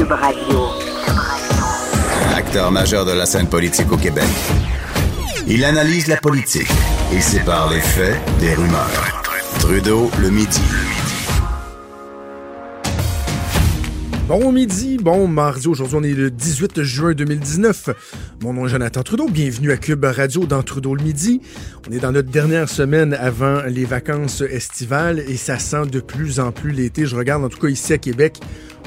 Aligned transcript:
Cube 0.00 0.12
Radio. 0.12 0.68
Acteur 2.34 2.72
majeur 2.72 3.04
de 3.04 3.12
la 3.12 3.26
scène 3.26 3.46
politique 3.46 3.92
au 3.92 3.98
Québec. 3.98 4.24
Il 5.46 5.62
analyse 5.62 6.06
la 6.06 6.16
politique 6.16 6.70
et 7.12 7.20
sépare 7.20 7.68
les 7.68 7.82
faits 7.82 8.16
des 8.38 8.54
rumeurs. 8.54 9.22
Trudeau 9.58 10.10
le 10.18 10.30
midi. 10.30 10.62
Bon 14.26 14.52
midi, 14.52 14.96
bon 14.96 15.28
mardi. 15.28 15.68
Aujourd'hui, 15.68 15.96
on 16.00 16.02
est 16.02 16.14
le 16.14 16.30
18 16.30 16.82
juin 16.82 17.12
2019. 17.12 17.90
Mon 18.42 18.54
nom 18.54 18.64
est 18.64 18.70
Jonathan 18.70 19.02
Trudeau. 19.02 19.28
Bienvenue 19.28 19.70
à 19.70 19.76
Cube 19.76 20.04
Radio 20.04 20.46
dans 20.46 20.62
Trudeau 20.62 20.94
le 20.94 21.02
midi. 21.02 21.42
On 21.86 21.92
est 21.92 21.98
dans 21.98 22.12
notre 22.12 22.30
dernière 22.30 22.70
semaine 22.70 23.12
avant 23.12 23.60
les 23.66 23.84
vacances 23.84 24.40
estivales 24.40 25.18
et 25.18 25.36
ça 25.36 25.58
sent 25.58 25.88
de 25.92 26.00
plus 26.00 26.40
en 26.40 26.52
plus 26.52 26.70
l'été. 26.70 27.04
Je 27.04 27.16
regarde 27.16 27.44
en 27.44 27.50
tout 27.50 27.58
cas 27.58 27.68
ici 27.68 27.92
à 27.92 27.98
Québec. 27.98 28.40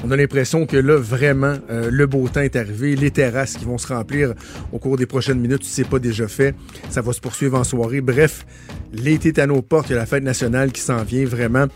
On 0.06 0.12
a 0.12 0.18
l'impression 0.18 0.66
que 0.66 0.76
là, 0.76 0.98
vraiment, 0.98 1.56
euh, 1.70 1.90
le 1.90 2.06
beau 2.08 2.28
temps 2.28 2.42
est 2.42 2.58
arrivé. 2.58 2.98
Les 2.98 3.10
terrasses 3.10 3.56
qui 3.56 3.64
vont 3.64 3.78
se 3.78 3.88
remplir 3.88 4.34
au 4.74 4.78
cours 4.80 4.98
des 4.98 5.06
prochaines 5.06 5.40
minutes, 5.40 5.64
si 5.64 5.72
c'est 5.72 5.88
pas 5.88 6.00
déjà 6.00 6.28
fait. 6.28 6.54
Ça 6.90 7.02
va 7.02 7.14
se 7.14 7.22
poursuivre 7.22 7.58
en 7.58 7.64
soirée. 7.64 8.02
Bref, 8.02 8.46
l'été 8.92 9.30
est 9.30 9.40
à 9.40 9.48
nos 9.48 9.62
portes. 9.62 9.90
Il 9.90 9.94
y 9.94 9.96
a 9.96 10.00
la 10.00 10.06
fête 10.06 10.24
nationale 10.24 10.74
qui 10.74 10.82
s'en 10.82 11.04
vient. 11.04 11.24
Vraiment, 11.24 11.68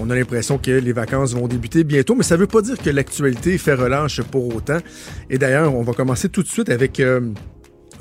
on 0.00 0.08
a 0.08 0.14
l'impression 0.14 0.56
que 0.56 0.70
les 0.70 0.92
vacances 0.92 1.34
vont 1.34 1.46
débuter 1.46 1.84
bientôt. 1.84 2.14
Mais 2.14 2.22
ça 2.22 2.38
veut 2.38 2.46
pas 2.46 2.62
dire 2.62 2.78
que 2.78 2.88
l'actualité 2.88 3.58
fait 3.58 3.74
relâche 3.74 4.22
pour 4.22 4.54
autant. 4.54 4.78
Et 5.28 5.36
d'ailleurs, 5.36 5.74
on 5.74 5.82
va 5.82 5.92
commencer 5.92 6.30
tout 6.30 6.42
de 6.42 6.48
suite 6.48 6.70
avec 6.70 7.00
euh, 7.00 7.20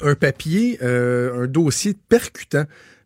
un 0.01 0.15
papier, 0.15 0.79
euh, 0.81 1.43
un 1.43 1.47
dossier 1.47 1.93
percutant 2.07 2.63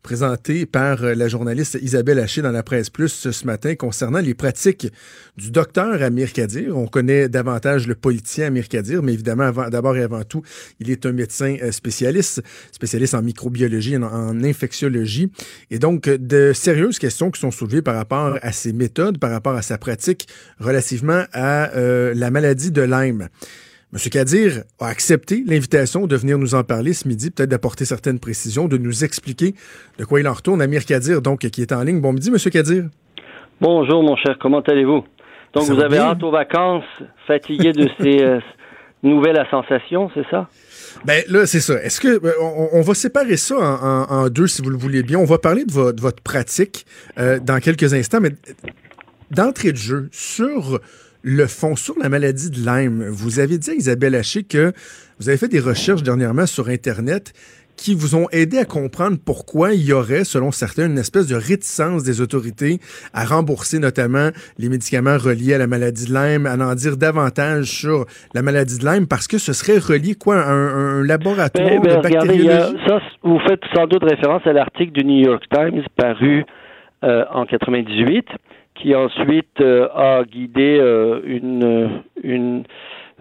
présenté 0.08 0.66
par 0.66 1.04
euh, 1.04 1.16
la 1.16 1.28
journaliste 1.28 1.78
Isabelle 1.82 2.20
Haché 2.20 2.42
dans 2.42 2.54
la 2.54 2.64
presse 2.64 2.90
plus 2.90 3.30
ce 3.30 3.46
matin 3.46 3.76
concernant 3.76 4.20
les 4.20 4.34
pratiques 4.34 4.88
du 5.36 5.52
docteur 5.52 6.02
Amir 6.02 6.32
Kadir. 6.32 6.78
On 6.78 6.88
connaît 6.88 7.28
davantage 7.28 7.90
le 7.90 7.94
politicien 7.94 8.46
Amir 8.48 8.70
Kadir, 8.70 9.04
mais 9.04 9.12
évidemment, 9.12 9.52
d'abord 9.70 9.98
et 9.98 10.04
avant 10.04 10.24
tout, 10.24 10.44
il 10.80 10.90
est 10.92 11.06
un 11.06 11.12
médecin 11.12 11.58
euh, 11.62 11.74
spécialiste, 11.74 12.42
spécialiste 12.72 13.16
en 13.16 13.22
microbiologie, 13.22 13.98
en, 13.98 14.04
en 14.04 14.44
infectiologie. 14.46 15.30
Et 15.72 15.78
donc, 15.78 16.08
de 16.08 16.54
sérieuses 16.54 17.00
questions 17.00 17.30
qui 17.30 17.42
sont 17.42 17.52
soulevées 17.52 17.82
par 17.82 17.96
rapport 17.96 18.40
à 18.42 18.54
ses 18.54 18.72
méthodes, 18.72 19.18
par 19.18 19.32
rapport 19.32 19.56
à 19.56 19.62
sa 19.62 19.78
pratique 19.78 20.30
relativement 20.58 21.26
à 21.34 21.76
euh, 21.76 22.14
la 22.16 22.32
maladie 22.32 22.72
de 22.72 22.82
Lyme. 22.82 23.28
M. 23.94 24.00
Kadir 24.12 24.64
a 24.82 24.88
accepté 24.88 25.44
l'invitation 25.48 26.08
de 26.08 26.16
venir 26.18 26.38
nous 26.38 26.56
en 26.56 26.64
parler 26.64 26.92
ce 26.92 27.08
midi, 27.08 27.32
peut-être 27.32 27.50
d'apporter 27.50 27.86
certaines 27.86 28.20
précisions, 28.20 28.68
de 28.68 28.78
nous 28.78 29.06
expliquer 29.06 29.56
de 29.98 30.04
quoi 30.04 30.20
il 30.20 30.28
en 30.28 30.34
retourne. 30.34 30.62
Amir 30.62 30.86
Kadir, 30.86 31.22
donc, 31.22 31.40
qui 31.40 31.62
est 31.62 31.72
en 31.72 31.84
ligne. 31.84 32.02
Bon 32.02 32.12
midi, 32.12 32.30
M. 32.30 32.38
Kadir. 32.52 32.84
Bonjour, 33.62 34.04
mon 34.04 34.18
cher. 34.18 34.38
Comment 34.42 34.60
allez-vous? 34.60 35.06
Donc, 35.54 35.70
vous 35.70 35.80
avez 35.80 36.00
hâte 36.00 36.22
aux 36.22 36.32
vacances, 36.32 36.84
fatigué 37.28 37.72
de 37.72 37.90
ces 38.02 38.22
euh, 38.22 38.40
nouvelles 39.04 39.42
sensations, 39.50 40.12
c'est 40.14 40.28
ça? 40.30 40.50
Ben 41.06 41.24
là, 41.30 41.46
c'est 41.46 41.62
ça. 41.62 41.82
Est-ce 41.82 42.02
que 42.02 42.10
euh, 42.10 42.34
on, 42.74 42.82
va 42.82 42.94
séparer 42.94 43.38
ça 43.38 43.56
en, 43.56 44.28
deux, 44.28 44.48
si 44.48 44.62
vous 44.62 44.70
le 44.70 44.78
voulez 44.78 45.02
bien. 45.02 45.18
On 45.18 45.26
va 45.26 45.38
parler 45.38 45.64
de 45.64 45.72
votre, 45.72 46.02
votre 46.02 46.22
pratique 46.22 46.86
euh, 47.20 47.40
dans 47.40 47.60
quelques 47.60 47.94
instants, 47.94 48.20
mais 48.20 48.32
d'entrée 49.32 49.72
de 49.72 49.78
jeu 49.78 50.10
sur 50.12 50.82
le 51.28 51.46
fond 51.46 51.76
sur 51.76 51.94
la 52.00 52.08
maladie 52.08 52.50
de 52.50 52.66
Lyme. 52.66 53.06
Vous 53.10 53.40
avez 53.40 53.58
dit 53.58 53.72
à 53.72 53.74
Isabelle 53.74 54.16
Haché 54.16 54.44
que 54.44 54.72
vous 55.20 55.28
avez 55.28 55.38
fait 55.38 55.50
des 55.50 55.60
recherches 55.60 56.02
dernièrement 56.02 56.46
sur 56.46 56.70
Internet 56.70 57.34
qui 57.76 57.94
vous 57.94 58.16
ont 58.16 58.28
aidé 58.32 58.58
à 58.58 58.66
comprendre 58.66 59.18
pourquoi 59.24 59.74
il 59.74 59.86
y 59.86 59.92
aurait, 59.92 60.24
selon 60.24 60.52
certains, 60.52 60.88
une 60.88 60.98
espèce 60.98 61.28
de 61.28 61.36
réticence 61.36 62.04
des 62.04 62.22
autorités 62.22 62.80
à 63.14 63.26
rembourser 63.26 63.78
notamment 63.78 64.30
les 64.58 64.70
médicaments 64.70 65.18
reliés 65.18 65.54
à 65.54 65.58
la 65.58 65.68
maladie 65.68 66.06
de 66.06 66.14
Lyme, 66.14 66.46
à 66.46 66.56
en 66.56 66.74
dire 66.76 66.96
davantage 66.96 67.66
sur 67.66 68.06
la 68.34 68.42
maladie 68.42 68.80
de 68.80 68.86
Lyme, 68.86 69.06
parce 69.06 69.28
que 69.28 69.38
ce 69.38 69.52
serait 69.52 69.80
relié 69.80 70.16
quoi 70.16 70.42
un, 70.42 71.00
un 71.00 71.04
laboratoire 71.04 71.68
ben, 71.68 71.82
ben, 71.82 71.98
de 71.98 72.02
bactériologie? 72.02 72.78
ça, 72.88 73.00
vous 73.22 73.40
faites 73.46 73.62
sans 73.76 73.86
doute 73.86 74.04
référence 74.04 74.48
à 74.48 74.54
l'article 74.54 74.94
du 74.94 75.04
New 75.04 75.26
York 75.26 75.44
Times 75.54 75.84
paru 75.98 76.46
euh, 77.04 77.26
en 77.32 77.46
98 77.46 78.26
qui 78.78 78.96
ensuite 78.96 79.62
euh, 79.62 79.88
a 79.94 80.24
guidé 80.24 80.78
euh, 80.80 81.22
une, 81.26 82.02
une 82.24 82.64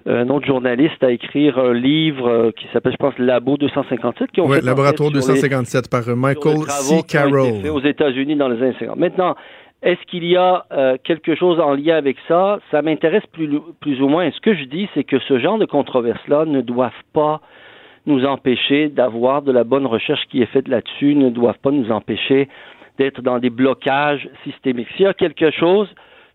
un 0.09 0.29
autre 0.29 0.47
journaliste 0.47 1.03
à 1.03 1.11
écrire 1.11 1.59
un 1.59 1.75
livre 1.75 2.53
qui 2.53 2.69
s'appelle, 2.73 2.93
je 2.93 2.97
pense, 2.97 3.19
Labo 3.19 3.57
257. 3.57 4.31
Qui 4.31 4.41
ont 4.41 4.49
fait 4.49 4.65
Laboratoire 4.65 5.11
257 5.11 5.91
par 5.91 6.05
Michael 6.15 6.59
C. 6.69 7.03
Carroll. 7.09 7.69
aux 7.69 7.81
États-Unis 7.81 8.37
dans 8.37 8.47
les 8.47 8.63
années 8.63 8.77
50. 8.79 8.97
Maintenant, 8.99 9.35
est-ce 9.83 10.01
qu'il 10.09 10.25
y 10.25 10.37
a 10.37 10.65
quelque 11.03 11.35
chose 11.35 11.59
en 11.59 11.75
lien 11.75 11.97
avec 11.97 12.19
ça? 12.29 12.61
Ça 12.71 12.83
m'intéresse 12.83 13.27
plus, 13.33 13.51
plus 13.81 14.01
ou 14.01 14.07
moins. 14.07 14.31
Ce 14.31 14.41
que 14.41 14.55
je 14.55 14.63
dis, 14.67 14.89
c'est 14.95 15.03
que 15.03 15.19
ce 15.19 15.41
genre 15.41 15.59
de 15.59 15.67
controverses-là 15.67 16.45
ne 16.45 16.61
doivent 16.61 16.93
pas 17.13 17.41
nous 18.07 18.25
empêcher 18.25 18.89
d'avoir 18.89 19.43
de 19.43 19.51
la 19.51 19.65
bonne 19.65 19.87
recherche 19.87 20.25
qui 20.31 20.41
est 20.41 20.47
faite 20.47 20.69
là-dessus, 20.69 21.17
ne 21.17 21.31
doivent 21.31 21.59
pas 21.59 21.73
nous 21.73 21.91
empêcher 21.91 22.49
d'être 22.99 23.23
dans 23.23 23.39
des 23.39 23.51
blocages 23.51 24.29
systémiques. 24.45 24.89
S'il 24.97 25.07
y 25.07 25.09
a 25.09 25.15
quelque 25.15 25.51
chose, 25.51 25.89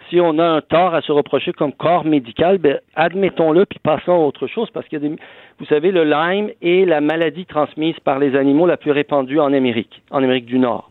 si 0.10 0.20
on 0.20 0.38
a 0.40 0.46
un 0.46 0.62
tort 0.62 0.94
à 0.94 1.02
se 1.02 1.12
reprocher 1.12 1.54
comme 1.54 1.72
corps 1.72 2.06
médical, 2.06 2.58
ben, 2.58 2.80
admettons-le 2.96 3.66
puis 3.66 3.80
passons 3.80 4.12
à 4.12 4.18
autre 4.18 4.48
chose 4.48 4.70
parce 4.72 4.88
que 4.88 4.98
vous 4.98 5.66
savez, 5.68 5.92
le 5.92 6.04
Lyme 6.04 6.50
est 6.62 6.86
la 6.86 7.02
maladie 7.02 7.46
transmise 7.46 8.00
par 8.02 8.20
les 8.20 8.36
animaux 8.36 8.68
la 8.68 8.78
plus 8.78 8.92
répandue 8.92 9.40
en 9.40 9.54
Amérique, 9.54 10.02
en 10.12 10.24
Amérique 10.24 10.46
du 10.46 10.60
Nord. 10.60 10.90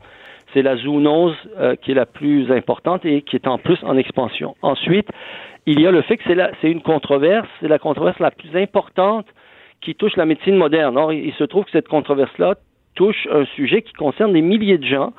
C'est 0.55 0.63
la 0.63 0.77
zoonose 0.77 1.37
euh, 1.59 1.77
qui 1.77 1.93
est 1.93 1.95
la 1.95 2.07
plus 2.07 2.51
importante 2.51 3.05
et 3.05 3.23
qui 3.23 3.37
est 3.37 3.47
en 3.47 3.59
plus 3.59 3.79
en 3.83 3.97
expansion. 3.97 4.57
Ensuite, 4.63 5.09
il 5.67 5.81
y 5.81 5.87
a 5.87 5.91
le 5.91 6.03
fait 6.03 6.17
que 6.17 6.25
c'est 6.61 6.71
une 6.71 6.83
controverse, 6.83 7.49
c'est 7.61 7.69
la 7.69 7.79
controverse 7.79 8.19
la 8.21 8.31
plus 8.31 8.57
importante 8.57 9.27
qui 9.81 9.95
touche 9.95 10.17
la 10.17 10.27
médecine 10.27 10.57
moderne. 10.57 10.97
Or, 10.97 11.13
il 11.13 11.33
se 11.35 11.45
trouve 11.45 11.65
que 11.65 11.71
cette 11.71 11.89
controverse-là 11.89 12.55
touche 12.95 13.29
un 13.31 13.45
sujet 13.57 13.83
qui 13.83 13.93
concerne 13.93 14.33
des 14.33 14.43
milliers 14.43 14.79
de 14.79 14.87
gens 14.87 15.13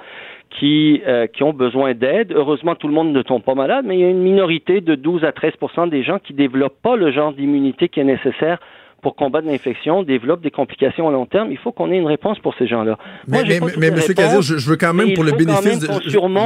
qui, 0.52 1.02
euh, 1.08 1.28
qui 1.28 1.44
ont 1.44 1.54
besoin 1.54 1.94
d'aide. 1.94 2.34
Heureusement, 2.36 2.76
tout 2.76 2.88
le 2.88 2.94
monde 2.94 3.12
ne 3.12 3.22
tombe 3.22 3.44
pas 3.44 3.56
malade, 3.56 3.86
mais 3.88 3.98
il 3.98 4.02
y 4.02 4.06
a 4.06 4.10
une 4.10 4.22
minorité 4.22 4.82
de 4.82 4.96
12 4.96 5.24
à 5.24 5.32
13% 5.32 5.90
des 5.90 6.04
gens 6.04 6.20
qui 6.20 6.34
développent 6.34 6.82
pas 6.82 6.96
le 6.96 7.12
genre 7.12 7.34
d'immunité 7.34 7.90
qui 7.90 8.00
est 8.00 8.06
nécessaire 8.06 8.60
pour 9.02 9.16
combattre 9.16 9.48
l'infection 9.48 10.04
développent 10.04 10.42
des 10.42 10.52
complications 10.52 11.08
à 11.08 11.12
long 11.12 11.26
terme. 11.26 11.52
Il 11.52 11.58
faut 11.58 11.72
qu'on 11.72 11.92
ait 11.92 11.98
une 11.98 12.08
réponse 12.08 12.40
pour 12.40 12.56
ces 12.58 12.68
gens-là. 12.68 12.98
Mais, 13.28 13.44
mais, 13.44 13.60
mais, 13.78 13.88
M. 13.88 14.00
Cazir, 14.16 14.42
je, 14.42 14.70
veux 14.70 14.78
quand 14.78 14.94
même, 14.94 15.14
pour 15.14 15.24
le 15.24 15.32
bénéfice 15.32 15.80
de... 15.80 15.88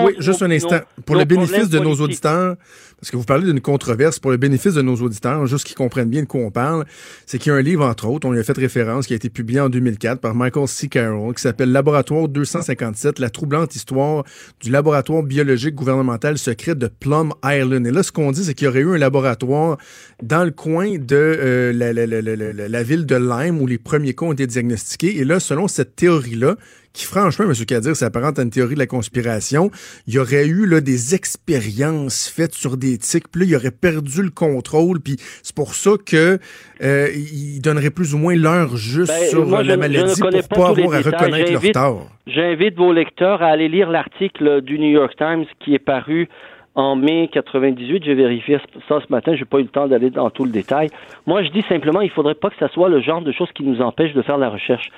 oui, 0.05 0.15
juste 0.19 0.41
un 0.41 0.51
instant. 0.51 0.79
pour 1.05 1.15
le 1.15 1.25
bénéfice 1.25 1.69
de 1.69 1.79
nos 1.79 1.95
auditeurs, 1.95 2.55
parce 2.99 3.11
que 3.11 3.17
vous 3.17 3.23
parlez 3.23 3.45
d'une 3.45 3.61
controverse, 3.61 4.19
pour 4.19 4.31
le 4.31 4.37
bénéfice 4.37 4.73
de 4.73 4.81
nos 4.81 4.95
auditeurs, 4.95 5.45
juste 5.45 5.65
qu'ils 5.65 5.75
comprennent 5.75 6.09
bien 6.09 6.21
de 6.21 6.27
quoi 6.27 6.41
on 6.41 6.51
parle, 6.51 6.85
c'est 7.25 7.37
qu'il 7.37 7.51
y 7.51 7.55
a 7.55 7.57
un 7.57 7.61
livre, 7.61 7.85
entre 7.85 8.07
autres, 8.07 8.27
on 8.27 8.33
y 8.33 8.39
a 8.39 8.43
fait 8.43 8.57
référence, 8.57 9.07
qui 9.07 9.13
a 9.13 9.15
été 9.15 9.29
publié 9.29 9.59
en 9.59 9.69
2004 9.69 10.21
par 10.21 10.33
Michael 10.33 10.67
C. 10.67 10.87
Carroll, 10.87 11.33
qui 11.35 11.41
s'appelle 11.41 11.71
Laboratoire 11.71 12.27
257, 12.29 13.19
la 13.19 13.29
troublante 13.29 13.75
histoire 13.75 14.23
du 14.61 14.71
laboratoire 14.71 15.23
biologique 15.23 15.75
gouvernemental 15.75 16.37
secret 16.37 16.75
de 16.75 16.87
Plum 16.87 17.33
Island. 17.43 17.85
Et 17.85 17.91
là, 17.91 18.01
ce 18.01 18.11
qu'on 18.11 18.31
dit, 18.31 18.43
c'est 18.43 18.53
qu'il 18.53 18.65
y 18.65 18.69
aurait 18.69 18.79
eu 18.79 18.95
un 18.95 18.97
laboratoire 18.97 19.77
dans 20.23 20.43
le 20.43 20.51
coin 20.51 20.97
de 20.97 21.15
euh, 21.15 21.73
la, 21.73 21.91
la, 21.91 22.05
la 22.05 22.21
la 22.21 22.44
ville 22.83 23.05
de 23.05 23.15
Lyme 23.15 23.61
où 23.61 23.67
les 23.67 23.77
premiers 23.77 24.13
cas 24.13 24.25
ont 24.25 24.33
été 24.33 24.47
diagnostiqués. 24.47 25.17
Et 25.17 25.25
là, 25.25 25.39
selon 25.39 25.67
cette 25.67 25.95
théorie-là, 25.95 26.55
qui 26.95 27.05
franchement, 27.05 27.45
M. 27.45 27.53
Kadir, 27.67 27.95
s'apparente 27.95 28.39
à 28.39 28.43
une 28.43 28.49
théorie 28.49 28.75
de 28.75 28.79
la 28.79 28.87
conspiration, 28.87 29.69
il 30.07 30.13
y 30.13 30.19
aurait 30.19 30.47
eu 30.47 30.65
là, 30.65 30.79
des 30.81 31.13
expériences 31.13 32.29
faites 32.29 32.53
sur 32.53 32.77
des 32.77 32.97
tiques, 32.97 33.27
puis 33.31 33.41
là, 33.41 33.47
il 33.47 33.55
aurait 33.55 33.71
perdu 33.71 34.23
le 34.23 34.29
contrôle, 34.29 35.01
puis 35.01 35.17
c'est 35.43 35.55
pour 35.55 35.75
ça 35.75 35.91
que 36.03 36.39
euh, 36.81 37.07
il 37.13 37.59
donnerait 37.61 37.89
plus 37.89 38.13
ou 38.13 38.17
moins 38.17 38.35
l'heure 38.35 38.77
juste 38.77 39.11
ben, 39.11 39.29
sur 39.29 39.45
la 39.63 39.77
maladie 39.77 40.19
pour 40.49 40.63
pas, 40.63 40.69
avoir 40.69 40.93
à 40.93 41.01
reconnaître 41.01 41.51
leur 41.51 41.71
tort. 41.73 42.09
J'invite 42.27 42.75
vos 42.75 42.93
lecteurs 42.93 43.43
à 43.43 43.47
aller 43.47 43.67
lire 43.67 43.89
l'article 43.89 44.61
du 44.61 44.79
New 44.79 44.89
York 44.89 45.13
Times 45.17 45.45
qui 45.59 45.75
est 45.75 45.79
paru 45.79 46.29
en 46.75 46.95
mai 46.95 47.29
98. 47.31 48.03
J'ai 48.03 48.13
vérifié 48.13 48.59
ça 48.87 48.99
ce 48.99 49.11
matin. 49.11 49.35
J'ai 49.35 49.45
pas 49.45 49.59
eu 49.59 49.63
le 49.63 49.69
temps 49.69 49.87
d'aller 49.87 50.09
dans 50.09 50.29
tout 50.29 50.45
le 50.45 50.51
détail. 50.51 50.89
Moi, 51.25 51.43
je 51.43 51.49
dis 51.49 51.63
simplement, 51.63 52.01
il 52.01 52.09
faudrait 52.09 52.35
pas 52.35 52.49
que 52.49 52.57
ça 52.57 52.67
soit 52.69 52.89
le 52.89 53.01
genre 53.01 53.21
de 53.21 53.31
choses 53.31 53.51
qui 53.53 53.63
nous 53.63 53.81
empêche 53.81 54.13
de 54.13 54.21
faire 54.21 54.37
la 54.37 54.49
recherche. 54.49 54.89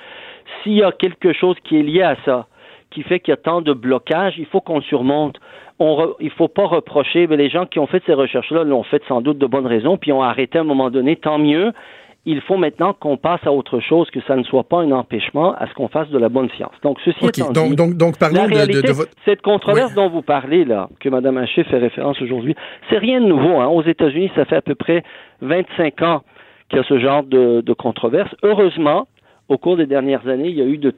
S'il 0.62 0.74
y 0.74 0.82
a 0.82 0.92
quelque 0.92 1.32
chose 1.32 1.56
qui 1.64 1.78
est 1.78 1.82
lié 1.82 2.02
à 2.02 2.16
ça, 2.24 2.46
qui 2.90 3.02
fait 3.02 3.20
qu'il 3.20 3.32
y 3.32 3.34
a 3.34 3.36
tant 3.36 3.60
de 3.60 3.72
blocages, 3.72 4.34
il 4.38 4.46
faut 4.46 4.60
qu'on 4.60 4.80
surmonte. 4.80 5.38
on 5.78 6.14
il 6.20 6.30
faut 6.30 6.48
pas 6.48 6.66
reprocher, 6.66 7.26
mais 7.26 7.36
les 7.36 7.50
gens 7.50 7.66
qui 7.66 7.78
ont 7.78 7.86
fait 7.86 8.02
ces 8.06 8.14
recherches-là 8.14 8.64
l'ont 8.64 8.82
fait 8.82 9.02
sans 9.06 9.20
doute 9.20 9.38
de 9.38 9.46
bonnes 9.46 9.66
raisons, 9.66 9.98
puis 9.98 10.12
ont 10.12 10.22
arrêté 10.22 10.58
à 10.58 10.62
un 10.62 10.64
moment 10.64 10.90
donné, 10.90 11.16
tant 11.16 11.38
mieux. 11.38 11.72
Il 12.30 12.42
faut 12.42 12.58
maintenant 12.58 12.92
qu'on 12.92 13.16
passe 13.16 13.40
à 13.46 13.52
autre 13.52 13.80
chose, 13.80 14.10
que 14.10 14.20
ça 14.26 14.36
ne 14.36 14.42
soit 14.42 14.64
pas 14.64 14.80
un 14.80 14.92
empêchement 14.92 15.54
à 15.54 15.66
ce 15.66 15.72
qu'on 15.72 15.88
fasse 15.88 16.10
de 16.10 16.18
la 16.18 16.28
bonne 16.28 16.50
science. 16.50 16.74
Donc, 16.82 16.98
ceci 17.02 17.24
étant 17.24 17.50
donc, 17.52 17.70
dit, 17.70 17.76
donc, 17.76 17.94
donc, 17.94 18.18
parlons 18.18 18.46
la 18.46 18.66
de, 18.66 18.72
de, 18.72 18.80
de, 18.82 18.92
votre... 18.92 19.10
Cette 19.24 19.40
controverse 19.40 19.94
dont 19.94 20.10
vous 20.10 20.20
parlez, 20.20 20.66
là, 20.66 20.90
que 21.00 21.08
Mme 21.08 21.38
Haché 21.38 21.64
fait 21.64 21.78
référence 21.78 22.20
aujourd'hui, 22.20 22.54
c'est 22.90 22.98
rien 22.98 23.22
de 23.22 23.26
nouveau. 23.26 23.60
Hein. 23.60 23.68
Aux 23.68 23.82
États-Unis, 23.82 24.30
ça 24.34 24.44
fait 24.44 24.56
à 24.56 24.60
peu 24.60 24.74
près 24.74 25.04
25 25.40 26.02
ans 26.02 26.22
qu'il 26.68 26.78
y 26.78 26.82
a 26.82 26.84
ce 26.84 26.98
genre 26.98 27.22
de, 27.22 27.62
de 27.62 27.72
controverse. 27.72 28.34
Heureusement, 28.42 29.08
au 29.48 29.56
cours 29.56 29.78
des 29.78 29.86
dernières 29.86 30.28
années, 30.28 30.48
il 30.48 30.58
y 30.58 30.62
a 30.62 30.66
eu 30.66 30.76
de 30.76 30.92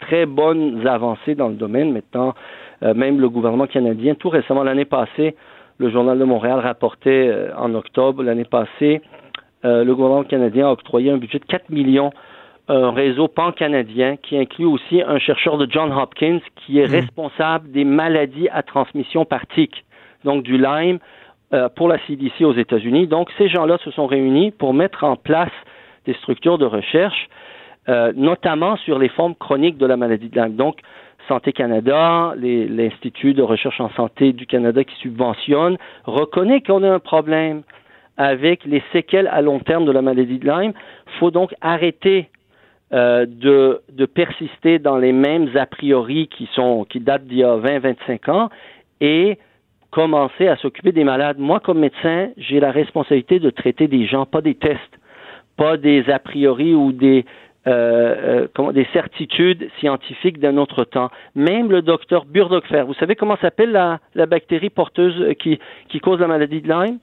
très 0.00 0.26
bonnes 0.26 0.84
avancées 0.84 1.36
dans 1.36 1.48
le 1.48 1.54
domaine. 1.54 1.92
Maintenant, 1.92 2.34
euh, 2.82 2.92
même 2.94 3.20
le 3.20 3.28
gouvernement 3.28 3.68
canadien, 3.68 4.16
tout 4.16 4.30
récemment, 4.30 4.64
l'année 4.64 4.84
passée, 4.84 5.36
le 5.78 5.90
Journal 5.90 6.18
de 6.18 6.24
Montréal 6.24 6.58
rapportait 6.58 7.28
euh, 7.28 7.50
en 7.56 7.72
octobre, 7.74 8.22
l'année 8.22 8.44
passée, 8.44 9.00
euh, 9.64 9.84
le 9.84 9.94
gouvernement 9.94 10.24
canadien 10.24 10.68
a 10.68 10.72
octroyé 10.72 11.10
un 11.10 11.18
budget 11.18 11.38
de 11.38 11.44
4 11.44 11.70
millions 11.70 12.12
un 12.68 12.92
réseau 12.92 13.28
pan-canadien 13.28 14.16
qui 14.16 14.36
inclut 14.36 14.66
aussi 14.66 15.02
un 15.02 15.18
chercheur 15.18 15.58
de 15.58 15.66
John 15.70 15.92
Hopkins 15.92 16.40
qui 16.56 16.78
est 16.78 16.86
responsable 16.86 17.70
des 17.70 17.84
maladies 17.84 18.48
à 18.50 18.62
transmission 18.62 19.24
par 19.24 19.46
tic, 19.48 19.84
donc 20.24 20.42
du 20.44 20.58
Lyme 20.58 20.98
euh, 21.52 21.68
pour 21.68 21.88
la 21.88 21.98
CDC 22.06 22.44
aux 22.44 22.54
États-Unis. 22.54 23.08
Donc 23.08 23.30
ces 23.36 23.48
gens-là 23.48 23.78
se 23.84 23.90
sont 23.90 24.06
réunis 24.06 24.52
pour 24.52 24.74
mettre 24.74 25.04
en 25.04 25.16
place 25.16 25.50
des 26.06 26.14
structures 26.14 26.58
de 26.58 26.64
recherche, 26.64 27.28
euh, 27.88 28.12
notamment 28.14 28.76
sur 28.76 28.98
les 28.98 29.08
formes 29.08 29.34
chroniques 29.34 29.76
de 29.76 29.86
la 29.86 29.96
maladie 29.96 30.28
de 30.28 30.40
Lyme. 30.40 30.54
Donc 30.54 30.78
Santé 31.28 31.52
Canada, 31.52 32.34
l'Institut 32.36 33.34
de 33.34 33.42
recherche 33.42 33.80
en 33.80 33.90
santé 33.90 34.32
du 34.32 34.46
Canada 34.46 34.82
qui 34.82 34.94
subventionne, 34.96 35.78
reconnaît 36.04 36.60
qu'on 36.60 36.82
a 36.82 36.90
un 36.90 36.98
problème 36.98 37.62
avec 38.16 38.64
les 38.64 38.82
séquelles 38.92 39.28
à 39.28 39.40
long 39.40 39.58
terme 39.58 39.84
de 39.84 39.92
la 39.92 40.02
maladie 40.02 40.38
de 40.38 40.46
Lyme. 40.46 40.72
Il 41.06 41.18
faut 41.18 41.30
donc 41.30 41.54
arrêter 41.60 42.28
euh, 42.92 43.24
de, 43.26 44.04
persister 44.04 44.78
dans 44.78 44.98
les 44.98 45.12
mêmes 45.12 45.48
a 45.56 45.64
priori 45.64 46.28
qui, 46.28 46.46
sont, 46.54 46.84
qui 46.84 47.00
datent 47.00 47.24
d'il 47.24 47.38
y 47.38 47.44
a 47.44 47.56
20-25 47.56 48.30
ans 48.30 48.50
et 49.00 49.38
commencer 49.90 50.46
à 50.46 50.56
s'occuper 50.56 50.92
des 50.92 51.04
malades. 51.04 51.38
Moi, 51.38 51.60
comme 51.60 51.78
médecin, 51.78 52.28
j'ai 52.36 52.60
la 52.60 52.70
responsabilité 52.70 53.38
de 53.38 53.48
traiter 53.48 53.88
des 53.88 54.06
gens, 54.06 54.26
pas 54.26 54.42
des 54.42 54.54
tests, 54.54 54.98
pas 55.56 55.78
des 55.78 56.10
a 56.10 56.18
priori 56.18 56.74
ou 56.74 56.92
des, 56.92 57.24
euh, 57.66 58.46
euh, 58.58 58.72
des 58.72 58.86
certitudes 58.92 59.70
scientifiques 59.78 60.38
d'un 60.38 60.58
autre 60.58 60.84
temps. 60.84 61.10
Même 61.34 61.70
le 61.70 61.80
docteur 61.80 62.26
Burdockfer, 62.26 62.82
vous 62.86 62.94
savez 62.94 63.16
comment 63.16 63.38
s'appelle 63.38 63.72
la, 63.72 64.26
bactérie 64.26 64.68
porteuse 64.70 65.34
qui 65.38 66.00
cause 66.02 66.20
la 66.20 66.26
maladie 66.26 66.60
de 66.60 66.68
Lyme? 66.68 66.98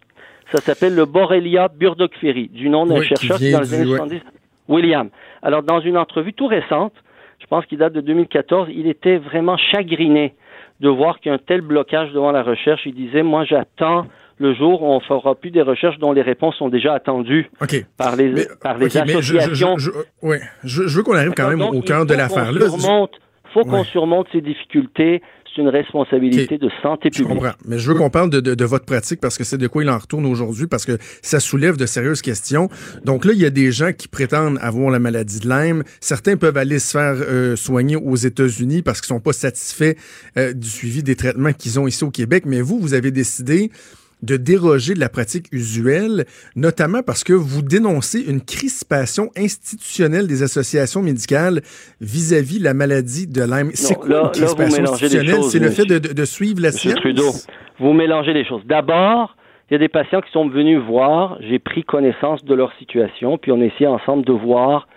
Ça 0.51 0.59
s'appelle 0.61 0.95
le 0.95 1.05
Borrelia 1.05 1.67
burgdorferi, 1.67 2.47
du 2.49 2.69
nom 2.69 2.85
d'un 2.85 2.99
Oui, 2.99 3.05
chercheur 3.05 3.37
qui, 3.37 3.51
dans 3.51 3.61
les 3.61 3.73
années 3.73 3.83
du- 3.85 3.91
ouais. 3.91 3.97
70, 3.97 4.21
William. 4.67 5.09
Alors, 5.41 5.63
dans 5.63 5.79
une 5.79 5.97
entrevue 5.97 6.33
tout 6.33 6.47
récente, 6.47 6.93
je 7.39 7.45
pense 7.47 7.65
qu'il 7.65 7.77
date 7.77 7.93
de 7.93 8.01
2014, 8.01 8.67
il 8.73 8.87
était 8.87 9.17
vraiment 9.17 9.57
chagriné 9.57 10.33
de 10.79 10.89
voir 10.89 11.19
qu'il 11.19 11.29
y 11.29 11.31
a 11.31 11.35
un 11.35 11.39
tel 11.39 11.61
blocage 11.61 12.11
devant 12.13 12.31
la 12.31 12.41
recherche. 12.43 12.81
Il 12.85 12.95
disait, 12.95 13.21
moi, 13.23 13.45
j'attends 13.45 14.05
le 14.37 14.53
jour 14.55 14.81
où 14.81 14.87
on 14.87 14.99
fera 15.01 15.35
plus 15.35 15.51
des 15.51 15.61
recherches 15.61 15.97
dont 15.99 16.13
les 16.13 16.21
réponses 16.21 16.55
sont 16.55 16.69
déjà 16.69 16.93
attendues 16.93 17.49
par 17.97 18.15
les, 18.15 18.29
Mais, 18.29 18.47
par 18.61 18.77
les 18.77 18.85
ok, 18.97 19.03
mais 19.05 19.13
je, 19.13 19.21
je, 19.21 19.37
associations. 19.37 19.77
je, 19.77 19.91
je- 19.91 20.27
ouais. 20.27 20.39
je, 20.63 20.87
je 20.87 20.97
veux 20.97 21.03
qu'on 21.03 21.15
arrive 21.15 21.33
quand 21.35 21.49
même 21.49 21.59
Donc, 21.59 21.73
au 21.73 21.77
il 21.77 21.83
cœur 21.83 22.05
de 22.05 22.13
l'affaire. 22.13 22.51
surmonte- 22.53 23.19
faut 23.53 23.63
qu'on 23.65 23.83
surmonte 23.83 24.27
ces 24.31 24.41
difficultés. 24.41 25.21
C'est 25.55 25.61
une 25.61 25.69
responsabilité 25.69 26.57
de 26.57 26.69
santé 26.81 27.09
Je 27.11 27.19
publique. 27.23 27.37
comprends. 27.39 27.53
Mais 27.65 27.79
je 27.79 27.87
veux 27.91 27.97
qu'on 27.97 28.09
parle 28.09 28.29
de, 28.29 28.39
de, 28.39 28.55
de 28.55 28.65
votre 28.65 28.85
pratique 28.85 29.19
parce 29.19 29.37
que 29.37 29.43
c'est 29.43 29.57
de 29.57 29.67
quoi 29.67 29.83
il 29.83 29.89
en 29.89 29.97
retourne 29.97 30.25
aujourd'hui 30.25 30.67
parce 30.67 30.85
que 30.85 30.97
ça 31.21 31.39
soulève 31.39 31.75
de 31.77 31.85
sérieuses 31.85 32.21
questions. 32.21 32.69
Donc 33.03 33.25
là, 33.25 33.33
il 33.33 33.39
y 33.39 33.45
a 33.45 33.49
des 33.49 33.71
gens 33.71 33.91
qui 33.91 34.07
prétendent 34.07 34.57
avoir 34.61 34.91
la 34.91 34.99
maladie 34.99 35.39
de 35.39 35.49
Lyme. 35.49 35.83
Certains 36.01 36.37
peuvent 36.37 36.57
aller 36.57 36.79
se 36.79 36.91
faire 36.91 37.15
euh, 37.15 37.55
soigner 37.55 37.95
aux 37.95 38.15
États-Unis 38.15 38.81
parce 38.83 39.01
qu'ils 39.01 39.07
sont 39.07 39.19
pas 39.19 39.33
satisfaits 39.33 39.95
euh, 40.37 40.53
du 40.53 40.67
suivi 40.69 41.03
des 41.03 41.15
traitements 41.15 41.53
qu'ils 41.53 41.79
ont 41.79 41.87
ici 41.87 42.03
au 42.03 42.11
Québec. 42.11 42.43
Mais 42.45 42.61
vous, 42.61 42.79
vous 42.79 42.93
avez 42.93 43.11
décidé 43.11 43.71
de 44.21 44.35
déroger 44.37 44.93
de 44.95 44.99
la 44.99 45.07
pratique 45.09 45.45
usuelle, 45.51 46.25
notamment 46.55 47.03
parce 47.03 47.23
que 47.23 47.31
vous 47.33 47.61
dénoncez 47.61 48.19
une 48.19 48.41
crispation 48.41 49.29
institutionnelle 49.37 50.27
des 50.27 50.43
associations 50.43 51.01
médicales 51.01 51.61
vis-à-vis 52.01 52.59
la 52.59 52.73
maladie 52.73 53.27
de 53.27 53.41
Lyme. 53.41 53.71
C'est 53.73 53.95
quoi 53.95 54.09
là- 54.09 54.21
une 54.25 54.31
crispation 54.31 54.83
institutionnelle? 54.83 55.43
C'est 55.43 55.59
le 55.59 55.69
fait 55.69 55.85
de, 55.85 55.99
de- 55.99 56.25
suivre 56.25 56.61
la 56.61 56.71
science? 56.71 56.95
Trudeau, 56.95 57.31
vous 57.79 57.93
mélangez 57.93 58.33
les 58.33 58.45
choses. 58.45 58.61
D'abord, 58.65 59.35
il 59.69 59.73
y 59.73 59.75
a 59.75 59.79
des 59.79 59.87
patients 59.87 60.19
qui 60.21 60.31
sont 60.31 60.49
venus 60.49 60.79
voir, 60.79 61.37
j'ai 61.41 61.59
pris 61.59 61.83
connaissance 61.83 62.43
de 62.43 62.53
leur 62.53 62.73
situation, 62.77 63.37
puis 63.37 63.51
on 63.51 63.61
essayé 63.61 63.87
ensemble 63.87 64.25
de 64.25 64.33
voir 64.33 64.87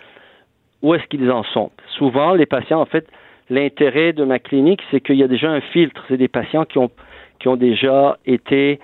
où 0.81 0.93
est-ce 0.95 1.05
qu'ils 1.07 1.31
en 1.31 1.43
sont. 1.53 1.71
Souvent, 1.97 2.33
les 2.33 2.45
patients, 2.45 2.81
en 2.81 2.85
fait, 2.85 3.07
l'intérêt 3.49 4.11
de 4.13 4.25
ma 4.25 4.39
clinique, 4.39 4.81
c'est 4.91 4.99
qu'il 4.99 5.15
y 5.15 5.23
a 5.23 5.27
déjà 5.29 5.49
un 5.49 5.61
filtre. 5.61 6.03
C'est 6.09 6.17
des 6.17 6.27
patients 6.27 6.65
qui 6.65 6.77
ont, 6.77 6.91
qui 7.39 7.47
ont 7.47 7.55
déjà 7.55 8.17
été 8.25 8.79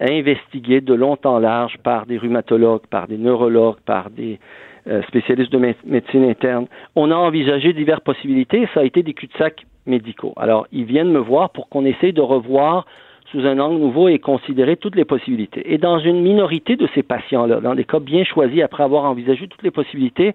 investigués 0.00 0.80
de 0.80 0.94
long 0.94 1.18
en 1.24 1.38
large 1.38 1.76
par 1.82 2.06
des 2.06 2.18
rhumatologues, 2.18 2.86
par 2.86 3.08
des 3.08 3.18
neurologues, 3.18 3.80
par 3.84 4.10
des 4.10 4.38
euh, 4.86 5.02
spécialistes 5.02 5.52
de 5.52 5.58
mé- 5.58 5.74
médecine 5.84 6.24
interne. 6.24 6.66
On 6.94 7.10
a 7.10 7.16
envisagé 7.16 7.72
diverses 7.72 8.02
possibilités. 8.02 8.68
Ça 8.74 8.80
a 8.80 8.84
été 8.84 9.02
des 9.02 9.14
cul-de-sac 9.14 9.64
médicaux. 9.86 10.34
Alors, 10.36 10.66
ils 10.72 10.84
viennent 10.84 11.10
me 11.10 11.18
voir 11.18 11.50
pour 11.50 11.68
qu'on 11.68 11.84
essaye 11.84 12.12
de 12.12 12.20
revoir 12.20 12.86
sous 13.32 13.44
un 13.44 13.58
angle 13.58 13.78
nouveau 13.78 14.08
et 14.08 14.18
considérer 14.18 14.76
toutes 14.76 14.96
les 14.96 15.04
possibilités. 15.04 15.72
Et 15.72 15.78
dans 15.78 15.98
une 15.98 16.22
minorité 16.22 16.76
de 16.76 16.88
ces 16.94 17.02
patients-là, 17.02 17.60
dans 17.60 17.74
des 17.74 17.84
cas 17.84 17.98
bien 17.98 18.24
choisis 18.24 18.62
après 18.62 18.82
avoir 18.82 19.04
envisagé 19.04 19.48
toutes 19.48 19.62
les 19.62 19.70
possibilités, 19.70 20.32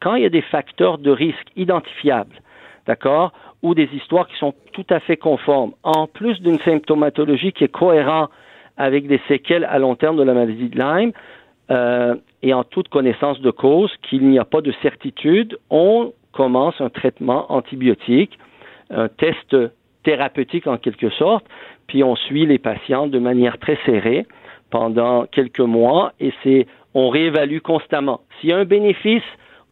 quand 0.00 0.14
il 0.16 0.24
y 0.24 0.26
a 0.26 0.30
des 0.30 0.42
facteurs 0.42 0.98
de 0.98 1.10
risque 1.10 1.48
identifiables, 1.56 2.36
d'accord, 2.86 3.32
ou 3.62 3.74
des 3.74 3.88
histoires 3.94 4.28
qui 4.28 4.36
sont 4.36 4.52
tout 4.72 4.84
à 4.90 5.00
fait 5.00 5.16
conformes, 5.16 5.72
en 5.84 6.06
plus 6.06 6.38
d'une 6.42 6.58
symptomatologie 6.58 7.52
qui 7.52 7.64
est 7.64 7.68
cohérente 7.68 8.30
avec 8.76 9.06
des 9.06 9.20
séquelles 9.28 9.64
à 9.64 9.78
long 9.78 9.94
terme 9.94 10.16
de 10.16 10.22
la 10.22 10.34
maladie 10.34 10.68
de 10.68 10.78
Lyme, 10.78 11.12
euh, 11.70 12.14
et 12.42 12.52
en 12.52 12.64
toute 12.64 12.88
connaissance 12.88 13.40
de 13.40 13.50
cause 13.50 13.90
qu'il 14.02 14.26
n'y 14.28 14.38
a 14.38 14.44
pas 14.44 14.60
de 14.60 14.72
certitude, 14.82 15.58
on 15.70 16.12
commence 16.32 16.78
un 16.80 16.90
traitement 16.90 17.50
antibiotique, 17.50 18.38
un 18.90 19.08
test 19.08 19.56
thérapeutique 20.02 20.66
en 20.66 20.76
quelque 20.76 21.08
sorte, 21.10 21.46
puis 21.86 22.04
on 22.04 22.16
suit 22.16 22.44
les 22.44 22.58
patients 22.58 23.06
de 23.06 23.18
manière 23.18 23.58
très 23.58 23.78
serrée 23.86 24.26
pendant 24.70 25.24
quelques 25.26 25.60
mois 25.60 26.12
et 26.20 26.32
c'est 26.42 26.66
on 26.94 27.08
réévalue 27.08 27.58
constamment. 27.58 28.20
S'il 28.40 28.50
y 28.50 28.52
a 28.52 28.58
un 28.58 28.64
bénéfice, 28.64 29.22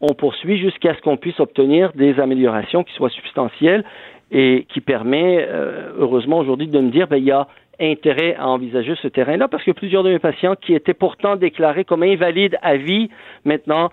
on 0.00 0.14
poursuit 0.14 0.59
jusqu'à 0.59 0.94
ce 0.94 1.00
qu'on 1.00 1.16
puisse 1.16 1.38
obtenir 1.38 1.92
des 1.94 2.18
améliorations 2.18 2.82
qui 2.82 2.92
soient 2.94 3.11
substantielles 3.11 3.85
et 4.32 4.66
qui 4.68 4.80
permet, 4.80 5.47
euh, 5.49 5.92
heureusement 5.99 6.38
aujourd'hui, 6.38 6.66
de 6.66 6.80
me 6.80 6.90
dire, 6.90 7.06
ben, 7.06 7.18
il 7.18 7.25
y 7.25 7.30
a 7.30 7.47
intérêt 7.81 8.35
à 8.37 8.49
envisager 8.49 8.95
ce 9.00 9.09
terrain-là 9.09 9.49
parce 9.49 9.64
que 9.64 9.71
plusieurs 9.73 10.02
de 10.02 10.11
mes 10.11 10.19
patients 10.19 10.55
qui 10.61 10.75
étaient 10.75 10.95
pourtant 10.95 11.37
déclarés 11.37 11.85
comme 11.85 12.02
invalides 12.02 12.57
à 12.62 12.76
vie, 12.76 13.11
maintenant, 13.45 13.91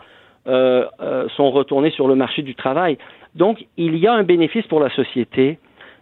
euh, 0.48 0.86
euh, 1.02 1.28
sont 1.36 1.52
retournés 1.52 1.92
sur 1.92 2.08
le 2.08 2.16
marché 2.16 2.42
du 2.42 2.56
travail. 2.56 2.98
Donc, 3.36 3.66
il 3.78 3.96
y 3.98 4.08
a 4.08 4.14
un 4.14 4.24
bénéfice 4.24 4.66
pour 4.68 4.80
la 4.80 4.90
société 4.90 5.60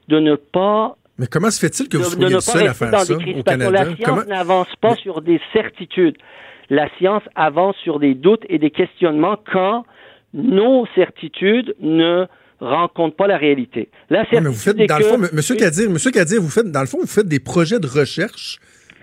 de 0.07 0.19
ne 0.19 0.35
pas 0.35 0.95
Mais 1.19 1.27
comment 1.27 1.49
se 1.51 1.59
fait-il 1.59 1.89
que 1.89 1.97
vous 1.97 2.03
soyez 2.03 2.29
le 2.29 2.35
pas 2.35 2.41
seul 2.41 2.67
à 2.67 2.73
faire 2.73 2.91
dans 2.91 2.99
ça 2.99 3.15
des 3.15 3.33
au. 3.39 3.43
Canada? 3.43 3.71
La 3.71 3.85
science 3.85 3.99
Comment- 4.05 4.23
n'avance 4.25 4.75
pas 4.79 4.89
Mais- 4.91 4.95
sur 4.95 5.21
des 5.21 5.41
certitudes. 5.53 6.17
La 6.69 6.87
science 6.97 7.23
avance 7.35 7.75
sur 7.77 7.99
des 7.99 8.13
doutes 8.13 8.43
et 8.49 8.57
des 8.59 8.71
questionnements 8.71 9.37
quand 9.51 9.85
nos 10.33 10.85
certitudes 10.95 11.75
ne 11.79 12.25
rencontrent 12.59 13.15
pas 13.15 13.27
la 13.27 13.37
réalité. 13.37 13.89
La 14.09 14.19
certitude 14.21 14.43
mais 14.43 14.49
vous 14.49 14.55
faites, 14.55 14.77
dans 14.77 14.97
que- 14.97 15.03
le 15.03 15.07
fond, 15.09 15.29
Monsieur 15.33 15.55
Kadir, 15.55 15.89
Monsieur 15.89 16.11
Kadir, 16.11 16.41
vous 16.41 16.49
faites, 16.49 16.71
dans 16.71 16.81
le 16.81 16.87
fond, 16.87 16.99
vous 17.01 17.07
faites 17.07 17.27
des 17.27 17.39
projets 17.39 17.79
de 17.79 17.87
recherche, 17.87 18.59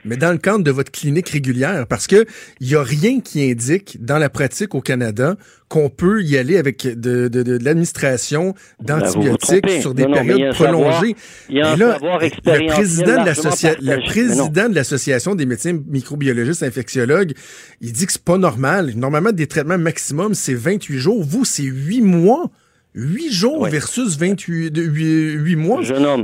mais 0.06 0.16
dans 0.18 0.32
le 0.32 0.38
cadre 0.38 0.62
de 0.62 0.70
votre 0.70 0.92
clinique 0.92 1.30
régulière, 1.30 1.86
parce 1.86 2.06
que 2.06 2.26
il 2.60 2.68
y 2.70 2.74
a 2.76 2.82
rien 2.82 3.20
qui 3.20 3.50
indique 3.50 4.04
dans 4.04 4.18
la 4.18 4.28
pratique 4.28 4.74
au 4.74 4.82
Canada 4.82 5.36
qu'on 5.68 5.88
peut 5.88 6.22
y 6.22 6.36
aller 6.36 6.58
avec 6.58 6.82
de, 6.86 7.28
de, 7.28 7.42
de, 7.42 7.56
de 7.58 7.64
l'administration 7.64 8.54
Ben, 8.82 8.98
d'antibiotiques 8.98 9.70
sur 9.80 9.94
des 9.94 10.02
Non, 10.02 10.10
non, 10.10 10.22
il 10.22 10.26
périodes 10.26 10.54
prolongées. 10.54 11.16
il 11.48 11.56
y 11.56 11.60
a 11.62 11.70
un 11.70 11.74
Et 11.74 11.78
là, 11.78 11.92
savoir 11.94 12.18
le 12.20 12.66
président, 12.68 13.04
de 13.06 13.10
largement 13.16 13.24
l'associa- 13.50 13.76
le 13.80 13.96
non. 13.96 14.02
président 14.04 14.68
de 14.68 14.74
l'association 14.74 15.34
des 15.34 15.46
médecins 15.46 15.78
microbiologistes 15.88 16.62
infectiologues, 16.62 17.32
il 17.80 17.92
dit 17.92 18.04
que 18.06 18.12
c'est 18.12 18.22
pas 18.24 18.36
normal. 18.36 18.92
Normalement, 18.96 19.32
des 19.32 19.46
traitements 19.46 19.78
maximum, 19.78 20.34
c'est 20.34 20.54
28 20.54 20.98
jours. 20.98 21.24
Vous, 21.24 21.44
c'est 21.46 21.62
8 21.62 22.02
mois. 22.02 22.50
8 22.94 23.32
jours 23.32 23.60
Ouais. 23.62 23.70
versus 23.70 24.18
28, 24.18 24.70
de 24.70 24.82
8, 24.82 25.32
8 25.44 25.56
mois. 25.56 25.82
Jeune 25.82 26.04
homme. 26.06 26.22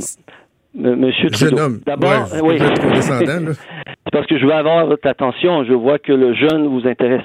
Monsieur 0.74 1.28
Jeune 1.32 1.48
Trudeau. 1.50 1.58
homme. 1.64 1.80
D'abord, 1.84 2.32
Ouais, 2.42 2.58
oui. 2.58 2.58
C'est 3.00 4.12
parce 4.12 4.26
que 4.26 4.38
je 4.38 4.46
veux 4.46 4.52
avoir 4.52 4.86
votre 4.86 5.06
attention. 5.08 5.64
Je 5.64 5.72
vois 5.72 5.98
que 5.98 6.12
le 6.12 6.32
jeune 6.34 6.66
vous 6.68 6.86
intéresse. 6.86 7.24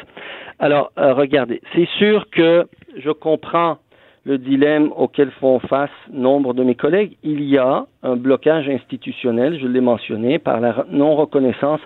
Alors, 0.60 0.92
euh, 0.98 1.14
regardez, 1.14 1.62
c'est 1.76 1.88
sûr 1.98 2.26
que 2.32 2.66
je 2.98 3.12
comprends 3.12 3.78
le 4.26 4.38
dilemme 4.38 4.90
auquel 4.96 5.30
font 5.40 5.60
face 5.60 5.90
nombre 6.12 6.54
de 6.54 6.64
mes 6.64 6.76
collègues. 6.76 7.18
Il 7.24 7.44
y 7.44 7.58
a 7.58 7.86
un 8.04 8.16
blocage 8.16 8.68
institutionnel, 8.70 9.60
je 9.62 9.68
l'ai 9.68 9.82
mentionné, 9.82 10.40
par 10.40 10.60
la 10.60 10.86
non-reconnaissance 10.92 11.82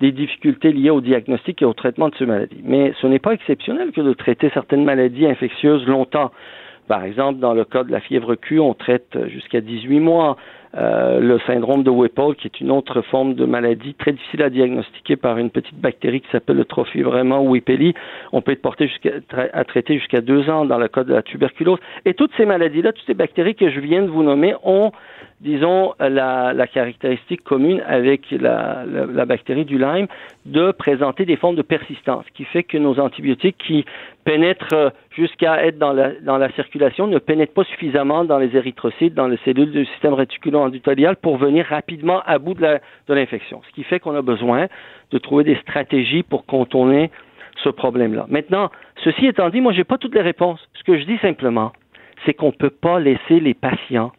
des 0.00 0.10
difficultés 0.10 0.72
liées 0.72 0.90
au 0.90 1.00
diagnostic 1.00 1.62
et 1.62 1.64
au 1.64 1.74
traitement 1.74 2.08
de 2.08 2.14
ces 2.16 2.26
maladies. 2.26 2.60
Mais 2.64 2.92
ce 3.00 3.06
n'est 3.06 3.20
pas 3.20 3.32
exceptionnel 3.34 3.92
que 3.92 4.00
de 4.00 4.12
traiter 4.14 4.50
certaines 4.52 4.84
maladies 4.84 5.26
infectieuses 5.26 5.86
longtemps. 5.86 6.32
Par 6.88 7.04
exemple, 7.04 7.40
dans 7.40 7.54
le 7.54 7.64
cas 7.64 7.84
de 7.84 7.90
la 7.90 8.00
fièvre 8.00 8.34
Q, 8.34 8.60
on 8.60 8.74
traite 8.74 9.16
jusqu'à 9.28 9.60
18 9.60 10.00
mois. 10.00 10.36
Euh, 10.76 11.20
le 11.20 11.38
syndrome 11.46 11.84
de 11.84 11.90
Whipple, 11.90 12.34
qui 12.36 12.48
est 12.48 12.60
une 12.60 12.72
autre 12.72 13.00
forme 13.02 13.34
de 13.34 13.44
maladie 13.44 13.94
très 13.94 14.10
difficile 14.10 14.42
à 14.42 14.50
diagnostiquer 14.50 15.14
par 15.14 15.38
une 15.38 15.50
petite 15.50 15.78
bactérie 15.78 16.20
qui 16.20 16.28
s'appelle 16.32 16.56
le 16.56 16.64
trophivrement 16.64 17.42
Whippeli, 17.42 17.94
on 18.32 18.42
peut 18.42 18.52
être 18.52 18.62
porté 18.62 18.88
jusqu'à, 18.88 19.12
à 19.52 19.64
traiter 19.64 19.98
jusqu'à 19.98 20.20
deux 20.20 20.50
ans 20.50 20.64
dans 20.64 20.78
le 20.78 20.88
cas 20.88 21.04
de 21.04 21.14
la 21.14 21.22
tuberculose. 21.22 21.78
Et 22.04 22.14
toutes 22.14 22.32
ces 22.36 22.44
maladies-là, 22.44 22.92
toutes 22.92 23.06
ces 23.06 23.14
bactéries 23.14 23.54
que 23.54 23.70
je 23.70 23.78
viens 23.78 24.02
de 24.02 24.08
vous 24.08 24.24
nommer 24.24 24.54
ont 24.64 24.90
disons, 25.44 25.92
la, 26.00 26.52
la, 26.52 26.66
caractéristique 26.66 27.44
commune 27.44 27.82
avec 27.86 28.30
la, 28.30 28.84
la, 28.86 29.24
bactérie 29.26 29.64
du 29.64 29.78
Lyme 29.78 30.06
de 30.46 30.72
présenter 30.72 31.26
des 31.26 31.36
formes 31.36 31.56
de 31.56 31.62
persistance, 31.62 32.24
qui 32.34 32.44
fait 32.44 32.62
que 32.62 32.78
nos 32.78 32.98
antibiotiques 32.98 33.58
qui 33.58 33.84
pénètrent 34.24 34.92
jusqu'à 35.10 35.64
être 35.66 35.78
dans 35.78 35.92
la, 35.92 36.12
dans 36.22 36.38
la 36.38 36.50
circulation 36.52 37.06
ne 37.06 37.18
pénètrent 37.18 37.52
pas 37.52 37.64
suffisamment 37.64 38.24
dans 38.24 38.38
les 38.38 38.56
érythrocytes, 38.56 39.14
dans 39.14 39.28
les 39.28 39.38
cellules 39.44 39.70
du 39.70 39.84
système 39.84 40.14
pour 41.20 41.36
venir 41.36 41.66
rapidement 41.66 42.22
à 42.26 42.38
bout 42.38 42.54
de 42.54 42.78
l'infection. 43.08 43.62
Ce 43.68 43.74
qui 43.74 43.84
fait 43.84 44.00
qu'on 44.00 44.14
a 44.14 44.22
besoin 44.22 44.66
de 45.10 45.18
trouver 45.18 45.44
des 45.44 45.56
stratégies 45.56 46.22
pour 46.22 46.46
contourner 46.46 47.10
ce 47.62 47.68
problème-là. 47.68 48.26
Maintenant, 48.28 48.70
ceci 49.02 49.26
étant 49.26 49.48
dit, 49.48 49.60
moi, 49.60 49.72
je 49.72 49.78
n'ai 49.78 49.84
pas 49.84 49.98
toutes 49.98 50.14
les 50.14 50.22
réponses. 50.22 50.60
Ce 50.74 50.82
que 50.82 50.98
je 50.98 51.04
dis 51.04 51.18
simplement, 51.18 51.72
c'est 52.24 52.34
qu'on 52.34 52.48
ne 52.48 52.52
peut 52.52 52.70
pas 52.70 52.98
laisser 52.98 53.40
les 53.40 53.54
patients 53.54 54.12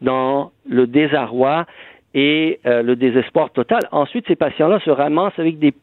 dans 0.00 0.52
le 0.68 0.86
désarroi 0.86 1.66
et 2.14 2.60
euh, 2.66 2.82
le 2.82 2.96
désespoir 2.96 3.50
total. 3.50 3.80
Ensuite, 3.90 4.26
ces 4.28 4.36
patients-là 4.36 4.80
se 4.80 4.90
ramassent 4.90 5.38
avec 5.38 5.58
des, 5.58 5.74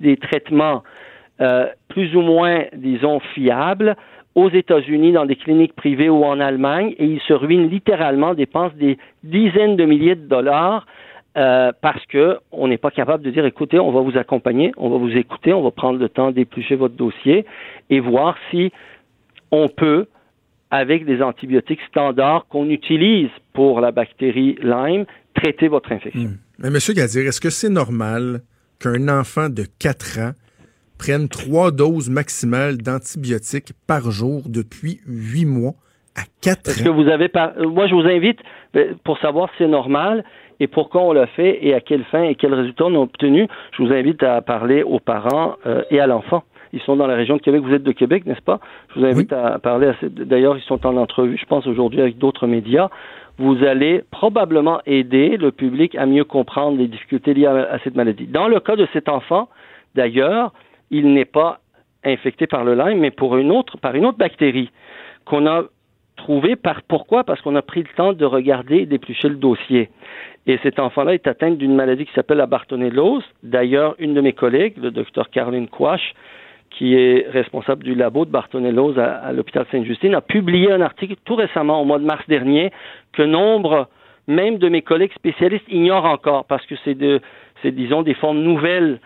des 0.00 0.16
traitements 0.16 0.82
euh, 1.40 1.66
plus 1.88 2.16
ou 2.16 2.20
moins, 2.20 2.64
disons, 2.72 3.20
fiables 3.20 3.94
aux 4.34 4.50
États-Unis, 4.50 5.12
dans 5.12 5.26
des 5.26 5.36
cliniques 5.36 5.74
privées 5.74 6.08
ou 6.08 6.24
en 6.24 6.38
Allemagne, 6.40 6.94
et 6.98 7.06
ils 7.06 7.20
se 7.20 7.32
ruinent 7.32 7.68
littéralement, 7.68 8.34
dépensent 8.34 8.76
des 8.76 8.98
dizaines 9.24 9.76
de 9.76 9.84
milliers 9.84 10.14
de 10.14 10.28
dollars 10.28 10.86
euh, 11.36 11.72
parce 11.80 12.04
que 12.06 12.38
on 12.52 12.68
n'est 12.68 12.78
pas 12.78 12.90
capable 12.90 13.22
de 13.22 13.30
dire 13.30 13.44
écoutez, 13.44 13.78
on 13.78 13.92
va 13.92 14.00
vous 14.00 14.16
accompagner, 14.16 14.72
on 14.76 14.90
va 14.90 14.96
vous 14.96 15.16
écouter, 15.16 15.52
on 15.52 15.62
va 15.62 15.70
prendre 15.70 15.98
le 15.98 16.08
temps 16.08 16.30
d'éplucher 16.30 16.74
votre 16.74 16.94
dossier 16.94 17.44
et 17.90 18.00
voir 18.00 18.36
si 18.50 18.72
on 19.50 19.68
peut 19.68 20.06
avec 20.70 21.04
des 21.04 21.22
antibiotiques 21.22 21.80
standards 21.88 22.46
qu'on 22.48 22.68
utilise 22.68 23.30
pour 23.52 23.80
la 23.80 23.92
bactérie 23.92 24.58
Lyme, 24.62 25.06
traiter 25.34 25.68
votre 25.68 25.92
infection. 25.92 26.30
Hmm. 26.30 26.38
Mais 26.58 26.70
Monsieur 26.70 26.94
Gadir, 26.94 27.26
est-ce 27.26 27.40
que 27.40 27.50
c'est 27.50 27.70
normal 27.70 28.40
qu'un 28.80 29.08
enfant 29.08 29.48
de 29.48 29.64
4 29.78 30.18
ans 30.18 30.32
prenne 30.98 31.28
trois 31.28 31.70
doses 31.70 32.10
maximales 32.10 32.78
d'antibiotiques 32.78 33.72
par 33.86 34.10
jour 34.10 34.42
depuis 34.46 35.00
8 35.06 35.46
mois 35.46 35.74
à 36.16 36.22
4 36.42 36.58
ans? 36.58 36.60
Est-ce 36.66 36.84
que 36.84 36.88
vous 36.88 37.08
avez 37.08 37.30
Moi, 37.66 37.86
je 37.86 37.94
vous 37.94 38.06
invite, 38.06 38.38
ben, 38.74 38.96
pour 39.04 39.18
savoir 39.18 39.48
si 39.50 39.56
c'est 39.58 39.68
normal 39.68 40.24
et 40.60 40.66
pourquoi 40.66 41.02
on 41.02 41.12
l'a 41.12 41.26
fait 41.26 41.58
et 41.64 41.74
à 41.74 41.80
quelle 41.80 42.04
fin 42.04 42.24
et 42.24 42.34
quels 42.34 42.54
résultats 42.54 42.86
on 42.86 42.94
a 42.94 42.98
obtenu, 42.98 43.46
je 43.76 43.82
vous 43.82 43.92
invite 43.92 44.22
à 44.22 44.40
parler 44.42 44.82
aux 44.82 44.98
parents 44.98 45.56
euh, 45.66 45.82
et 45.90 46.00
à 46.00 46.06
l'enfant. 46.06 46.42
Ils 46.72 46.80
sont 46.80 46.96
dans 46.96 47.06
la 47.06 47.14
région 47.14 47.36
de 47.36 47.42
Québec. 47.42 47.62
Vous 47.62 47.72
êtes 47.72 47.82
de 47.82 47.92
Québec, 47.92 48.26
n'est-ce 48.26 48.42
pas? 48.42 48.60
Je 48.90 49.00
vous 49.00 49.06
invite 49.06 49.32
à 49.32 49.58
parler. 49.58 49.92
D'ailleurs, 50.02 50.56
ils 50.56 50.64
sont 50.64 50.86
en 50.86 50.96
entrevue, 50.96 51.38
je 51.40 51.46
pense, 51.46 51.66
aujourd'hui 51.66 52.00
avec 52.00 52.18
d'autres 52.18 52.46
médias. 52.46 52.90
Vous 53.38 53.64
allez 53.64 54.02
probablement 54.10 54.80
aider 54.84 55.36
le 55.36 55.52
public 55.52 55.94
à 55.94 56.06
mieux 56.06 56.24
comprendre 56.24 56.76
les 56.76 56.88
difficultés 56.88 57.34
liées 57.34 57.46
à, 57.46 57.78
cette 57.84 57.94
maladie. 57.94 58.26
Dans 58.26 58.48
le 58.48 58.60
cas 58.60 58.76
de 58.76 58.86
cet 58.92 59.08
enfant, 59.08 59.48
d'ailleurs, 59.94 60.52
il 60.90 61.12
n'est 61.12 61.24
pas 61.24 61.60
infecté 62.04 62.46
par 62.46 62.64
le 62.64 62.74
Lyme, 62.74 62.98
mais 62.98 63.10
pour 63.10 63.36
une 63.36 63.50
autre, 63.50 63.78
par 63.78 63.94
une 63.94 64.06
autre 64.06 64.18
bactérie 64.18 64.70
qu'on 65.24 65.46
a 65.46 65.64
trouvée 66.16 66.56
par 66.56 66.82
pourquoi? 66.82 67.24
Parce 67.24 67.40
qu'on 67.40 67.56
a 67.56 67.62
pris 67.62 67.80
le 67.82 67.88
temps 67.96 68.12
de 68.12 68.24
regarder 68.24 68.78
et 68.78 68.86
d'éplucher 68.86 69.28
le 69.28 69.36
dossier. 69.36 69.90
Et 70.46 70.58
cet 70.62 70.78
enfant-là 70.78 71.14
est 71.14 71.26
atteint 71.26 71.50
d'une 71.50 71.74
maladie 71.74 72.06
qui 72.06 72.12
s'appelle 72.12 72.38
la 72.38 72.46
Bartonellose. 72.46 73.24
D'ailleurs, 73.42 73.94
une 73.98 74.14
de 74.14 74.20
mes 74.20 74.32
collègues, 74.32 74.74
le 74.78 74.90
docteur 74.90 75.30
Caroline 75.30 75.68
Quash, 75.68 76.14
qui 76.70 76.94
est 76.94 77.26
responsable 77.28 77.84
du 77.84 77.94
labo 77.94 78.24
de 78.24 78.30
Bartonellos 78.30 78.98
à, 78.98 79.32
l'hôpital 79.32 79.66
Sainte-Justine, 79.70 80.14
a 80.14 80.20
publié 80.20 80.70
un 80.70 80.80
article 80.80 81.14
tout 81.24 81.34
récemment, 81.34 81.80
au 81.80 81.84
mois 81.84 81.98
de 81.98 82.04
mars 82.04 82.24
dernier, 82.28 82.70
que 83.12 83.22
nombre, 83.22 83.88
même 84.26 84.58
de 84.58 84.68
mes 84.68 84.82
collègues 84.82 85.12
spécialistes, 85.14 85.66
ignorent 85.68 86.04
encore, 86.04 86.44
parce 86.44 86.64
que 86.66 86.74
c'est 86.84 87.70
disons, 87.70 88.02
des 88.02 88.14
formes 88.14 88.40
nouvelles 88.40 89.00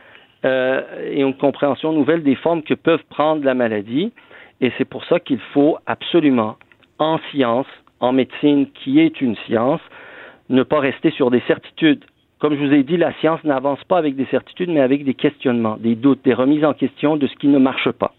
euh, 0.45 0.83
et 1.11 1.21
une 1.21 1.37
compréhension 1.37 1.93
nouvelle 1.93 2.23
des 2.23 2.35
formes 2.35 2.63
que 2.63 2.75
peuvent 2.75 3.05
prendre 3.11 3.45
la 3.45 3.55
maladie. 3.55 4.13
Et 4.61 4.73
c'est 4.79 4.85
pour 4.85 5.05
ça 5.05 5.21
qu'il 5.21 5.41
faut 5.53 5.79
absolument, 5.87 6.57
en 6.99 7.19
science, 7.31 7.67
en 8.01 8.13
médecine, 8.13 8.67
qui 8.83 9.01
est 9.01 9.21
une 9.21 9.37
science, 9.47 9.81
ne 10.49 10.63
pas 10.63 10.81
rester 10.81 11.11
sur 11.13 11.31
des 11.31 11.43
certitudes. 11.47 12.05
Comme 12.39 12.57
je 12.57 12.67
vous 12.67 12.73
ai 12.73 12.83
dit, 12.83 12.97
la 12.97 13.13
science 13.21 13.43
n'avance 13.45 13.83
pas 13.85 13.99
avec 13.99 14.17
des 14.17 14.27
certitudes, 14.27 14.71
mais 14.71 14.81
avec 14.81 15.05
des 15.05 15.15
questionnements, 15.15 15.77
des 15.77 15.95
doutes, 15.95 16.25
des 16.25 16.35
remises 16.35 16.65
en 16.65 16.75
question 16.75 17.17
de 17.17 17.27
ce 17.27 17.35
qui 17.37 17.47
ne 17.47 17.59
marche 17.59 17.91
pas. 17.91 18.15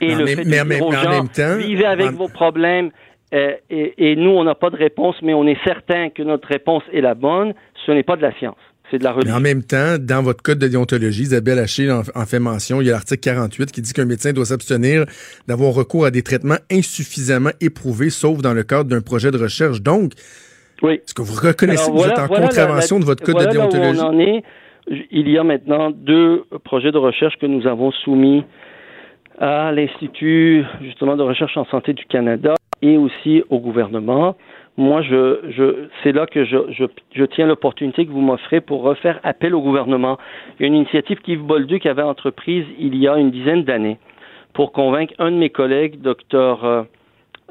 Et 0.00 0.14
le 0.14 0.26
fait 0.26 0.44
de 0.44 0.50
dire 0.50 0.86
aux 0.86 0.92
gens, 0.92 1.24
vivez 1.58 1.86
avec 1.86 2.10
vos 2.10 2.28
problèmes, 2.28 2.90
euh, 3.34 3.54
et, 3.70 4.14
nous, 4.16 4.30
on 4.30 4.44
n'a 4.44 4.54
pas 4.54 4.70
de 4.70 4.76
réponse, 4.76 5.16
mais 5.22 5.34
on 5.34 5.46
est 5.46 5.62
certain 5.64 6.10
que 6.10 6.22
notre 6.22 6.48
réponse 6.48 6.82
est 6.92 7.00
la 7.00 7.14
bonne, 7.14 7.54
ce 7.84 7.92
n'est 7.92 8.04
pas 8.04 8.16
de 8.16 8.22
la 8.22 8.32
science. 8.34 8.56
C'est 8.90 8.98
de 8.98 9.04
la 9.04 9.12
religion. 9.12 9.32
Mais 9.32 9.38
en 9.38 9.40
même 9.40 9.62
temps, 9.62 9.96
dans 9.98 10.22
votre 10.22 10.42
code 10.42 10.58
de 10.58 10.68
déontologie, 10.68 11.22
Isabelle 11.22 11.58
Haché 11.58 11.90
en, 11.90 12.02
en 12.14 12.26
fait 12.26 12.38
mention, 12.38 12.80
il 12.80 12.86
y 12.86 12.90
a 12.90 12.92
l'article 12.92 13.20
48 13.20 13.72
qui 13.72 13.82
dit 13.82 13.92
qu'un 13.92 14.04
médecin 14.04 14.32
doit 14.32 14.44
s'abstenir 14.44 15.04
d'avoir 15.48 15.74
recours 15.74 16.06
à 16.06 16.10
des 16.10 16.22
traitements 16.22 16.58
insuffisamment 16.70 17.50
éprouvés, 17.60 18.10
sauf 18.10 18.42
dans 18.42 18.54
le 18.54 18.62
cadre 18.62 18.88
d'un 18.88 19.00
projet 19.00 19.30
de 19.30 19.38
recherche. 19.38 19.82
Donc, 19.82 20.12
oui. 20.82 20.94
Est-ce 20.94 21.14
que 21.14 21.22
vous 21.22 21.34
reconnaissez 21.34 21.90
que 21.90 21.96
vous 21.96 22.04
êtes 22.04 22.18
en 22.18 22.28
contravention 22.28 23.00
de 23.00 23.04
votre 23.04 23.24
code 23.24 23.38
de 23.38 23.50
déontologie? 23.50 24.00
on 24.00 24.04
en 24.04 24.18
est. 24.18 24.42
Il 25.10 25.28
y 25.28 25.38
a 25.38 25.42
maintenant 25.42 25.90
deux 25.90 26.44
projets 26.64 26.92
de 26.92 26.98
recherche 26.98 27.34
que 27.40 27.46
nous 27.46 27.66
avons 27.66 27.90
soumis 27.90 28.44
à 29.38 29.72
l'Institut 29.72 30.64
justement 30.80 31.16
de 31.16 31.22
recherche 31.22 31.56
en 31.56 31.64
santé 31.66 31.92
du 31.92 32.04
Canada 32.04 32.54
et 32.82 32.96
aussi 32.96 33.42
au 33.50 33.58
gouvernement. 33.58 34.36
Moi, 34.78 35.00
je, 35.02 35.38
je, 35.50 35.88
c'est 36.02 36.12
là 36.12 36.26
que 36.26 36.44
je, 36.44 36.70
je, 36.70 36.84
je 37.14 37.24
tiens 37.24 37.46
l'opportunité 37.46 38.04
que 38.04 38.10
vous 38.10 38.20
m'offrez 38.20 38.60
pour 38.60 38.82
refaire 38.82 39.20
appel 39.22 39.54
au 39.54 39.62
gouvernement. 39.62 40.18
Il 40.58 40.62
y 40.62 40.64
a 40.64 40.68
une 40.68 40.74
initiative 40.74 41.18
qu'Yves 41.20 41.42
Bolduc 41.42 41.86
avait 41.86 42.02
entreprise 42.02 42.66
il 42.78 42.94
y 42.96 43.08
a 43.08 43.16
une 43.16 43.30
dizaine 43.30 43.64
d'années 43.64 43.98
pour 44.52 44.72
convaincre 44.72 45.14
un 45.18 45.30
de 45.30 45.36
mes 45.36 45.50
collègues, 45.50 46.00
docteur 46.00 46.64
euh, 46.64 46.82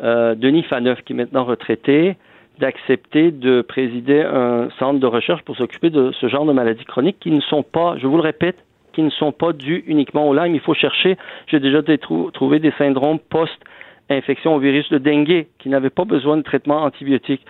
euh, 0.03 0.35
Denis 0.35 0.63
Faneuf, 0.63 1.01
qui 1.03 1.13
est 1.13 1.15
maintenant 1.15 1.45
retraité, 1.45 2.15
d'accepter 2.59 3.31
de 3.31 3.61
présider 3.61 4.21
un 4.21 4.69
centre 4.79 4.99
de 4.99 5.05
recherche 5.07 5.43
pour 5.43 5.55
s'occuper 5.55 5.89
de 5.89 6.11
ce 6.19 6.27
genre 6.27 6.45
de 6.45 6.53
maladies 6.53 6.85
chroniques 6.85 7.19
qui 7.19 7.31
ne 7.31 7.41
sont 7.41 7.63
pas, 7.63 7.95
je 7.97 8.07
vous 8.07 8.17
le 8.17 8.23
répète, 8.23 8.57
qui 8.93 9.03
ne 9.03 9.09
sont 9.09 9.31
pas 9.31 9.51
dues 9.51 9.83
uniquement 9.87 10.27
au 10.27 10.33
Lyme. 10.33 10.55
Il 10.55 10.61
faut 10.61 10.73
chercher, 10.73 11.17
j'ai 11.47 11.59
déjà 11.59 11.81
trouvé 12.33 12.59
des 12.59 12.71
syndromes 12.77 13.19
post-infection 14.07 14.55
au 14.55 14.59
virus 14.59 14.89
de 14.89 14.97
dengue 14.97 15.47
qui 15.59 15.69
n'avaient 15.69 15.89
pas 15.89 16.05
besoin 16.05 16.37
de 16.37 16.41
traitement 16.41 16.83
antibiotique. 16.83 17.41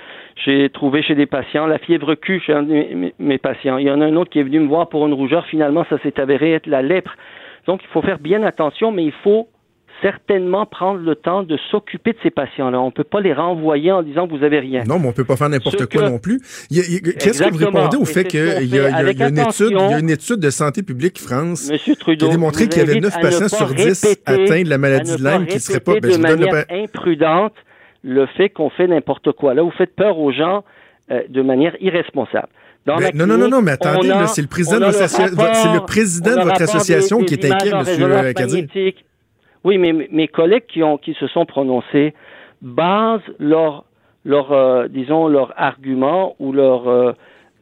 J'ai 0.43 0.69
trouvé 0.69 1.01
chez 1.01 1.15
des 1.15 1.25
patients 1.25 1.67
la 1.67 1.77
fièvre 1.77 2.15
Q 2.15 2.39
chez 2.39 2.53
un 2.53 2.63
de 2.63 3.11
mes 3.19 3.37
patients. 3.37 3.77
Il 3.77 3.87
y 3.87 3.91
en 3.91 4.01
a 4.01 4.05
un 4.05 4.15
autre 4.15 4.31
qui 4.31 4.39
est 4.39 4.43
venu 4.43 4.59
me 4.59 4.67
voir 4.67 4.89
pour 4.89 5.05
une 5.05 5.13
rougeur. 5.13 5.45
Finalement, 5.47 5.85
ça 5.89 5.97
s'est 5.99 6.19
avéré 6.19 6.53
être 6.53 6.67
la 6.67 6.81
lèpre. 6.81 7.15
Donc, 7.67 7.81
il 7.83 7.87
faut 7.87 8.01
faire 8.01 8.19
bien 8.19 8.43
attention, 8.43 8.91
mais 8.91 9.03
il 9.03 9.11
faut 9.11 9.47
certainement 10.01 10.65
prendre 10.65 10.99
le 10.99 11.15
temps 11.15 11.43
de 11.43 11.57
s'occuper 11.71 12.13
de 12.13 12.17
ces 12.23 12.29
patients-là. 12.29 12.79
On 12.79 12.87
ne 12.87 12.91
peut 12.91 13.03
pas 13.03 13.21
les 13.21 13.33
renvoyer 13.33 13.91
en 13.91 14.03
disant 14.03 14.27
que 14.27 14.35
vous 14.35 14.43
avez 14.43 14.59
rien. 14.59 14.83
Non, 14.87 14.99
mais 14.99 15.05
on 15.05 15.09
ne 15.09 15.13
peut 15.13 15.25
pas 15.25 15.35
faire 15.35 15.49
n'importe 15.49 15.85
quoi 15.85 16.09
non 16.09 16.19
plus. 16.19 16.39
Qu'est-ce 16.69 17.43
que 17.43 17.51
vous 17.51 17.57
répondez 17.57 17.97
au 17.97 18.05
fait 18.05 18.25
qu'il 18.25 18.39
y, 18.39 18.79
a, 18.79 19.01
une 19.27 19.39
étude, 19.39 19.71
il 19.71 19.91
y 19.91 19.93
a 19.93 19.99
une 19.99 20.09
étude 20.09 20.39
de 20.39 20.49
Santé 20.49 20.83
publique 20.83 21.19
France 21.19 21.71
qui 21.83 22.25
a 22.25 22.29
démontré 22.29 22.67
qu'il 22.67 22.81
y 22.81 22.89
avait 22.89 22.99
9 22.99 23.21
patients 23.21 23.49
sur 23.49 23.73
10 23.73 24.05
atteints 24.25 24.63
de 24.63 24.69
la 24.69 24.77
maladie 24.77 25.15
de 25.15 25.23
Lyme 25.23 25.45
qui 25.45 25.55
ne 25.55 25.59
seraient 25.59 25.79
pas... 25.79 25.99
Ben, 25.99 26.11
de 26.11 26.17
manière 26.17 26.65
imprudente 26.69 27.53
le 28.03 28.27
fait 28.37 28.49
qu'on 28.49 28.69
fait 28.69 28.87
n'importe 28.87 29.31
quoi. 29.31 29.53
Là, 29.53 29.63
vous 29.63 29.71
faites 29.71 29.95
peur 29.95 30.19
aux 30.19 30.31
gens 30.31 30.63
euh, 31.11 31.21
de 31.29 31.41
manière 31.41 31.75
irresponsable. 31.81 32.49
non, 32.85 33.25
non, 33.25 33.37
non, 33.37 33.47
non, 33.47 33.61
mais 33.61 33.71
attendez, 33.71 34.13
c'est 34.27 34.41
le 34.41 34.47
président, 34.47 34.79
de, 34.79 34.85
le 34.85 35.85
président 35.85 36.35
de 36.35 36.43
votre 36.43 36.61
association 36.61 37.23
qui 37.23 37.33
est 37.33 37.45
inquiet, 37.45 37.71
M. 37.71 38.33
Kadir. 38.33 38.67
Oui, 39.65 39.79
mais 39.79 39.93
mes 40.11 40.27
collègues 40.27 40.67
qui, 40.67 40.83
ont, 40.83 40.99
se 41.03 41.27
sont 41.27 41.47
prononcés 41.47 42.13
basent 42.61 43.19
leur, 43.39 43.85
leur 44.23 44.51
euh, 44.51 44.87
argument 45.57 46.35
ou 46.37 46.53
leur 46.53 46.87
euh, 46.87 47.13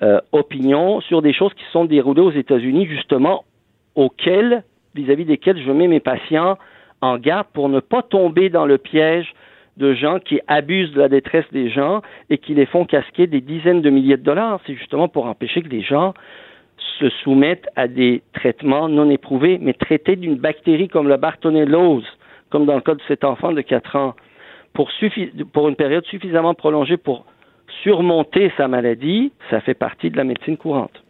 euh, 0.01 0.19
opinion 0.33 1.00
sur 1.00 1.22
des 1.22 1.31
choses 1.31 1.53
qui 1.53 1.63
sont 1.72 1.86
déroulées 1.86 2.22
aux 2.22 2.31
États-Unis, 2.31 2.88
justement, 2.88 3.45
auxquelles, 3.95 4.65
vis-à-vis 4.95 5.24
desquelles 5.24 5.63
je 5.63 5.72
mets 5.72 5.88
mes 5.88 6.01
patients 6.01 6.57
en 7.00 7.17
garde 7.17 7.48
pour 7.53 7.69
ne 7.69 7.79
pas 7.79 8.01
tomber 8.01 8.50
dans 8.50 8.65
le 8.65 8.77
piège 8.77 9.33
de 9.77 9.93
gens 9.93 10.19
qui 10.19 10.41
abusent 10.48 10.91
de 10.91 11.00
la 11.00 11.07
détresse 11.07 11.45
des 11.53 11.69
gens 11.69 12.01
et 12.29 12.38
qui 12.38 12.53
les 12.53 12.65
font 12.65 12.83
casquer 12.83 13.27
des 13.27 13.39
dizaines 13.39 13.81
de 13.81 13.89
milliers 13.89 14.17
de 14.17 14.24
dollars. 14.24 14.60
C'est 14.67 14.75
justement 14.75 15.07
pour 15.07 15.25
empêcher 15.25 15.62
que 15.62 15.69
les 15.69 15.81
gens 15.81 16.13
se 17.00 17.10
soumettent 17.24 17.68
à 17.76 17.88
des 17.88 18.22
traitements 18.34 18.90
non 18.90 19.10
éprouvés, 19.10 19.58
mais 19.62 19.74
traités 19.74 20.16
d'une 20.16 20.36
bactérie 20.36 20.88
comme 20.88 21.08
le 21.08 21.18
bartonellose, 21.18 22.06
comme 22.50 22.66
dans 22.66 22.76
le 22.76 22.82
cas 22.82 22.96
de 22.96 23.02
cet 23.08 23.24
enfant 23.24 23.52
de 23.52 23.62
4 23.62 23.96
ans, 23.96 24.16
pour, 24.74 24.90
pour 25.54 25.70
une 25.70 25.76
période 25.76 26.06
suffisamment 26.06 26.54
prolongée 26.54 26.98
pour 26.98 27.26
surmonter 27.84 28.52
sa 28.58 28.68
maladie, 28.68 29.32
ça 29.50 29.62
fait 29.62 29.74
partie 29.74 30.10
de 30.10 30.18
la 30.18 30.24
médecine 30.24 30.58
courante. 30.58 31.04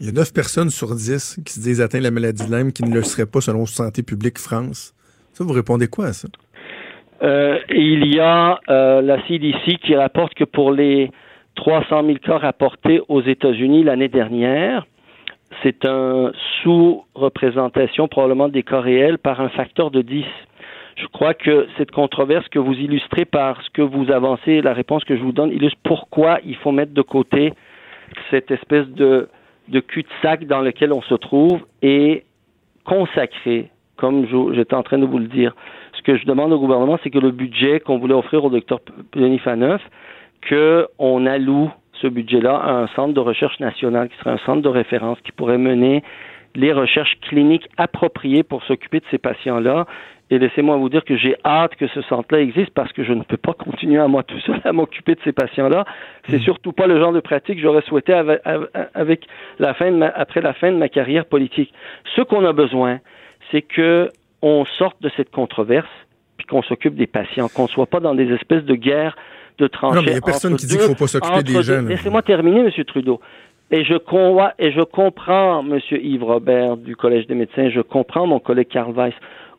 Il 0.00 0.06
y 0.06 0.08
a 0.08 0.12
9 0.12 0.32
personnes 0.32 0.70
sur 0.70 0.94
10 0.94 1.40
qui 1.44 1.52
se 1.52 1.60
disent 1.60 1.80
atteints 1.80 1.98
de 1.98 2.04
la 2.04 2.10
maladie 2.10 2.46
de 2.48 2.54
Lyme 2.54 2.72
qui 2.72 2.82
ne 2.82 2.94
le 2.94 3.02
seraient 3.02 3.26
pas 3.26 3.40
selon 3.40 3.66
Santé 3.66 4.02
publique 4.02 4.38
France. 4.38 4.94
Ça, 5.32 5.44
vous 5.44 5.52
répondez 5.52 5.86
quoi 5.86 6.06
à 6.06 6.12
ça? 6.12 6.28
Euh, 7.22 7.58
il 7.70 8.12
y 8.12 8.18
a 8.18 8.58
euh, 8.68 9.00
la 9.00 9.24
CDC 9.28 9.78
qui 9.84 9.94
rapporte 9.94 10.34
que 10.34 10.44
pour 10.44 10.72
les 10.72 11.10
300 11.56 12.04
000 12.04 12.18
cas 12.18 12.38
rapportés 12.38 13.00
aux 13.08 13.22
États-Unis 13.22 13.84
l'année 13.84 14.08
dernière, 14.08 14.86
c'est 15.62 15.84
un 15.84 16.32
sous-représentation 16.62 18.08
probablement 18.08 18.48
des 18.48 18.62
cas 18.62 18.80
réels 18.80 19.18
par 19.18 19.40
un 19.40 19.48
facteur 19.50 19.90
de 19.90 20.02
10. 20.02 20.24
Je 20.96 21.06
crois 21.06 21.34
que 21.34 21.66
cette 21.78 21.90
controverse 21.90 22.48
que 22.48 22.58
vous 22.58 22.74
illustrez 22.74 23.24
par 23.24 23.62
ce 23.62 23.70
que 23.70 23.82
vous 23.82 24.10
avancez, 24.10 24.60
la 24.60 24.72
réponse 24.72 25.04
que 25.04 25.16
je 25.16 25.22
vous 25.22 25.32
donne, 25.32 25.50
illustre 25.50 25.78
pourquoi 25.82 26.38
il 26.44 26.56
faut 26.56 26.72
mettre 26.72 26.92
de 26.92 27.02
côté 27.02 27.52
cette 28.30 28.50
espèce 28.50 28.86
de, 28.88 29.28
de 29.68 29.80
cul-de-sac 29.80 30.46
dans 30.46 30.60
lequel 30.60 30.92
on 30.92 31.02
se 31.02 31.14
trouve 31.14 31.60
et 31.82 32.24
consacrer, 32.84 33.70
comme 33.96 34.26
j'étais 34.54 34.74
en 34.74 34.82
train 34.82 34.98
de 34.98 35.06
vous 35.06 35.18
le 35.18 35.28
dire, 35.28 35.54
ce 35.96 36.02
que 36.02 36.16
je 36.16 36.26
demande 36.26 36.52
au 36.52 36.58
gouvernement, 36.58 36.98
c'est 37.02 37.10
que 37.10 37.18
le 37.18 37.30
budget 37.30 37.80
qu'on 37.80 37.98
voulait 37.98 38.14
offrir 38.14 38.44
au 38.44 38.50
docteur 38.50 38.80
Denis 39.14 39.38
Faneuf, 39.38 39.80
qu'on 40.48 41.26
alloue 41.26 41.70
ce 42.00 42.06
budget-là 42.08 42.56
à 42.56 42.72
un 42.72 42.86
centre 42.88 43.14
de 43.14 43.20
recherche 43.20 43.58
national 43.60 44.08
qui 44.08 44.16
serait 44.18 44.30
un 44.30 44.38
centre 44.38 44.62
de 44.62 44.68
référence 44.68 45.18
qui 45.24 45.32
pourrait 45.32 45.58
mener 45.58 46.02
les 46.54 46.72
recherches 46.72 47.18
cliniques 47.22 47.68
appropriées 47.76 48.42
pour 48.42 48.62
s'occuper 48.64 49.00
de 49.00 49.04
ces 49.10 49.18
patients-là. 49.18 49.86
Et 50.30 50.38
laissez-moi 50.38 50.76
vous 50.76 50.88
dire 50.88 51.04
que 51.04 51.16
j'ai 51.16 51.36
hâte 51.44 51.76
que 51.76 51.86
ce 51.88 52.00
centre-là 52.02 52.40
existe 52.40 52.70
parce 52.70 52.92
que 52.92 53.04
je 53.04 53.12
ne 53.12 53.22
peux 53.22 53.36
pas 53.36 53.52
continuer 53.52 54.00
à 54.00 54.08
moi 54.08 54.22
tout 54.22 54.38
seul 54.40 54.60
à 54.64 54.72
m'occuper 54.72 55.14
de 55.14 55.20
ces 55.24 55.32
patients-là. 55.32 55.84
C'est 56.28 56.38
mmh. 56.38 56.42
surtout 56.42 56.72
pas 56.72 56.86
le 56.86 56.98
genre 56.98 57.12
de 57.12 57.20
pratique 57.20 57.56
que 57.56 57.62
j'aurais 57.62 57.82
souhaité 57.82 58.14
avec, 58.14 59.26
la 59.58 59.74
fin 59.74 60.00
après 60.00 60.40
la 60.40 60.54
fin 60.54 60.72
de 60.72 60.76
ma 60.76 60.88
carrière 60.88 61.26
politique. 61.26 61.72
Ce 62.16 62.22
qu'on 62.22 62.44
a 62.46 62.52
besoin, 62.52 63.00
c'est 63.50 63.62
que 63.62 64.10
on 64.40 64.64
sorte 64.64 65.00
de 65.02 65.10
cette 65.16 65.30
controverse 65.30 65.88
puis 66.36 66.46
qu'on 66.46 66.62
s'occupe 66.62 66.94
des 66.94 67.06
patients, 67.06 67.48
qu'on 67.48 67.64
ne 67.64 67.68
soit 67.68 67.86
pas 67.86 68.00
dans 68.00 68.14
des 68.14 68.32
espèces 68.32 68.64
de 68.64 68.74
guerres 68.74 69.16
de 69.58 69.66
tranchées. 69.66 69.96
Non, 69.96 70.02
mais 70.02 70.08
il 70.08 70.14
n'y 70.14 70.18
a 70.18 70.22
personne 70.22 70.56
qui 70.56 70.66
dit 70.66 70.76
qu'il 70.76 70.82
ne 70.82 70.88
faut 70.88 70.94
pas 70.94 71.06
s'occuper 71.06 71.42
des 71.42 71.62
jeunes. 71.62 71.88
Laissez-moi 71.88 72.22
terminer, 72.22 72.60
M. 72.60 72.84
Trudeau. 72.84 73.20
Et 73.70 73.84
je, 73.84 73.94
et 74.58 74.72
je 74.72 74.82
comprends 74.82 75.64
M. 75.64 75.80
Yves 75.90 76.24
Robert 76.24 76.76
du 76.76 76.94
Collège 76.94 77.26
des 77.26 77.34
médecins, 77.34 77.70
je 77.70 77.80
comprends 77.80 78.26
mon 78.26 78.38
collègue 78.38 78.68
Karl 78.68 78.92
Weiss. 78.92 79.14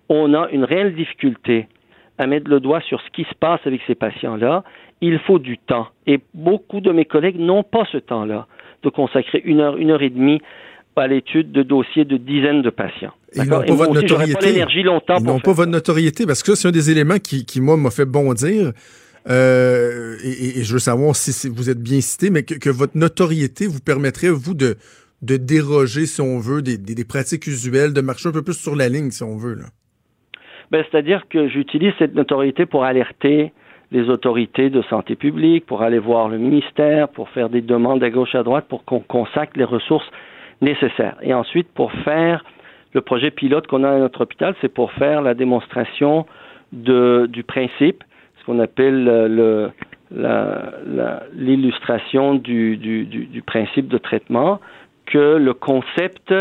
On 0.07 0.35
a 0.35 0.49
une 0.51 0.63
réelle 0.63 0.93
difficulté 0.93 1.67
à 2.19 2.27
mettre 2.27 2.47
le 2.47 2.59
doigt 2.59 2.81
sur 2.81 3.01
ce 3.01 3.09
qui 3.11 3.23
se 3.23 3.33
passe 3.39 3.61
avec 3.65 3.81
ces 3.87 3.95
patients-là. 3.95 4.63
Il 5.01 5.17
faut 5.19 5.39
du 5.39 5.57
temps. 5.57 5.87
Et 6.05 6.19
beaucoup 6.35 6.79
de 6.79 6.91
mes 6.91 7.05
collègues 7.05 7.39
n'ont 7.39 7.63
pas 7.63 7.85
ce 7.91 7.97
temps-là 7.97 8.45
de 8.83 8.89
consacrer 8.89 9.41
une 9.43 9.61
heure, 9.61 9.77
une 9.77 9.89
heure 9.89 10.01
et 10.03 10.11
demie 10.11 10.41
à 10.95 11.07
l'étude 11.07 11.51
de 11.51 11.63
dossiers 11.63 12.05
de 12.05 12.17
dizaines 12.17 12.61
de 12.61 12.69
patients. 12.69 13.13
Ils 13.35 13.45
n'ont 13.45 13.63
pas 13.63 13.73
votre 13.73 13.93
notoriété. 13.93 14.63
Ils 14.75 14.85
n'ont 14.85 14.99
pas 14.99 15.17
votre 15.53 15.65
notoriété 15.65 16.27
parce 16.27 16.43
que 16.43 16.53
c'est 16.53 16.67
un 16.67 16.71
des 16.71 16.91
éléments 16.91 17.17
qui, 17.17 17.45
qui 17.45 17.61
moi, 17.61 17.77
m'a 17.77 17.89
fait 17.89 18.05
bondir. 18.05 18.73
Euh, 19.29 20.17
et, 20.23 20.63
je 20.63 20.73
veux 20.73 20.79
savoir 20.79 21.15
si 21.15 21.49
vous 21.49 21.69
êtes 21.69 21.81
bien 21.81 22.01
cité, 22.01 22.29
mais 22.29 22.43
que, 22.43 22.69
votre 22.69 22.97
notoriété 22.97 23.67
vous 23.67 23.79
permettrait, 23.79 24.29
vous, 24.29 24.53
de, 24.53 24.75
de 25.21 25.37
déroger, 25.37 26.05
si 26.05 26.21
on 26.21 26.39
veut, 26.39 26.61
des, 26.61 26.77
des, 26.77 27.05
pratiques 27.05 27.47
usuelles, 27.47 27.93
de 27.93 28.01
marcher 28.01 28.29
un 28.29 28.33
peu 28.33 28.41
plus 28.41 28.59
sur 28.59 28.75
la 28.75 28.89
ligne, 28.89 29.11
si 29.11 29.23
on 29.23 29.37
veut. 29.37 29.57
Ben, 30.71 30.83
C'est-à-dire 30.89 31.23
que 31.29 31.47
j'utilise 31.47 31.93
cette 31.99 32.15
notoriété 32.15 32.65
pour 32.65 32.83
alerter 32.83 33.53
les 33.91 34.09
autorités 34.09 34.69
de 34.69 34.81
santé 34.83 35.15
publique, 35.15 35.65
pour 35.67 35.83
aller 35.83 35.99
voir 35.99 36.27
le 36.27 36.39
ministère, 36.39 37.07
pour 37.09 37.29
faire 37.29 37.49
des 37.49 37.61
demandes 37.61 38.03
à 38.03 38.09
gauche 38.09 38.33
à 38.35 38.43
droite, 38.43 38.65
pour 38.67 38.83
qu'on 38.85 38.99
consacre 38.99 39.53
les 39.55 39.63
ressources 39.63 40.09
nécessaires. 40.61 41.15
Et 41.21 41.33
ensuite, 41.33 41.67
pour 41.73 41.91
faire 42.03 42.43
le 42.93 43.01
projet 43.01 43.31
pilote 43.31 43.67
qu'on 43.67 43.83
a 43.83 43.91
à 43.91 43.99
notre 43.99 44.21
hôpital, 44.21 44.55
c'est 44.61 44.73
pour 44.73 44.91
faire 44.93 45.21
la 45.21 45.35
démonstration 45.35 46.25
de, 46.71 47.27
du 47.31 47.43
principe, 47.43 48.03
ce 48.43 48.51
qu'on 48.51 48.59
appelle 48.59 49.05
le, 49.05 49.71
l'illustration 51.33 52.35
du, 52.35 53.43
principe 53.45 53.87
de 53.87 53.97
traitement, 53.97 54.59
que 55.05 55.37
le 55.37 55.53
concept 55.53 56.33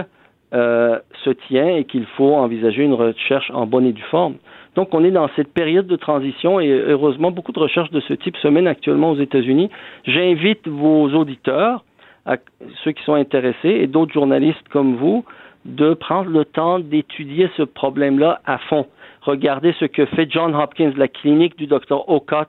euh, 0.53 0.99
se 1.25 1.31
tient 1.31 1.77
et 1.77 1.85
qu'il 1.85 2.07
faut 2.17 2.35
envisager 2.35 2.83
une 2.83 2.93
recherche 2.93 3.51
en 3.53 3.67
bonne 3.67 3.87
et 3.87 3.93
due 3.93 4.03
forme. 4.11 4.35
Donc, 4.75 4.95
on 4.95 5.05
est 5.05 5.11
dans 5.11 5.29
cette 5.37 5.53
période 5.53 5.87
de 5.87 5.97
transition 5.97 6.61
et 6.61 6.71
heureusement, 6.71 7.31
beaucoup 7.31 7.53
de 7.53 7.59
recherches 7.59 7.91
de 7.91 8.01
ce 8.01 8.15
type 8.15 8.37
se 8.38 8.49
mènent 8.49 8.67
actuellement 8.67 9.11
aux 9.11 9.21
États-Unis. 9.21 9.71
J'invite 10.05 10.67
vos 10.67 11.09
auditeurs, 11.11 11.85
ceux 12.83 12.93
qui 12.93 13.03
sont 13.05 13.15
intéressés 13.15 13.69
et 13.69 13.87
d'autres 13.87 14.12
journalistes 14.12 14.67
comme 14.71 14.97
vous, 14.97 15.25
de 15.65 15.95
prendre 15.95 16.31
le 16.31 16.45
temps 16.45 16.79
d'étudier 16.79 17.49
ce 17.57 17.62
problème-là 17.62 18.41
à 18.47 18.59
fond. 18.59 18.87
Regardez 19.23 19.75
ce 19.79 19.85
que 19.85 20.05
fait 20.07 20.29
John 20.31 20.55
Hopkins, 20.55 20.93
la 20.97 21.09
clinique 21.09 21.57
du 21.57 21.67
docteur 21.67 22.09
Ocott 22.09 22.49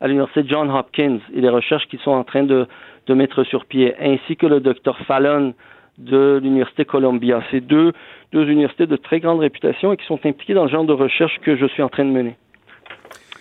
à 0.00 0.06
l'université 0.06 0.44
John 0.48 0.70
Hopkins 0.70 1.18
et 1.34 1.40
les 1.40 1.48
recherches 1.48 1.86
qu'ils 1.88 2.00
sont 2.00 2.12
en 2.12 2.24
train 2.24 2.44
de, 2.44 2.66
de, 3.06 3.14
mettre 3.14 3.44
sur 3.44 3.66
pied, 3.66 3.94
ainsi 4.00 4.36
que 4.36 4.46
le 4.46 4.60
docteur 4.60 4.98
Fallon 5.06 5.54
de 5.98 6.40
l'université 6.42 6.84
Columbia. 6.84 7.42
C'est 7.50 7.60
deux, 7.60 7.92
deux 8.32 8.48
universités 8.48 8.86
de 8.86 8.96
très 8.96 9.20
grande 9.20 9.40
réputation 9.40 9.92
et 9.92 9.96
qui 9.96 10.06
sont 10.06 10.18
impliquées 10.24 10.54
dans 10.54 10.64
le 10.64 10.70
genre 10.70 10.84
de 10.84 10.92
recherche 10.92 11.38
que 11.42 11.56
je 11.56 11.66
suis 11.66 11.82
en 11.82 11.88
train 11.88 12.04
de 12.04 12.10
mener. 12.10 12.36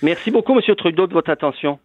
Merci 0.02 0.32
beaucoup, 0.32 0.58
M. 0.58 0.76
Trudeau, 0.76 1.08
de 1.08 1.14
votre 1.14 1.30
attention. 1.30 1.80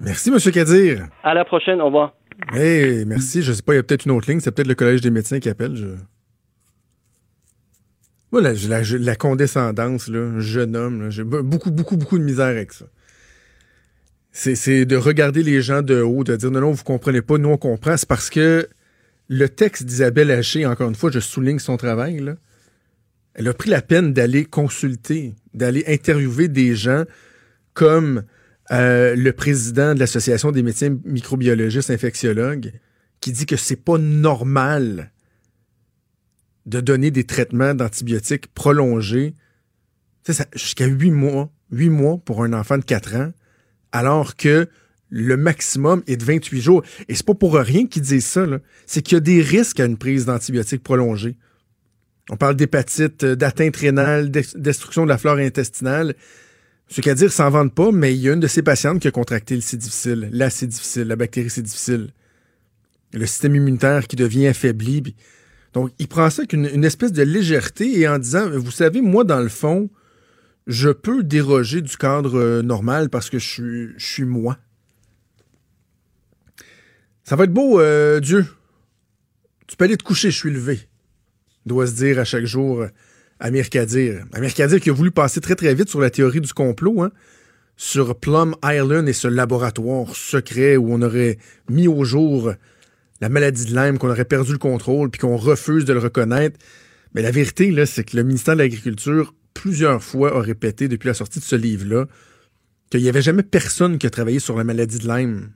Merci, 0.00 0.30
M. 0.30 0.52
Kadir. 0.52 1.06
À 1.22 1.34
la 1.34 1.44
prochaine. 1.44 1.80
Au 1.80 1.86
revoir. 1.86 2.12
Hey, 2.52 3.04
merci. 3.06 3.42
Je 3.42 3.52
sais 3.52 3.62
pas, 3.62 3.72
il 3.72 3.76
y 3.76 3.80
a 3.80 3.82
peut-être 3.82 4.04
une 4.04 4.12
autre 4.12 4.30
ligne. 4.30 4.40
C'est 4.40 4.54
peut-être 4.54 4.68
le 4.68 4.74
Collège 4.74 5.00
des 5.00 5.10
médecins 5.10 5.40
qui 5.40 5.48
appelle. 5.48 5.76
Je... 5.76 5.86
La, 8.40 8.52
la, 8.80 9.14
condescendance, 9.14 10.08
là, 10.08 10.40
jeune 10.40 10.74
homme, 10.74 11.10
j'ai 11.10 11.22
beaucoup, 11.22 11.70
beaucoup, 11.70 11.98
beaucoup 11.98 12.18
de 12.18 12.24
misère 12.24 12.46
avec 12.46 12.72
ça. 12.72 12.86
C'est 14.32 14.86
de 14.86 14.96
regarder 14.96 15.42
les 15.42 15.60
gens 15.60 15.82
de 15.82 16.00
haut, 16.00 16.24
de 16.24 16.34
dire 16.36 16.50
non, 16.50 16.62
non, 16.62 16.72
vous 16.72 16.82
comprenez 16.82 17.20
pas, 17.20 17.36
nous 17.36 17.50
on 17.50 17.58
comprend. 17.58 17.94
C'est 17.98 18.08
parce 18.08 18.30
que 18.30 18.66
le 19.28 19.48
texte 19.50 19.84
d'Isabelle 19.84 20.30
Haché, 20.30 20.64
encore 20.64 20.88
une 20.88 20.94
fois, 20.94 21.10
je 21.10 21.20
souligne 21.20 21.58
son 21.58 21.76
travail, 21.76 22.20
là, 22.20 22.36
elle 23.34 23.48
a 23.48 23.54
pris 23.54 23.68
la 23.68 23.82
peine 23.82 24.14
d'aller 24.14 24.46
consulter, 24.46 25.34
d'aller 25.52 25.84
interviewer 25.86 26.48
des 26.48 26.74
gens 26.74 27.04
comme 27.74 28.24
euh, 28.70 29.14
le 29.14 29.32
président 29.32 29.94
de 29.94 30.00
l'Association 30.00 30.52
des 30.52 30.62
médecins 30.62 30.96
microbiologistes 31.04 31.90
infectiologues, 31.90 32.72
qui 33.20 33.32
dit 33.32 33.44
que 33.44 33.56
c'est 33.56 33.76
pas 33.76 33.98
normal 33.98 35.11
de 36.66 36.80
donner 36.80 37.10
des 37.10 37.24
traitements 37.24 37.74
d'antibiotiques 37.74 38.46
prolongés 38.54 39.34
jusqu'à 40.54 40.86
huit 40.86 41.10
mois, 41.10 41.50
huit 41.70 41.90
mois 41.90 42.18
pour 42.24 42.44
un 42.44 42.52
enfant 42.52 42.78
de 42.78 42.84
4 42.84 43.16
ans, 43.16 43.32
alors 43.90 44.36
que 44.36 44.68
le 45.10 45.36
maximum 45.36 46.02
est 46.06 46.16
de 46.16 46.24
28 46.24 46.60
jours. 46.60 46.82
Et 47.08 47.14
c'est 47.14 47.26
pas 47.26 47.34
pour 47.34 47.54
rien 47.54 47.86
qu'ils 47.86 48.02
disent 48.02 48.26
ça, 48.26 48.46
c'est 48.86 49.02
qu'il 49.02 49.16
y 49.16 49.18
a 49.18 49.20
des 49.20 49.42
risques 49.42 49.80
à 49.80 49.84
une 49.84 49.98
prise 49.98 50.24
d'antibiotiques 50.24 50.82
prolongée. 50.82 51.36
On 52.30 52.36
parle 52.36 52.56
d'hépatite, 52.56 53.24
euh, 53.24 53.34
d'atteinte 53.34 53.76
rénale, 53.76 54.30
destruction 54.30 55.04
de 55.04 55.08
la 55.08 55.18
flore 55.18 55.38
intestinale. 55.38 56.14
Ce 56.88 57.00
qu'à 57.00 57.14
dire, 57.14 57.32
s'en 57.32 57.50
vendent 57.50 57.74
pas, 57.74 57.90
mais 57.90 58.14
il 58.14 58.20
y 58.20 58.28
a 58.28 58.32
une 58.32 58.40
de 58.40 58.46
ces 58.46 58.62
patientes 58.62 59.00
qui 59.00 59.08
a 59.08 59.10
contracté 59.10 59.54
le 59.54 59.60
C 59.60 59.76
difficile, 59.76 60.28
la 60.32 60.50
C 60.50 60.66
difficile, 60.66 61.04
la 61.04 61.16
bactérie 61.16 61.50
C 61.50 61.62
difficile. 61.62 62.10
Le 63.12 63.26
système 63.26 63.56
immunitaire 63.56 64.06
qui 64.06 64.16
devient 64.16 64.46
affaibli. 64.46 65.14
Donc, 65.72 65.90
il 65.98 66.08
prend 66.08 66.28
ça 66.28 66.42
avec 66.42 66.52
une, 66.52 66.84
espèce 66.84 67.12
de 67.12 67.22
légèreté 67.22 67.98
et 67.98 68.06
en 68.06 68.18
disant, 68.18 68.48
vous 68.50 68.70
savez, 68.70 69.00
moi, 69.00 69.24
dans 69.24 69.40
le 69.40 69.48
fond, 69.48 69.88
je 70.66 70.90
peux 70.90 71.22
déroger 71.22 71.80
du 71.80 71.96
cadre 71.96 72.38
euh, 72.38 72.62
normal 72.62 73.08
parce 73.08 73.30
que 73.30 73.38
je 73.38 73.92
suis, 73.96 74.24
moi. 74.24 74.58
Ça 77.24 77.36
va 77.36 77.44
être 77.44 77.52
beau, 77.52 77.80
euh, 77.80 78.20
Dieu. 78.20 78.44
Tu 79.66 79.76
peux 79.76 79.84
aller 79.84 79.96
te 79.96 80.04
coucher, 80.04 80.30
je 80.30 80.36
suis 80.36 80.50
levé. 80.50 80.80
Doit 81.64 81.86
se 81.86 81.94
dire 81.94 82.18
à 82.18 82.24
chaque 82.24 82.44
jour 82.44 82.82
euh, 82.82 82.88
Amir 83.40 83.70
Kadir. 83.70 84.24
Amir 84.32 84.52
Kadir 84.52 84.80
qui 84.80 84.90
a 84.90 84.92
voulu 84.92 85.10
passer 85.10 85.40
très 85.40 85.54
très 85.54 85.74
vite 85.74 85.88
sur 85.88 86.00
la 86.00 86.10
théorie 86.10 86.40
du 86.40 86.52
complot, 86.52 87.02
hein, 87.02 87.10
sur 87.76 88.18
Plum 88.18 88.54
Island 88.62 89.08
et 89.08 89.12
ce 89.12 89.28
laboratoire 89.28 90.14
secret 90.14 90.76
où 90.76 90.92
on 90.92 91.00
aurait 91.00 91.38
mis 91.70 91.88
au 91.88 92.04
jour 92.04 92.52
la 93.22 93.28
maladie 93.28 93.66
de 93.66 93.74
Lyme, 93.74 93.98
qu'on 93.98 94.10
aurait 94.10 94.24
perdu 94.24 94.50
le 94.50 94.58
contrôle, 94.58 95.08
puis 95.08 95.20
qu'on 95.20 95.36
refuse 95.36 95.84
de 95.84 95.92
le 95.92 96.00
reconnaître. 96.00 96.58
Mais 97.14 97.22
la 97.22 97.30
vérité, 97.30 97.70
là, 97.70 97.86
c'est 97.86 98.02
que 98.02 98.16
le 98.16 98.24
ministère 98.24 98.54
de 98.54 98.58
l'Agriculture, 98.58 99.32
plusieurs 99.54 100.02
fois, 100.02 100.36
a 100.36 100.40
répété 100.40 100.88
depuis 100.88 101.06
la 101.06 101.14
sortie 101.14 101.38
de 101.38 101.44
ce 101.44 101.54
livre-là 101.54 102.06
qu'il 102.90 103.00
n'y 103.00 103.08
avait 103.08 103.22
jamais 103.22 103.44
personne 103.44 103.96
qui 103.98 104.08
a 104.08 104.10
travaillé 104.10 104.40
sur 104.40 104.58
la 104.58 104.64
maladie 104.64 104.98
de 104.98 105.06
Lyme 105.06 105.50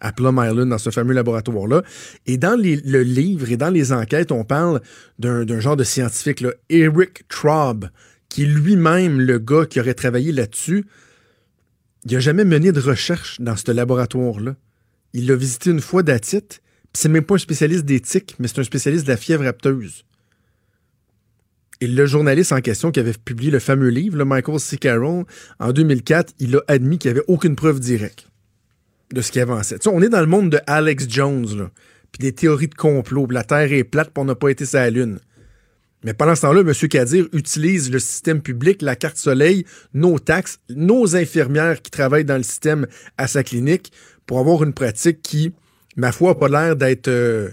à 0.00 0.10
Plum 0.10 0.42
Island, 0.44 0.68
dans 0.68 0.78
ce 0.78 0.90
fameux 0.90 1.14
laboratoire-là. 1.14 1.84
Et 2.26 2.38
dans 2.38 2.60
le 2.60 3.02
livre 3.02 3.52
et 3.52 3.56
dans 3.56 3.70
les 3.70 3.92
enquêtes, 3.92 4.32
on 4.32 4.42
parle 4.42 4.80
d'un 5.20 5.60
genre 5.60 5.76
de 5.76 5.84
scientifique, 5.84 6.44
Eric 6.70 7.28
Traub, 7.28 7.88
qui 8.30 8.42
est 8.42 8.46
lui-même 8.46 9.20
le 9.20 9.38
gars 9.38 9.64
qui 9.64 9.78
aurait 9.78 9.94
travaillé 9.94 10.32
là-dessus. 10.32 10.86
Il 12.04 12.14
n'a 12.14 12.18
jamais 12.18 12.44
mené 12.44 12.72
de 12.72 12.80
recherche 12.80 13.40
dans 13.40 13.54
ce 13.54 13.70
laboratoire-là. 13.70 14.56
Il 15.12 15.28
l'a 15.28 15.36
visité 15.36 15.70
une 15.70 15.80
fois 15.80 16.02
puis 16.02 16.60
c'est 16.94 17.08
même 17.08 17.24
pas 17.24 17.34
un 17.34 17.38
spécialiste 17.38 17.84
d'éthique, 17.84 18.36
mais 18.38 18.48
c'est 18.48 18.60
un 18.60 18.64
spécialiste 18.64 19.06
de 19.06 19.10
la 19.10 19.16
fièvre 19.16 19.46
apteuse. 19.46 20.04
Et 21.80 21.86
le 21.88 22.06
journaliste 22.06 22.52
en 22.52 22.60
question 22.60 22.92
qui 22.92 23.00
avait 23.00 23.12
publié 23.12 23.50
le 23.50 23.58
fameux 23.58 23.88
livre, 23.88 24.16
le 24.16 24.24
Michael 24.24 24.60
C. 24.60 24.76
Carroll, 24.76 25.24
en 25.58 25.72
2004, 25.72 26.34
il 26.38 26.56
a 26.56 26.60
admis 26.68 26.98
qu'il 26.98 27.10
n'y 27.10 27.18
avait 27.18 27.26
aucune 27.26 27.56
preuve 27.56 27.80
directe 27.80 28.28
de 29.12 29.20
ce 29.20 29.32
qui 29.32 29.40
avançait. 29.40 29.78
Tu 29.78 29.84
sais, 29.84 29.94
on 29.94 30.00
est 30.00 30.08
dans 30.08 30.20
le 30.20 30.26
monde 30.26 30.50
de 30.50 30.60
Alex 30.66 31.06
Jones, 31.08 31.70
puis 32.12 32.20
des 32.20 32.32
théories 32.32 32.68
de 32.68 32.74
complot, 32.74 33.26
la 33.30 33.42
Terre 33.42 33.72
est 33.72 33.84
plate 33.84 34.10
pour 34.10 34.24
n'a 34.24 34.34
pas 34.34 34.50
été 34.50 34.64
sa 34.64 34.88
Lune. 34.90 35.18
Mais 36.04 36.14
pendant 36.14 36.34
ce 36.34 36.42
temps-là, 36.42 36.60
M. 36.60 36.88
Kadir 36.88 37.26
utilise 37.32 37.90
le 37.90 37.98
système 37.98 38.42
public, 38.42 38.82
la 38.82 38.96
carte 38.96 39.16
soleil, 39.16 39.64
nos 39.94 40.18
taxes, 40.18 40.58
nos 40.68 41.14
infirmières 41.14 41.80
qui 41.80 41.90
travaillent 41.90 42.24
dans 42.24 42.36
le 42.36 42.42
système 42.42 42.86
à 43.18 43.28
sa 43.28 43.44
clinique 43.44 43.92
pour 44.26 44.38
avoir 44.38 44.64
une 44.64 44.72
pratique 44.72 45.22
qui, 45.22 45.52
ma 45.96 46.12
foi, 46.12 46.30
n'a 46.30 46.34
pas 46.34 46.48
l'air 46.48 46.76
d'être 46.76 47.08
euh, 47.08 47.50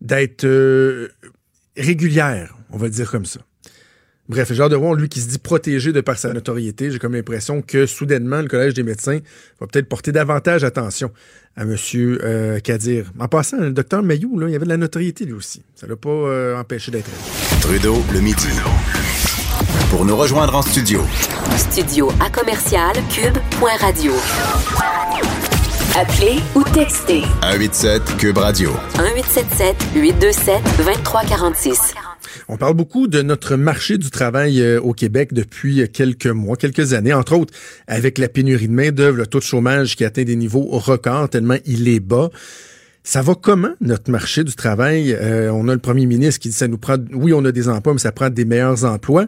d'être 0.00 0.44
euh, 0.44 1.08
régulière, 1.76 2.56
on 2.70 2.76
va 2.76 2.86
le 2.86 2.92
dire 2.92 3.10
comme 3.10 3.26
ça. 3.26 3.40
Bref, 4.26 4.50
hâte 4.58 4.70
de 4.70 4.76
voir 4.76 4.94
lui 4.94 5.10
qui 5.10 5.20
se 5.20 5.28
dit 5.28 5.38
protégé 5.38 5.92
de 5.92 6.00
par 6.00 6.16
sa 6.16 6.32
notoriété. 6.32 6.90
J'ai 6.90 6.98
comme 6.98 7.12
l'impression 7.12 7.60
que 7.60 7.84
soudainement, 7.84 8.40
le 8.40 8.48
Collège 8.48 8.72
des 8.72 8.82
médecins 8.82 9.18
va 9.60 9.66
peut-être 9.66 9.86
porter 9.86 10.12
davantage 10.12 10.64
attention 10.64 11.12
à 11.56 11.62
M. 11.62 11.76
Euh, 11.94 12.58
Kadir. 12.60 13.12
En 13.18 13.28
passant, 13.28 13.58
le 13.58 13.72
docteur 13.72 14.02
Mayou, 14.02 14.38
là, 14.38 14.48
il 14.48 14.52
y 14.52 14.56
avait 14.56 14.64
de 14.64 14.70
la 14.70 14.78
notoriété 14.78 15.26
lui 15.26 15.34
aussi. 15.34 15.62
Ça 15.74 15.86
l'a 15.86 15.96
pas 15.96 16.08
euh, 16.08 16.56
empêché 16.56 16.90
d'être 16.90 17.10
Trudeau, 17.60 18.02
le 18.14 18.20
midi. 18.20 18.48
Pour 19.90 20.06
nous 20.06 20.16
rejoindre 20.16 20.56
en 20.56 20.62
studio. 20.62 21.02
Studio 21.56 22.10
à 22.18 22.30
commercial 22.30 22.94
cube.radio. 23.10 24.12
Appelez 25.96 26.40
ou 26.56 26.64
textez. 26.74 27.20
187 27.42 28.16
cube 28.18 28.38
radio. 28.38 28.70
1877 28.98 29.76
827 29.94 30.62
2346. 30.78 31.94
On 32.48 32.56
parle 32.56 32.74
beaucoup 32.74 33.06
de 33.06 33.22
notre 33.22 33.54
marché 33.54 33.96
du 33.96 34.10
travail 34.10 34.60
euh, 34.60 34.80
au 34.80 34.92
Québec 34.92 35.32
depuis 35.32 35.88
quelques 35.92 36.26
mois, 36.26 36.56
quelques 36.56 36.94
années, 36.94 37.12
entre 37.12 37.36
autres 37.36 37.54
avec 37.86 38.18
la 38.18 38.28
pénurie 38.28 38.66
de 38.66 38.72
main-d'œuvre, 38.72 39.18
le 39.18 39.28
taux 39.28 39.38
de 39.38 39.44
chômage 39.44 39.94
qui 39.94 40.04
atteint 40.04 40.24
des 40.24 40.34
niveaux 40.34 40.66
records 40.68 41.28
tellement 41.28 41.58
il 41.64 41.86
est 41.86 42.00
bas. 42.00 42.30
Ça 43.04 43.22
va 43.22 43.36
comment 43.40 43.74
notre 43.80 44.10
marché 44.10 44.42
du 44.42 44.56
travail? 44.56 45.12
Euh, 45.12 45.52
on 45.52 45.68
a 45.68 45.74
le 45.74 45.80
premier 45.80 46.06
ministre 46.06 46.40
qui 46.40 46.48
dit 46.48 46.56
ça 46.56 46.66
nous 46.66 46.78
prend, 46.78 46.96
oui, 47.12 47.32
on 47.32 47.44
a 47.44 47.52
des 47.52 47.68
emplois, 47.68 47.92
mais 47.92 48.00
ça 48.00 48.10
prend 48.10 48.30
des 48.30 48.44
meilleurs 48.44 48.84
emplois. 48.84 49.26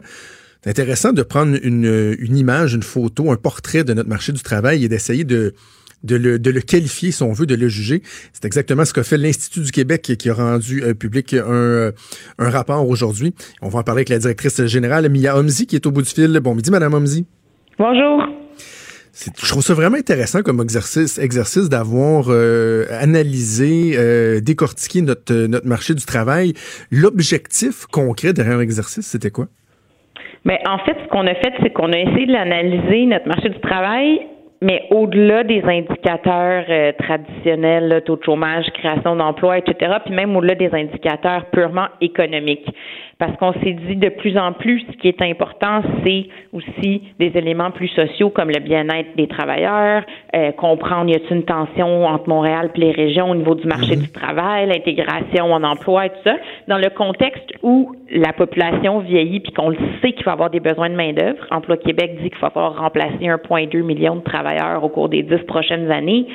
C'est 0.65 0.71
intéressant 0.71 1.13
de 1.13 1.23
prendre 1.23 1.57
une, 1.63 2.17
une 2.19 2.35
image, 2.35 2.73
une 2.73 2.83
photo, 2.83 3.31
un 3.31 3.37
portrait 3.37 3.85
de 3.85 3.93
notre 3.93 4.09
marché 4.09 4.33
du 4.33 4.41
travail 4.41 4.83
et 4.83 4.89
d'essayer 4.89 5.23
de, 5.23 5.53
de 6.03 6.15
le, 6.15 6.61
qualifier, 6.61 7.11
si 7.11 7.23
on 7.23 7.31
veut, 7.31 7.45
de 7.45 7.55
le 7.55 7.67
juger. 7.67 8.01
C'est 8.33 8.45
exactement 8.45 8.85
ce 8.85 8.93
qu'a 8.93 9.03
fait 9.03 9.17
l'Institut 9.17 9.61
du 9.61 9.71
Québec 9.71 10.01
qui 10.01 10.29
a 10.29 10.33
rendu 10.33 10.83
euh, 10.83 10.93
public 10.93 11.33
un, 11.33 11.43
euh, 11.47 11.91
un 12.37 12.49
rapport 12.49 12.87
aujourd'hui. 12.87 13.33
On 13.61 13.69
va 13.69 13.79
en 13.79 13.83
parler 13.83 13.99
avec 13.99 14.09
la 14.09 14.19
directrice 14.19 14.65
générale, 14.65 15.09
Mia 15.09 15.37
Omzi, 15.37 15.67
qui 15.67 15.75
est 15.75 15.85
au 15.85 15.91
bout 15.91 16.01
du 16.01 16.09
fil. 16.09 16.39
Bon 16.39 16.55
midi, 16.55 16.71
Madame 16.71 16.93
Omzi. 16.93 17.25
Bonjour. 17.77 18.23
Je 19.13 19.49
trouve 19.49 19.63
ça 19.63 19.73
vraiment 19.73 19.97
intéressant 19.97 20.43
comme 20.43 20.61
exercice, 20.61 21.17
exercice 21.17 21.69
d'avoir 21.69 22.25
euh, 22.29 22.85
analysé, 23.01 23.97
décortiqué 24.41 25.01
notre, 25.01 25.33
notre 25.47 25.65
marché 25.65 25.95
du 25.95 26.05
travail. 26.05 26.53
L'objectif 26.91 27.87
concret 27.87 28.33
derrière 28.33 28.59
l'exercice, 28.59 29.07
c'était 29.07 29.31
quoi? 29.31 29.47
Mais 30.45 30.59
en 30.67 30.77
fait, 30.79 30.95
ce 31.03 31.09
qu'on 31.09 31.25
a 31.25 31.33
fait, 31.33 31.51
c'est 31.61 31.73
qu'on 31.73 31.91
a 31.91 31.97
essayé 31.97 32.27
de 32.27 32.31
l'analyser, 32.31 33.05
notre 33.07 33.27
marché 33.27 33.49
du 33.49 33.59
travail, 33.59 34.21
mais 34.61 34.87
au-delà 34.89 35.43
des 35.43 35.61
indicateurs 35.63 36.65
euh, 36.69 36.91
traditionnels, 36.97 38.01
taux 38.05 38.15
de 38.15 38.23
chômage, 38.23 38.65
création 38.73 39.15
d'emplois, 39.15 39.57
etc., 39.59 39.97
puis 40.05 40.13
même 40.13 40.35
au-delà 40.35 40.55
des 40.55 40.73
indicateurs 40.73 41.45
purement 41.51 41.87
économiques 42.01 42.67
parce 43.19 43.35
qu'on 43.37 43.53
s'est 43.53 43.73
dit 43.87 43.95
de 43.95 44.09
plus 44.09 44.37
en 44.37 44.53
plus, 44.53 44.85
ce 44.91 44.97
qui 44.97 45.07
est 45.07 45.21
important, 45.23 45.81
c'est 46.05 46.27
aussi 46.53 47.01
des 47.19 47.31
éléments 47.35 47.71
plus 47.71 47.87
sociaux 47.87 48.29
comme 48.29 48.49
le 48.49 48.59
bien-être 48.59 49.15
des 49.15 49.27
travailleurs, 49.27 50.03
euh, 50.35 50.51
comprendre 50.51 51.09
y 51.09 51.15
a 51.15 51.19
une 51.31 51.43
tension 51.43 52.05
entre 52.05 52.29
Montréal 52.29 52.69
et 52.75 52.79
les 52.79 52.91
régions 52.91 53.31
au 53.31 53.35
niveau 53.35 53.55
du 53.55 53.65
marché 53.65 53.95
mhm. 53.95 54.03
du 54.03 54.11
travail, 54.11 54.67
l'intégration 54.67 55.51
en 55.51 55.63
emploi 55.63 56.05
et 56.05 56.09
tout 56.09 56.23
ça, 56.25 56.35
dans 56.67 56.77
le 56.77 56.89
contexte 56.89 57.53
où 57.63 57.95
la 58.11 58.33
population 58.33 58.99
vieillit 58.99 59.39
puis 59.39 59.51
qu'on 59.51 59.69
le 59.69 59.77
sait 60.01 60.11
qu'il 60.11 60.25
va 60.25 60.33
avoir 60.33 60.49
des 60.51 60.59
besoins 60.59 60.89
de 60.89 60.95
main-d'œuvre. 60.95 61.45
Emploi 61.49 61.77
Québec 61.77 62.19
dit 62.21 62.29
qu'il 62.29 62.39
va 62.39 62.51
falloir 62.51 62.77
remplacer 62.77 63.17
1,2 63.17 63.81
million 63.81 64.17
de 64.17 64.21
travailleurs 64.21 64.83
au 64.83 64.89
cours 64.89 65.09
des 65.09 65.23
dix 65.23 65.43
prochaines 65.47 65.91
années. 65.91 66.27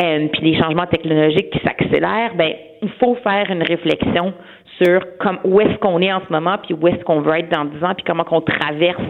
Euh, 0.00 0.28
puis 0.32 0.52
les 0.52 0.58
changements 0.58 0.86
technologiques 0.86 1.50
qui 1.50 1.60
s'accélèrent, 1.60 2.34
ben 2.34 2.54
il 2.80 2.88
faut 2.98 3.14
faire 3.16 3.50
une 3.50 3.62
réflexion 3.62 4.32
sur 4.80 5.00
comme, 5.18 5.38
où 5.44 5.60
est-ce 5.60 5.76
qu'on 5.78 6.00
est 6.00 6.12
en 6.12 6.20
ce 6.26 6.32
moment, 6.32 6.56
puis 6.58 6.74
où 6.74 6.88
est-ce 6.88 7.02
qu'on 7.04 7.20
veut 7.20 7.38
être 7.38 7.50
dans 7.50 7.64
10 7.64 7.84
ans, 7.84 7.94
puis 7.94 8.04
comment 8.06 8.24
qu'on 8.24 8.40
traverse 8.40 9.02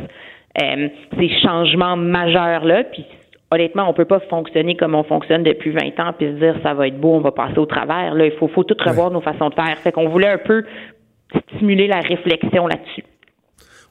euh, 0.60 0.88
ces 1.18 1.30
changements 1.40 1.96
majeurs-là. 1.96 2.84
Puis 2.84 3.06
honnêtement, 3.50 3.88
on 3.88 3.92
peut 3.92 4.04
pas 4.04 4.20
fonctionner 4.20 4.76
comme 4.76 4.94
on 4.94 5.02
fonctionne 5.02 5.42
depuis 5.42 5.70
20 5.70 6.00
ans, 6.00 6.12
puis 6.16 6.26
se 6.26 6.32
dire 6.32 6.56
ça 6.62 6.74
va 6.74 6.88
être 6.88 6.98
beau, 6.98 7.14
on 7.14 7.20
va 7.20 7.32
passer 7.32 7.58
au 7.58 7.66
travers. 7.66 8.14
Là, 8.14 8.26
il 8.26 8.32
faut, 8.32 8.48
faut 8.48 8.64
tout 8.64 8.76
revoir 8.84 9.10
nos 9.10 9.20
façons 9.20 9.48
de 9.48 9.54
faire. 9.54 9.76
Fait 9.78 9.92
qu'on 9.92 10.08
voulait 10.08 10.30
un 10.30 10.38
peu 10.38 10.64
stimuler 11.54 11.86
la 11.86 12.00
réflexion 12.00 12.66
là-dessus. 12.66 13.04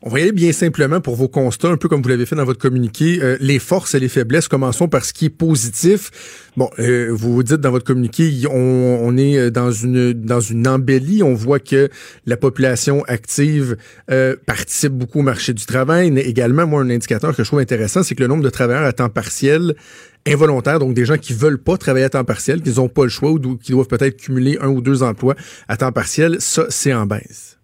On 0.04 0.10
va 0.10 0.18
aller 0.18 0.32
bien 0.32 0.52
simplement 0.52 1.00
pour 1.00 1.16
vos 1.16 1.28
constats, 1.28 1.68
un 1.68 1.78
peu 1.78 1.88
comme 1.88 2.02
vous 2.02 2.10
l'avez 2.10 2.26
fait 2.26 2.36
dans 2.36 2.44
votre 2.44 2.60
communiqué. 2.60 3.20
Euh, 3.22 3.38
les 3.40 3.60
forces 3.60 3.94
et 3.94 4.00
les 4.00 4.10
faiblesses, 4.10 4.48
commençons 4.48 4.88
par 4.88 5.06
ce 5.06 5.14
qui 5.14 5.26
est 5.26 5.30
positif. 5.30 6.50
Bon, 6.58 6.72
euh, 6.80 7.10
vous 7.12 7.36
vous 7.36 7.44
dites 7.44 7.58
dans 7.58 7.70
votre 7.70 7.86
communiqué, 7.86 8.32
on, 8.50 9.16
est 9.16 9.52
dans 9.52 9.72
une 9.72 10.14
dans 10.14 10.40
une 10.40 10.68
embellie. 10.68 11.22
On 11.22 11.36
voit 11.36 11.60
que 11.60 11.90
la 12.26 12.36
population 12.36 13.04
active 13.04 13.78
euh, 14.10 14.36
participe 14.48 14.94
beaucoup 14.94 15.20
au 15.20 15.24
marché 15.24 15.54
du 15.54 15.68
travail. 15.68 16.10
Mais 16.10 16.22
également, 16.22 16.66
moi, 16.66 16.82
un 16.82 16.90
indicateur 16.90 17.36
que 17.36 17.44
je 17.44 17.48
trouve 17.48 17.60
intéressant, 17.60 18.02
c'est 18.02 18.16
que 18.16 18.22
le 18.22 18.28
nombre 18.28 18.44
de 18.44 18.50
travailleurs 18.50 18.86
à 18.86 18.94
temps 18.94 19.10
partiel 19.10 19.76
involontaire, 20.26 20.80
donc 20.80 20.96
des 20.96 21.06
gens 21.06 21.18
qui 21.18 21.34
veulent 21.34 21.62
pas 21.62 21.78
travailler 21.78 22.06
à 22.06 22.10
temps 22.10 22.24
partiel, 22.24 22.64
qui 22.64 22.76
n'ont 22.76 22.90
pas 22.90 23.04
le 23.04 23.10
choix 23.10 23.30
ou 23.30 23.40
qui 23.58 23.72
doivent 23.72 23.88
peut-être 23.88 24.18
cumuler 24.18 24.58
un 24.62 24.70
ou 24.70 24.82
deux 24.82 25.04
emplois 25.04 25.36
à 25.68 25.78
temps 25.78 25.92
partiel, 25.92 26.38
ça, 26.40 26.66
c'est 26.70 26.94
en 26.94 27.06
baisse. 27.06 27.60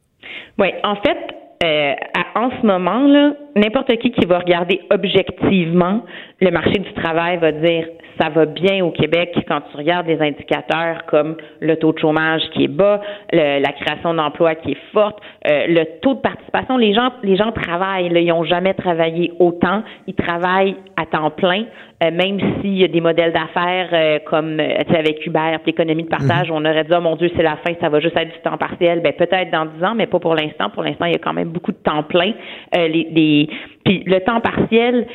Oui, 0.60 0.70
en 0.84 0.96
fait, 0.96 1.37
euh, 1.64 1.94
en 2.36 2.52
ce 2.52 2.66
moment, 2.66 3.08
là, 3.08 3.34
n'importe 3.56 3.96
qui 3.98 4.12
qui 4.12 4.26
va 4.26 4.40
regarder 4.40 4.82
objectivement 4.92 6.04
le 6.40 6.52
marché 6.52 6.78
du 6.80 6.94
travail 6.94 7.38
va 7.38 7.52
dire 7.52 7.88
ça 8.20 8.30
va 8.30 8.46
bien 8.46 8.84
au 8.84 8.92
Québec 8.92 9.36
quand 9.48 9.62
tu 9.72 9.78
regardes 9.78 10.08
des 10.08 10.22
indicateurs 10.22 11.06
comme 11.08 11.38
le 11.60 11.76
taux 11.78 11.94
de 11.94 12.00
chômage 12.00 12.42
qui 12.54 12.66
est 12.66 12.70
bas, 12.70 13.02
la 13.32 13.72
création 13.74 14.14
d'emplois 14.14 14.56
qui 14.56 14.72
est 14.72 14.92
forte, 14.94 15.20
euh, 15.50 15.68
le 15.68 16.00
taux 16.02 16.16
de 16.16 16.20
participation. 16.20 16.78
Les 16.78 16.94
gens, 16.94 17.10
les 17.24 17.36
gens 17.36 17.52
travaillent, 17.52 18.10
là, 18.10 18.20
ils 18.20 18.28
n'ont 18.28 18.44
jamais 18.44 18.74
travaillé 18.74 19.32
autant, 19.40 19.84
ils 20.08 20.16
travaillent 20.16 20.76
à 20.96 21.06
temps 21.06 21.30
plein. 21.32 21.66
Euh, 22.04 22.12
même 22.12 22.40
s'il 22.62 22.78
y 22.78 22.84
a 22.84 22.88
des 22.88 23.02
modèles 23.02 23.34
d'affaires 23.34 23.90
euh, 23.92 24.20
comme 24.26 24.60
avec 24.60 25.26
Uber, 25.26 25.58
l'économie 25.66 26.04
de 26.04 26.10
partage, 26.10 26.50
mhm. 26.50 26.56
on 26.56 26.66
aurait 26.66 26.84
dit 26.84 26.92
oh 26.96 27.02
mon 27.02 27.16
Dieu 27.16 27.32
c'est 27.36 27.44
la 27.44 27.56
fin, 27.58 27.74
ça 27.82 27.90
va 27.90 28.00
juste 28.00 28.16
être 28.16 28.34
du 28.34 28.40
temps 28.44 28.58
partiel. 28.58 29.02
Ben 29.02 29.14
peut-être 29.14 29.52
dans 29.52 29.66
dix 29.66 29.84
ans, 29.84 29.96
mais 29.96 30.06
pas 30.06 30.20
pour 30.20 30.36
l'instant. 30.36 30.70
Pour 30.70 30.84
l'instant, 30.84 31.06
il 31.06 31.14
y 31.14 31.16
a 31.16 31.20
quand 31.20 31.34
même 31.34 31.50
beaucoup 31.50 31.72
de 31.72 31.78
temps 31.78 32.04
plein. 32.04 32.34
les, 32.76 33.08
les, 33.12 33.50
puis 33.84 34.04
le 34.06 34.20
temps 34.20 34.42
partiel 34.42 35.08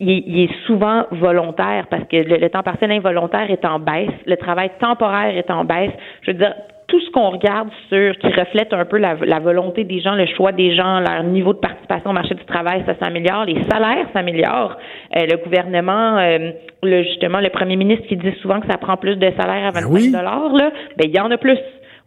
il 0.00 0.44
est, 0.44 0.66
souvent 0.66 1.04
volontaire 1.10 1.86
parce 1.90 2.04
que 2.04 2.16
le, 2.16 2.48
temps 2.48 2.62
partiel 2.62 2.90
involontaire 2.90 3.50
est 3.50 3.64
en 3.64 3.78
baisse, 3.78 4.08
le 4.26 4.36
travail 4.36 4.70
temporaire 4.80 5.36
est 5.36 5.50
en 5.50 5.64
baisse. 5.64 5.92
Je 6.22 6.30
veux 6.30 6.38
dire, 6.38 6.54
tout 6.86 7.00
ce 7.00 7.10
qu'on 7.10 7.30
regarde 7.30 7.68
sur 7.88 8.16
qui 8.18 8.26
reflète 8.28 8.72
un 8.72 8.84
peu 8.84 8.98
la, 8.98 9.14
volonté 9.38 9.84
des 9.84 10.00
gens, 10.00 10.14
le 10.14 10.26
choix 10.26 10.52
des 10.52 10.74
gens, 10.74 11.00
leur 11.00 11.22
niveau 11.22 11.52
de 11.52 11.58
participation 11.58 12.10
au 12.10 12.14
marché 12.14 12.34
du 12.34 12.44
travail, 12.44 12.82
ça 12.86 12.94
s'améliore, 12.98 13.44
les 13.44 13.62
salaires 13.70 14.06
s'améliorent. 14.12 14.76
Euh, 15.16 15.26
le 15.30 15.36
gouvernement, 15.36 16.18
euh, 16.18 16.50
le, 16.82 17.02
justement, 17.04 17.40
le 17.40 17.50
premier 17.50 17.76
ministre 17.76 18.06
qui 18.08 18.16
dit 18.16 18.32
souvent 18.42 18.60
que 18.60 18.66
ça 18.68 18.78
prend 18.78 18.96
plus 18.96 19.16
de 19.16 19.30
salaire 19.38 19.66
à 19.66 19.70
25 19.70 19.88
ben 19.90 20.12
dollars, 20.12 20.52
là, 20.52 20.70
ben 20.96 21.04
il 21.08 21.14
y 21.14 21.20
en 21.20 21.30
a 21.30 21.36
plus. 21.36 21.58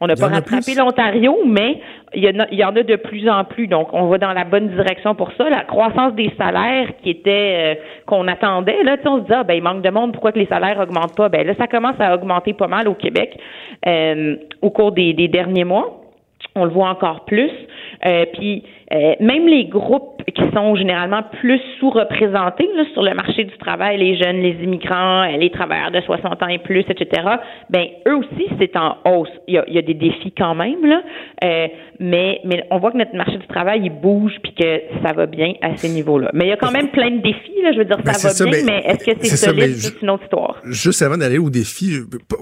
On 0.03 0.07
n'a 0.07 0.17
pas 0.17 0.27
rattrapé 0.27 0.75
l'Ontario, 0.75 1.37
mais 1.45 1.79
il 2.13 2.23
y, 2.25 2.63
en 2.65 2.75
a, 2.75 2.83
de 2.83 2.95
plus 2.97 3.29
en 3.29 3.45
plus. 3.45 3.67
Donc, 3.67 3.87
on 3.93 4.07
va 4.07 4.17
dans 4.17 4.33
la 4.33 4.43
bonne 4.43 4.67
direction 4.67 5.15
pour 5.15 5.31
ça. 5.37 5.49
La 5.49 5.63
croissance 5.63 6.13
des 6.13 6.29
salaires 6.37 6.89
qui 7.01 7.11
était 7.11 7.77
euh, 7.77 7.81
qu'on 8.05 8.27
attendait, 8.27 8.83
là, 8.83 8.97
on 9.05 9.19
se 9.19 9.27
dit 9.27 9.33
ah, 9.33 9.45
ben 9.45 9.53
il 9.53 9.63
manque 9.63 9.81
de 9.81 9.89
monde, 9.89 10.11
pourquoi 10.11 10.33
que 10.33 10.39
les 10.39 10.45
salaires 10.47 10.77
augmentent 10.77 11.15
pas? 11.15 11.29
Ben 11.29 11.47
là, 11.47 11.53
ça 11.57 11.67
commence 11.67 11.95
à 11.99 12.13
augmenter 12.15 12.51
pas 12.51 12.67
mal 12.67 12.89
au 12.89 12.95
Québec 12.95 13.39
euh, 13.87 14.35
au 14.61 14.71
cours 14.71 14.91
des, 14.91 15.13
derniers 15.29 15.63
mois. 15.63 16.01
On 16.53 16.65
le 16.65 16.71
voit 16.71 16.89
encore 16.89 17.23
plus. 17.23 17.51
Euh, 18.05 18.25
puis 18.33 18.65
euh, 18.91 19.13
même 19.19 19.47
les 19.47 19.65
groupes 19.65 20.21
qui 20.35 20.43
sont 20.53 20.75
généralement 20.75 21.21
plus 21.39 21.59
sous-représentés 21.79 22.67
sur 22.93 23.03
le 23.03 23.13
marché 23.13 23.43
du 23.43 23.57
travail, 23.57 23.97
les 23.97 24.17
jeunes, 24.17 24.37
les 24.37 24.63
immigrants, 24.63 25.25
les 25.37 25.49
travailleurs 25.49 25.91
de 25.91 26.01
60 26.01 26.43
ans 26.43 26.47
et 26.47 26.59
plus, 26.59 26.85
etc., 26.89 27.23
ben 27.69 27.85
eux 28.07 28.15
aussi, 28.15 28.47
c'est 28.59 28.75
en 28.75 28.97
hausse. 29.05 29.29
Il 29.47 29.55
y, 29.55 29.57
a, 29.57 29.65
il 29.67 29.73
y 29.73 29.77
a, 29.77 29.81
des 29.81 29.93
défis 29.93 30.33
quand 30.37 30.55
même, 30.55 30.85
là, 30.85 31.01
euh, 31.43 31.67
mais, 31.99 32.41
mais 32.45 32.63
on 32.71 32.79
voit 32.79 32.91
que 32.91 32.97
notre 32.97 33.15
marché 33.15 33.37
du 33.37 33.47
travail, 33.47 33.81
il 33.83 33.89
bouge 33.89 34.33
puis 34.41 34.53
que 34.53 34.81
ça 35.03 35.13
va 35.13 35.25
bien 35.25 35.53
à 35.61 35.75
ces 35.77 35.89
niveaux-là. 35.89 36.31
Mais 36.33 36.45
il 36.45 36.49
y 36.49 36.53
a 36.53 36.57
quand 36.57 36.71
même 36.71 36.89
plein 36.89 37.11
de 37.11 37.21
défis, 37.21 37.61
là, 37.61 37.71
je 37.73 37.79
veux 37.79 37.85
dire, 37.85 37.97
ça 38.05 38.29
ben, 38.29 38.45
va 38.45 38.51
bien, 38.51 38.65
mais, 38.65 38.83
est-ce 38.85 39.05
que 39.05 39.11
c'est 39.21 39.37
solide? 39.37 39.75
C'est 39.75 40.01
une 40.01 40.09
autre 40.09 40.23
histoire. 40.23 40.61
Juste 40.65 41.01
avant 41.01 41.17
d'aller 41.17 41.37
aux 41.37 41.49
défis, 41.49 41.99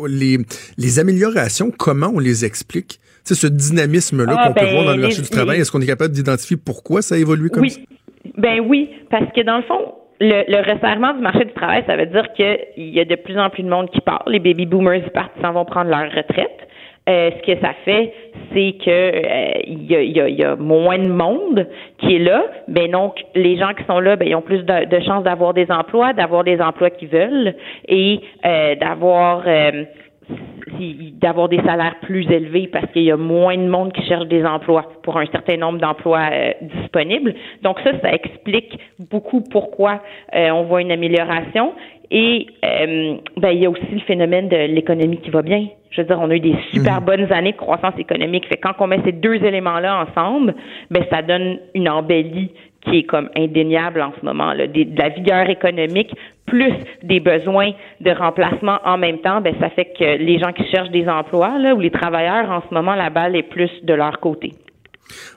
les, 0.08 0.38
les 0.78 1.00
améliorations, 1.00 1.72
comment 1.78 2.12
on 2.14 2.20
les 2.20 2.46
explique? 2.46 3.00
C'est 3.24 3.36
ce 3.36 3.48
dynamisme-là 3.48 4.36
ah, 4.38 4.48
qu'on 4.48 4.54
peut 4.54 4.66
voir 4.66 4.86
dans 4.86 4.92
le 4.92 4.98
ben, 4.98 5.02
marché 5.04 5.22
du 5.22 5.30
travail. 5.30 5.60
Est-ce 5.60 5.72
qu'on 5.72 5.82
est 5.82 5.88
capable 5.88 6.14
d'identifier 6.14 6.58
pourquoi 6.58 7.02
ça 7.02 7.18
évolue 7.18 7.50
comme 7.50 7.64
oui. 7.64 7.72
ça? 7.72 7.82
Ben 8.38 8.60
oui, 8.66 8.90
parce 9.10 9.32
que 9.34 9.42
dans 9.42 9.58
le 9.58 9.64
fond, 9.64 9.94
le, 10.20 10.44
le, 10.48 10.74
resserrement 10.74 11.14
du 11.14 11.22
marché 11.22 11.46
du 11.46 11.54
travail, 11.54 11.84
ça 11.88 11.98
veut 11.98 12.06
dire 12.06 12.32
qu'il 12.34 12.90
y 12.90 13.00
a 13.00 13.06
de 13.06 13.16
plus 13.16 13.38
en 13.40 13.50
plus 13.50 13.64
de 13.64 13.70
monde 13.70 13.90
qui 13.90 14.02
part. 14.02 14.24
Les 14.28 14.40
baby 14.40 14.66
boomers 14.66 15.10
partent, 15.12 15.34
s'en 15.42 15.54
vont 15.54 15.66
prendre 15.66 15.90
leur 15.90 16.12
retraite. 16.12 16.68
Euh, 17.10 17.32
ce 17.32 17.52
que 17.52 17.60
ça 17.60 17.74
fait, 17.84 18.14
c'est 18.54 18.74
que 18.74 18.90
euh, 18.90 19.60
il 19.66 19.92
y, 19.92 19.96
a, 19.96 20.30
y, 20.30 20.44
a, 20.44 20.56
moins 20.56 21.00
de 21.00 21.08
monde 21.08 21.68
qui 21.98 22.16
est 22.16 22.20
là. 22.20 22.46
Ben 22.68 22.92
donc, 22.92 23.16
les 23.34 23.58
gens 23.58 23.74
qui 23.74 23.84
sont 23.86 24.00
là, 24.00 24.16
ben 24.16 24.28
ils 24.28 24.36
ont 24.36 24.44
plus 24.44 24.60
de, 24.60 24.86
de 24.86 25.04
chances 25.04 25.24
d'avoir 25.24 25.56
des 25.56 25.66
emplois, 25.72 26.14
d'avoir 26.14 26.44
des 26.44 26.62
emplois 26.62 26.92
qu'ils 26.92 27.08
veulent 27.08 27.56
et 27.88 28.20
euh, 28.46 28.76
d'avoir 28.76 29.44
d'avoir 31.22 31.50
des 31.50 31.62
salaires 31.62 31.96
plus 32.02 32.30
élevés 32.32 32.68
parce 32.68 32.92
qu'il 32.92 33.04
y 33.04 33.12
a 33.12 33.18
moins 33.18 33.58
de 33.58 33.68
monde 33.68 33.92
qui 33.94 34.04
cherche 34.04 34.28
des 34.28 34.44
emplois 34.46 34.92
pour 35.04 35.18
un 35.18 35.26
certain 35.28 35.58
nombre 35.58 35.80
d'emplois 35.80 36.30
euh, 36.32 36.52
disponibles. 36.62 37.36
Donc 37.64 37.80
ça, 37.84 37.92
ça 38.02 38.14
explique 38.14 38.80
beaucoup 39.12 39.42
pourquoi 39.42 40.02
euh, 40.36 40.50
on 40.52 40.64
voit 40.64 40.82
une 40.82 40.92
amélioration. 40.92 41.74
Et 42.10 42.48
euh, 42.66 43.16
ben, 43.38 43.50
il 43.52 43.64
y 43.64 43.66
a 43.66 43.70
aussi 43.70 43.88
le 43.92 44.02
phénomène 44.02 44.50
de 44.50 44.58
l'économie 44.58 45.18
qui 45.18 45.30
va 45.30 45.42
bien. 45.42 45.68
Je 45.92 46.02
veux 46.02 46.08
dire, 46.08 46.20
on 46.22 46.30
a 46.30 46.36
eu 46.36 46.40
des 46.40 46.56
super 46.72 47.00
mhm. 47.00 47.06
bonnes 47.06 47.32
années 47.32 47.54
de 47.54 47.58
croissance 47.58 47.98
économique. 47.98 48.48
Fait 48.48 48.58
quand 48.58 48.74
on 48.80 48.88
met 48.88 49.00
ces 49.06 49.14
deux 49.14 49.36
éléments-là 49.36 50.06
ensemble, 50.06 50.56
ben 50.90 51.04
ça 51.10 51.22
donne 51.22 51.60
une 51.74 51.90
embellie 51.90 52.52
qui 52.82 53.00
est 53.00 53.04
comme 53.04 53.30
indéniable 53.38 54.02
en 54.02 54.12
ce 54.20 54.26
moment, 54.26 54.54
là, 54.54 54.68
de 54.68 54.86
la 54.98 55.10
vigueur 55.10 55.50
économique 55.50 56.14
plus 56.46 56.74
des 57.04 57.20
besoins 57.20 57.72
de 58.02 58.12
remplacement 58.12 58.80
en 58.84 58.98
même 58.98 59.20
temps, 59.20 59.40
ben 59.42 59.56
ça 59.60 59.70
fait 59.70 59.94
que 59.98 60.18
les 60.18 60.38
gens 60.38 60.52
qui 60.52 60.66
cherchent 60.66 60.90
des 60.90 61.08
emplois 61.08 61.58
là, 61.58 61.74
ou 61.74 61.80
les 61.80 61.92
travailleurs 61.92 62.50
en 62.50 62.62
ce 62.68 62.74
moment, 62.74 62.96
la 62.96 63.10
balle 63.10 63.36
est 63.36 63.44
plus 63.44 63.72
de 63.84 63.94
leur 63.94 64.20
côté. 64.20 64.52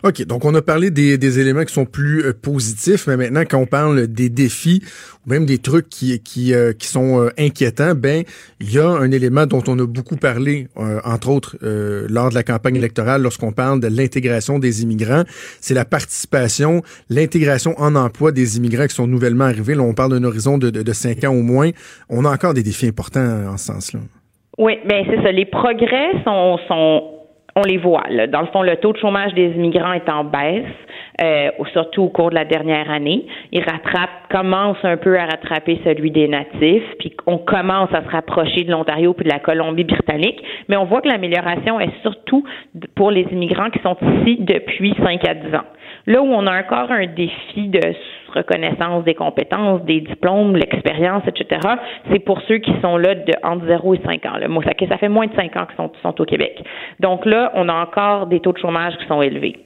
OK, 0.03 0.23
donc 0.27 0.45
on 0.45 0.55
a 0.55 0.63
parlé 0.63 0.91
des, 0.91 1.41
éléments 1.41 1.65
qui 1.65 1.73
sont 1.73 1.87
plus 1.87 2.25
euh, 2.25 2.33
positifs, 2.33 3.07
mais 3.07 3.17
maintenant 3.17 3.43
quand 3.49 3.59
on 3.59 3.67
parle 3.67 4.07
des 4.07 4.29
défis 4.29 4.83
ou 5.27 5.31
même 5.31 5.47
des 5.47 5.59
trucs 5.59 5.89
qui, 5.89 6.21
qui, 6.21 6.55
euh, 6.55 6.73
sont 6.81 7.21
euh, 7.21 7.31
inquiétants, 7.39 7.95
ben 7.95 8.25
il 8.61 8.73
y 8.73 8.79
a 8.79 8.89
un 8.89 9.11
élément 9.11 9.47
dont 9.47 9.63
on 9.67 9.79
a 9.79 9.87
beaucoup 9.87 10.17
parlé, 10.17 10.69
entre 10.77 11.29
autres 11.29 11.57
lors 11.63 12.31
de 12.31 12.35
la 12.35 12.43
campagne 12.43 12.77
électorale, 12.77 13.23
lorsqu'on 13.23 13.53
parle 13.53 13.81
de 13.81 13.89
l'intégration 13.89 14.59
des 14.59 14.83
immigrants, 14.83 15.25
c'est 15.61 15.75
la 15.75 15.85
participation, 15.85 16.83
l'intégration 17.11 17.75
en 17.79 17.95
emploi 17.95 18.33
des 18.33 18.57
immigrants 18.57 18.87
qui 18.87 18.95
sont 18.95 19.07
nouvellement 19.07 19.45
arrivés. 19.45 19.75
Là, 19.75 19.83
on 19.83 19.95
parle 19.95 20.13
d'un 20.13 20.25
horizon 20.25 20.59
de, 20.59 20.93
cinq 20.93 21.25
ans 21.25 21.33
au 21.33 21.43
moins. 21.43 21.71
On 22.09 22.25
a 22.25 22.31
encore 22.31 22.55
des 22.55 22.63
défis 22.63 22.87
importants 22.87 23.49
en 23.49 23.57
ce 23.57 23.67
sens-là. 23.67 24.01
Oui, 24.59 24.79
ben, 24.87 25.05
c'est 25.09 25.23
ça. 25.23 25.33
Les 25.33 25.47
progrès 25.47 26.13
sont, 26.25 26.59
sont 26.69 27.14
on 27.57 27.63
les 27.63 27.77
voit. 27.77 28.05
Dans 28.29 28.41
le 28.41 28.47
fond, 28.49 28.63
le 28.63 28.77
taux 28.77 28.93
de 28.93 28.99
chômage 28.99 29.33
des 29.35 29.51
immigrants 29.51 29.93
est 29.93 30.09
en 30.09 30.25
baisse, 30.25 30.65
euh, 31.23 31.51
surtout 31.73 32.03
au 32.03 32.09
cours 32.09 32.31
de 32.31 32.35
la 32.35 32.45
dernière 32.45 32.91
année. 32.91 33.27
Il 33.53 33.61
rattrape, 33.61 34.29
commence 34.31 34.79
un 34.83 34.97
peu 34.97 35.17
à 35.19 35.27
rattraper 35.27 35.81
celui 35.85 36.11
des 36.11 36.27
natifs, 36.27 36.83
puis 36.99 37.15
on 37.27 37.39
commence 37.39 37.93
à 37.93 38.03
se 38.03 38.09
rapprocher 38.09 38.65
de 38.65 38.73
l'Ontario 38.73 39.15
puis 39.15 39.25
de 39.25 39.31
la 39.31 39.39
Colombie-Britannique, 39.39 40.43
mais 40.69 40.77
on 40.77 40.85
voit 40.85 41.01
que 41.01 41.09
l'amélioration 41.09 41.79
est 41.79 41.93
surtout 42.03 42.45
pour 42.97 43.13
les 43.13 43.27
immigrants 43.31 43.71
qui 43.71 43.81
sont 43.81 43.97
ici 44.03 44.39
depuis 44.41 44.95
5 45.03 45.29
à 45.29 45.35
10 45.35 45.55
ans. 45.55 45.65
Là 46.07 46.23
où 46.23 46.27
on 46.27 46.47
a 46.47 46.61
encore 46.61 46.91
un 46.91 47.07
défi 47.07 47.69
de 47.69 47.81
reconnaissance 48.35 49.05
des 49.05 49.15
compétences, 49.15 49.83
des 49.83 50.01
diplômes, 50.01 50.57
l'expérience, 50.57 51.23
etc., 51.27 51.61
c'est 52.11 52.19
pour 52.19 52.41
ceux 52.43 52.59
qui 52.59 52.73
sont 52.83 52.97
là 52.97 53.15
de 53.15 53.33
entre 53.43 53.67
0 53.67 53.95
et 53.95 54.01
5 54.05 54.27
ans. 54.27 54.49
Moi, 54.49 54.63
ça, 54.65 54.99
fait 54.99 55.09
moins 55.09 55.27
de 55.27 55.35
5 55.35 55.57
ans 55.57 55.67
qu'ils 55.67 55.77
sont, 55.77 55.91
sont 56.03 56.21
au 56.21 56.25
Québec. 56.25 56.63
Donc 57.01 57.27
là, 57.27 57.53
on 57.55 57.69
a 57.69 57.75
encore 57.75 58.27
des 58.27 58.41
taux 58.41 58.53
de 58.53 58.59
chômage 58.59 58.97
qui 58.99 59.07
sont 59.07 59.23
élevés. 59.23 59.57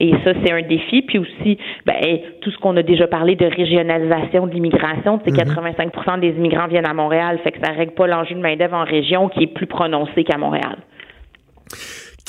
Et 0.00 0.12
ça, 0.24 0.32
c'est 0.42 0.50
un 0.50 0.62
défi. 0.62 1.02
Puis 1.02 1.18
aussi, 1.18 1.58
ben, 1.86 1.94
tout 2.40 2.50
ce 2.50 2.58
qu'on 2.58 2.76
a 2.76 2.82
déjà 2.82 3.06
parlé 3.06 3.36
de 3.36 3.44
régionalisation 3.44 4.46
de 4.46 4.52
l'immigration, 4.52 5.20
c'est 5.24 5.32
85 5.32 5.94
mm-hmm. 5.94 6.20
des 6.20 6.30
immigrants 6.30 6.66
viennent 6.66 6.88
à 6.88 6.94
Montréal, 6.94 7.38
fait 7.44 7.52
que 7.52 7.58
ça 7.62 7.72
règle 7.72 7.92
pas 7.92 8.06
l'enjeu 8.06 8.34
de 8.34 8.40
main-d'œuvre 8.40 8.76
en 8.76 8.84
région 8.84 9.28
qui 9.28 9.44
est 9.44 9.54
plus 9.54 9.66
prononcé 9.66 10.24
qu'à 10.24 10.38
Montréal. 10.38 10.78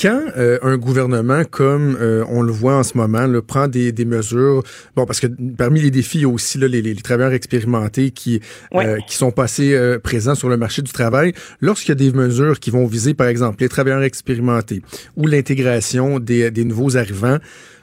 Quand 0.02 0.24
euh, 0.36 0.58
un 0.64 0.78
gouvernement, 0.78 1.44
comme 1.44 1.96
euh, 2.02 2.26
on 2.28 2.42
le 2.42 2.52
voit 2.52 2.76
en 2.76 2.82
ce 2.82 2.98
moment, 2.98 3.28
le 3.28 3.44
prend 3.44 3.68
des, 3.68 3.92
des, 3.92 4.06
mesures, 4.06 4.64
bon, 4.96 5.06
parce 5.06 5.20
que 5.20 5.28
parmi 5.56 5.80
les 5.80 5.92
défis, 5.92 6.18
il 6.18 6.22
y 6.22 6.26
a 6.26 6.28
aussi 6.28 6.58
là, 6.58 6.68
les, 6.68 6.82
les, 6.82 6.96
travailleurs 6.96 7.34
expérimentés 7.34 8.10
qui, 8.10 8.42
euh, 8.74 8.98
qui 9.08 9.16
sont 9.16 9.30
passés 9.30 9.78
présents 10.04 10.34
sur 10.34 10.50
le 10.50 10.58
marché 10.58 10.82
du 10.82 10.92
travail. 10.92 11.34
Lorsqu'il 11.60 11.90
y 11.90 11.92
a 11.92 11.96
des 11.96 12.12
mesures 12.12 12.60
qui 12.60 12.72
vont 12.72 12.88
viser, 12.88 13.14
par 13.14 13.28
exemple, 13.28 13.58
les 13.60 13.70
travailleurs 13.70 14.02
expérimentés 14.02 14.82
ou 15.18 15.28
l'intégration 15.28 16.20
des, 16.20 16.50
des 16.50 16.64
nouveaux 16.64 16.98
arrivants, 16.98 17.38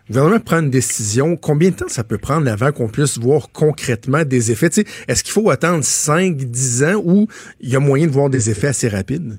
le 0.08 0.14
gouvernement 0.14 0.40
prend 0.40 0.58
une 0.58 0.70
décision. 0.70 1.36
Combien 1.36 1.70
de 1.70 1.76
temps 1.76 1.88
ça 1.88 2.02
peut 2.02 2.18
prendre 2.18 2.50
avant 2.50 2.72
qu'on 2.72 2.88
puisse 2.88 3.16
voir 3.18 3.52
concrètement 3.52 4.24
des 4.24 4.50
effets? 4.50 4.70
Est-ce 5.06 5.22
qu'il 5.22 5.32
faut 5.32 5.50
attendre 5.50 5.84
5, 5.84 6.34
10 6.34 6.82
ans 6.82 7.02
ou 7.04 7.28
il 7.60 7.68
y 7.68 7.76
a 7.76 7.80
moyen 7.80 8.06
de 8.06 8.12
voir 8.12 8.28
des 8.28 8.50
effets 8.50 8.68
assez 8.68 8.88
rapides? 8.88 9.36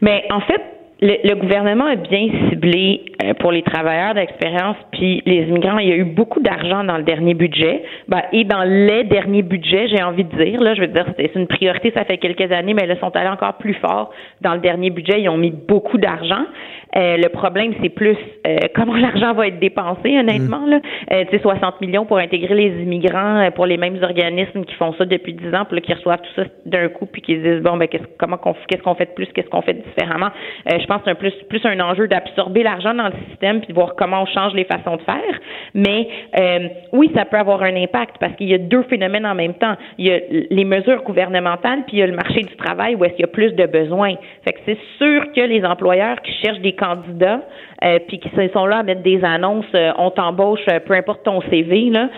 Mais 0.00 0.22
en 0.30 0.40
fait, 0.42 0.77
le, 1.00 1.34
gouvernement 1.34 1.86
a 1.86 1.94
bien 1.94 2.28
ciblé 2.48 3.04
euh, 3.22 3.34
pour 3.34 3.52
les 3.52 3.62
travailleurs 3.62 4.14
d'expérience 4.14 4.76
puis 4.90 5.22
les 5.26 5.42
immigrants. 5.42 5.78
Il 5.78 5.88
y 5.88 5.92
a 5.92 5.96
eu 5.96 6.04
beaucoup 6.04 6.40
d'argent 6.40 6.82
dans 6.82 6.96
le 6.96 7.04
dernier 7.04 7.34
budget. 7.34 7.84
Ben, 8.08 8.22
et 8.32 8.44
dans 8.44 8.64
les 8.64 9.04
derniers 9.04 9.42
budgets, 9.42 9.88
j'ai 9.88 10.02
envie 10.02 10.24
de 10.24 10.44
dire, 10.44 10.60
là, 10.60 10.74
je 10.74 10.80
veux 10.80 10.88
dire, 10.88 11.06
c'est 11.16 11.34
une 11.36 11.46
priorité, 11.46 11.92
ça 11.94 12.04
fait 12.04 12.18
quelques 12.18 12.50
années, 12.50 12.74
mais 12.74 12.86
là, 12.86 12.94
ils 12.94 13.00
sont 13.00 13.14
allés 13.14 13.28
encore 13.28 13.54
plus 13.54 13.74
fort. 13.74 14.10
Dans 14.40 14.54
le 14.54 14.60
dernier 14.60 14.90
budget, 14.90 15.20
ils 15.20 15.28
ont 15.28 15.36
mis 15.36 15.52
beaucoup 15.52 15.98
d'argent. 15.98 16.44
Euh, 16.98 17.16
le 17.16 17.28
problème, 17.28 17.74
c'est 17.80 17.88
plus 17.88 18.16
euh, 18.46 18.56
comment 18.74 18.96
l'argent 18.96 19.32
va 19.34 19.48
être 19.48 19.60
dépensé, 19.60 20.18
honnêtement. 20.18 20.66
Là. 20.66 20.80
Euh, 21.12 21.24
tu 21.30 21.36
sais, 21.36 21.42
60 21.42 21.80
millions 21.80 22.04
pour 22.04 22.18
intégrer 22.18 22.54
les 22.54 22.82
immigrants 22.82 23.48
pour 23.54 23.66
les 23.66 23.76
mêmes 23.76 23.98
organismes 24.02 24.64
qui 24.64 24.74
font 24.74 24.92
ça 24.94 25.04
depuis 25.04 25.34
10 25.34 25.54
ans, 25.54 25.64
puis 25.68 25.80
qui 25.80 25.94
reçoivent 25.94 26.20
tout 26.20 26.42
ça 26.42 26.48
d'un 26.66 26.88
coup, 26.88 27.06
puis 27.06 27.22
qui 27.22 27.36
disent 27.36 27.62
bon, 27.62 27.76
ben 27.76 27.86
qu'est-ce, 27.88 28.04
comment 28.18 28.36
qu'on, 28.36 28.54
qu'est-ce 28.68 28.82
qu'on 28.82 28.94
fait 28.94 29.06
de 29.06 29.10
plus, 29.12 29.26
qu'est-ce 29.26 29.48
qu'on 29.48 29.62
fait 29.62 29.74
différemment? 29.74 30.30
je 30.66 30.86
pense 30.86 30.98
que 30.98 31.04
c'est 31.04 31.10
un 31.10 31.14
plus, 31.14 31.32
plus 31.48 31.64
un 31.64 31.78
enjeu 31.80 32.08
d'absorber 32.08 32.62
l'argent 32.62 32.94
dans 32.94 33.06
le 33.06 33.14
système, 33.28 33.60
puis 33.60 33.68
de 33.68 33.74
voir 33.74 33.94
comment 33.96 34.22
on 34.22 34.26
change 34.26 34.54
les 34.54 34.64
façons 34.64 34.96
de 34.96 35.02
faire. 35.02 35.40
Mais 35.74 36.08
oui, 36.92 37.10
ça 37.14 37.24
peut 37.24 37.38
avoir 37.38 37.62
un 37.62 37.74
impact 37.76 38.16
parce 38.20 38.34
qu'il 38.34 38.48
y 38.48 38.54
a 38.54 38.58
deux 38.58 38.82
phénomènes 38.84 39.26
en 39.26 39.34
même 39.34 39.54
temps. 39.54 39.74
Il 39.98 40.06
y 40.06 40.12
a 40.12 40.18
les 40.50 40.64
mesures 40.64 41.02
gouvernementales, 41.02 41.84
puis 41.86 41.96
il 41.96 42.00
y 42.00 42.02
a 42.02 42.06
le 42.06 42.16
marché 42.16 42.42
du 42.42 42.56
travail 42.56 42.94
où 42.94 43.04
est-ce 43.04 43.14
qu'il 43.14 43.22
y 43.22 43.28
a 43.28 43.32
plus 43.32 43.52
de 43.52 43.66
besoins. 43.66 44.14
Fait 44.44 44.52
que 44.52 44.58
c'est 44.66 44.78
sûr 44.98 45.32
que 45.32 45.40
les 45.40 45.64
employeurs 45.64 46.20
qui 46.22 46.32
cherchent 46.42 46.60
des 46.60 46.72
candidats, 46.72 46.87
euh, 47.84 47.98
puis 48.06 48.18
qui 48.18 48.30
sont 48.52 48.66
là 48.66 48.78
à 48.78 48.82
mettre 48.82 49.02
des 49.02 49.24
annonces, 49.24 49.66
euh, 49.74 49.92
on 49.98 50.10
t'embauche, 50.10 50.60
euh, 50.70 50.80
peu 50.80 50.94
importe 50.94 51.24
ton 51.24 51.40
CV, 51.42 51.90
là, 51.90 52.08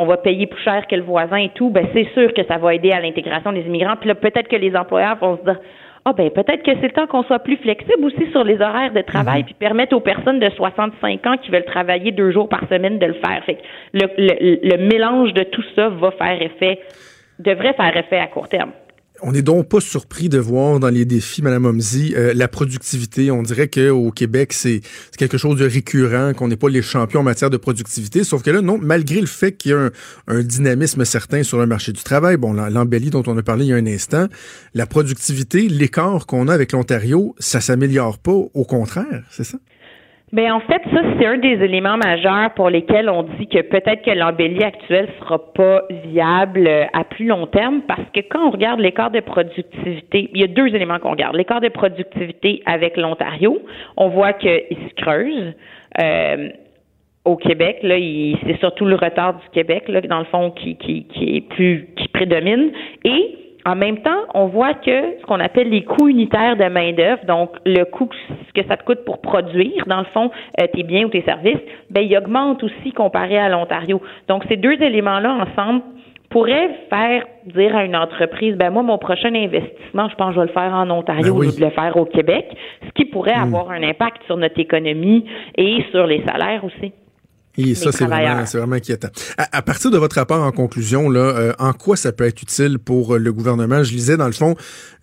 on 0.00 0.06
va 0.06 0.16
payer 0.18 0.46
plus 0.46 0.62
cher 0.62 0.86
que 0.86 0.96
le 0.96 1.02
voisin 1.02 1.36
et 1.36 1.50
tout, 1.54 1.70
ben 1.70 1.86
c'est 1.92 2.08
sûr 2.14 2.32
que 2.34 2.44
ça 2.44 2.58
va 2.58 2.74
aider 2.74 2.92
à 2.92 3.00
l'intégration 3.00 3.52
des 3.52 3.62
immigrants. 3.62 3.96
Puis 3.96 4.08
là, 4.08 4.14
peut-être 4.14 4.48
que 4.48 4.56
les 4.56 4.74
employeurs 4.76 5.16
vont 5.16 5.36
se 5.38 5.44
dire 5.44 5.58
ah 6.04 6.12
ben 6.12 6.30
peut-être 6.30 6.62
que 6.62 6.70
c'est 6.80 6.86
le 6.86 6.92
temps 6.92 7.06
qu'on 7.06 7.24
soit 7.24 7.40
plus 7.40 7.56
flexible 7.56 8.02
aussi 8.02 8.30
sur 8.30 8.44
les 8.44 8.60
horaires 8.60 8.92
de 8.92 9.02
travail, 9.02 9.40
mhm. 9.40 9.46
puis 9.46 9.54
permettre 9.54 9.94
aux 9.94 10.00
personnes 10.00 10.38
de 10.38 10.48
65 10.50 11.26
ans 11.26 11.36
qui 11.42 11.50
veulent 11.50 11.64
travailler 11.64 12.12
deux 12.12 12.30
jours 12.30 12.48
par 12.48 12.60
semaine 12.68 12.98
de 12.98 13.06
le 13.06 13.14
faire. 13.14 13.42
Fait 13.44 13.54
que 13.56 13.62
le, 13.92 14.06
le, 14.16 14.58
le 14.62 14.88
mélange 14.88 15.34
de 15.34 15.42
tout 15.42 15.64
ça 15.74 15.88
va 15.88 16.10
faire 16.12 16.40
effet, 16.40 16.80
devrait 17.38 17.74
faire 17.74 17.96
effet 17.96 18.18
à 18.18 18.26
court 18.26 18.48
terme. 18.48 18.72
On 19.20 19.32
n'est 19.32 19.42
donc 19.42 19.68
pas 19.68 19.80
surpris 19.80 20.28
de 20.28 20.38
voir 20.38 20.78
dans 20.78 20.90
les 20.90 21.04
défis, 21.04 21.42
Madame 21.42 21.66
Omzi, 21.66 22.14
euh, 22.16 22.32
la 22.34 22.46
productivité. 22.46 23.30
On 23.30 23.42
dirait 23.42 23.68
qu'au 23.68 24.12
Québec, 24.12 24.52
c'est 24.52 24.80
quelque 25.16 25.38
chose 25.38 25.58
de 25.58 25.66
récurrent, 25.66 26.34
qu'on 26.34 26.48
n'est 26.48 26.56
pas 26.56 26.68
les 26.68 26.82
champions 26.82 27.20
en 27.20 27.24
matière 27.24 27.50
de 27.50 27.56
productivité. 27.56 28.22
Sauf 28.22 28.42
que 28.42 28.50
là, 28.50 28.60
non, 28.60 28.78
malgré 28.80 29.20
le 29.20 29.26
fait 29.26 29.52
qu'il 29.52 29.72
y 29.72 29.74
a 29.74 29.90
un, 30.28 30.42
dynamisme 30.42 31.04
certain 31.04 31.42
sur 31.42 31.58
le 31.58 31.66
marché 31.66 31.92
du 31.92 32.02
travail, 32.02 32.36
bon, 32.36 32.52
l'embellie 32.52 33.10
dont 33.10 33.24
on 33.26 33.36
a 33.36 33.42
parlé 33.42 33.64
il 33.64 33.68
y 33.68 33.72
a 33.72 33.76
un 33.76 33.86
instant, 33.86 34.28
la 34.74 34.86
productivité, 34.86 35.68
l'écart 35.68 36.26
qu'on 36.26 36.46
a 36.46 36.54
avec 36.54 36.72
l'Ontario, 36.72 37.34
ça 37.38 37.60
s'améliore 37.60 38.18
pas. 38.18 38.32
Au 38.32 38.64
contraire, 38.64 39.24
c'est 39.30 39.44
ça? 39.44 39.58
Bien, 40.30 40.54
en 40.54 40.60
fait, 40.60 40.82
ça, 40.92 41.00
c'est 41.18 41.26
un 41.26 41.38
des 41.38 41.64
éléments 41.64 41.96
majeurs 41.96 42.52
pour 42.54 42.68
lesquels 42.68 43.08
on 43.08 43.22
dit 43.22 43.46
que 43.46 43.62
peut-être 43.62 44.02
que 44.02 44.10
l'embellie 44.10 44.62
actuelle 44.62 45.08
sera 45.20 45.38
pas 45.54 45.84
viable 46.04 46.66
euh, 46.68 46.84
à 46.92 47.04
plus 47.04 47.26
long 47.26 47.46
terme 47.46 47.80
parce 47.88 48.04
que 48.12 48.20
quand 48.20 48.46
on 48.46 48.50
regarde 48.50 48.78
l'écart 48.78 49.10
de 49.10 49.20
productivité, 49.20 50.28
il 50.34 50.40
y 50.40 50.44
a 50.44 50.46
deux 50.46 50.66
éléments 50.66 50.98
qu'on 50.98 51.12
regarde. 51.12 51.34
L'écart 51.34 51.62
de 51.62 51.70
productivité 51.70 52.62
avec 52.66 52.98
l'Ontario, 52.98 53.58
on 53.96 54.08
voit 54.08 54.34
qu'il 54.34 54.60
se 54.70 55.02
creuse. 55.02 55.54
Euh, 56.00 56.48
au 57.24 57.36
Québec. 57.36 57.80
Là, 57.82 57.96
c'est 58.46 58.58
surtout 58.58 58.86
le 58.86 58.94
retard 58.94 59.34
du 59.34 59.48
Québec, 59.52 59.84
là, 59.88 60.00
dans 60.00 60.20
le 60.20 60.24
fond, 60.24 60.50
qui, 60.50 60.76
qui, 60.76 61.04
qui 61.04 61.36
est 61.36 61.40
plus 61.42 61.88
qui 61.96 62.08
prédomine. 62.08 62.70
Et 63.04 63.47
en 63.68 63.76
même 63.76 63.98
temps, 63.98 64.22
on 64.34 64.46
voit 64.46 64.74
que 64.74 65.18
ce 65.20 65.26
qu'on 65.26 65.40
appelle 65.40 65.68
les 65.68 65.84
coûts 65.84 66.08
unitaires 66.08 66.56
de 66.56 66.64
main-d'œuvre, 66.64 67.24
donc 67.26 67.50
le 67.66 67.84
coût 67.84 68.08
que 68.54 68.62
ça 68.66 68.76
te 68.76 68.84
coûte 68.84 69.04
pour 69.04 69.20
produire, 69.20 69.84
dans 69.86 69.98
le 69.98 70.06
fond, 70.06 70.30
euh, 70.60 70.66
tes 70.72 70.82
biens 70.84 71.04
ou 71.04 71.10
tes 71.10 71.22
services, 71.22 71.60
ben, 71.90 72.00
il 72.00 72.16
augmente 72.16 72.62
aussi 72.64 72.92
comparé 72.92 73.36
à 73.38 73.48
l'Ontario. 73.50 74.00
Donc, 74.28 74.44
ces 74.48 74.56
deux 74.56 74.80
éléments-là 74.82 75.44
ensemble 75.46 75.82
pourraient 76.30 76.70
faire 76.90 77.24
dire 77.46 77.74
à 77.76 77.84
une 77.84 77.96
entreprise, 77.96 78.54
ben 78.56 78.70
moi, 78.70 78.82
mon 78.82 78.98
prochain 78.98 79.34
investissement, 79.34 80.08
je 80.08 80.14
pense 80.16 80.28
que 80.28 80.34
je 80.34 80.40
vais 80.40 80.46
le 80.46 80.52
faire 80.52 80.72
en 80.74 80.88
Ontario 80.90 81.34
Ben 81.34 81.40
oui. 81.40 81.56
de 81.56 81.60
le 81.64 81.70
faire 81.70 81.96
au 81.96 82.04
Québec, 82.04 82.46
ce 82.86 82.90
qui 82.92 83.04
pourrait 83.06 83.34
Hmm. 83.36 83.54
avoir 83.54 83.70
un 83.70 83.82
impact 83.82 84.22
sur 84.26 84.36
notre 84.36 84.58
économie 84.60 85.24
et 85.56 85.84
sur 85.90 86.06
les 86.06 86.22
salaires 86.26 86.64
aussi. 86.64 86.92
Et 87.58 87.74
ça, 87.74 87.90
c'est 87.90 88.04
vraiment, 88.04 88.44
vraiment 88.44 88.76
inquiétant. 88.76 89.08
À, 89.36 89.58
à 89.58 89.62
partir 89.62 89.90
de 89.90 89.98
votre 89.98 90.16
rapport 90.16 90.42
en 90.42 90.52
conclusion, 90.52 91.10
là, 91.10 91.20
euh, 91.20 91.52
en 91.58 91.72
quoi 91.72 91.96
ça 91.96 92.12
peut 92.12 92.24
être 92.24 92.40
utile 92.40 92.78
pour 92.78 93.14
euh, 93.14 93.18
le 93.18 93.32
gouvernement? 93.32 93.82
Je 93.82 93.92
lisais, 93.92 94.16
dans 94.16 94.26
le 94.26 94.32
fond, 94.32 94.54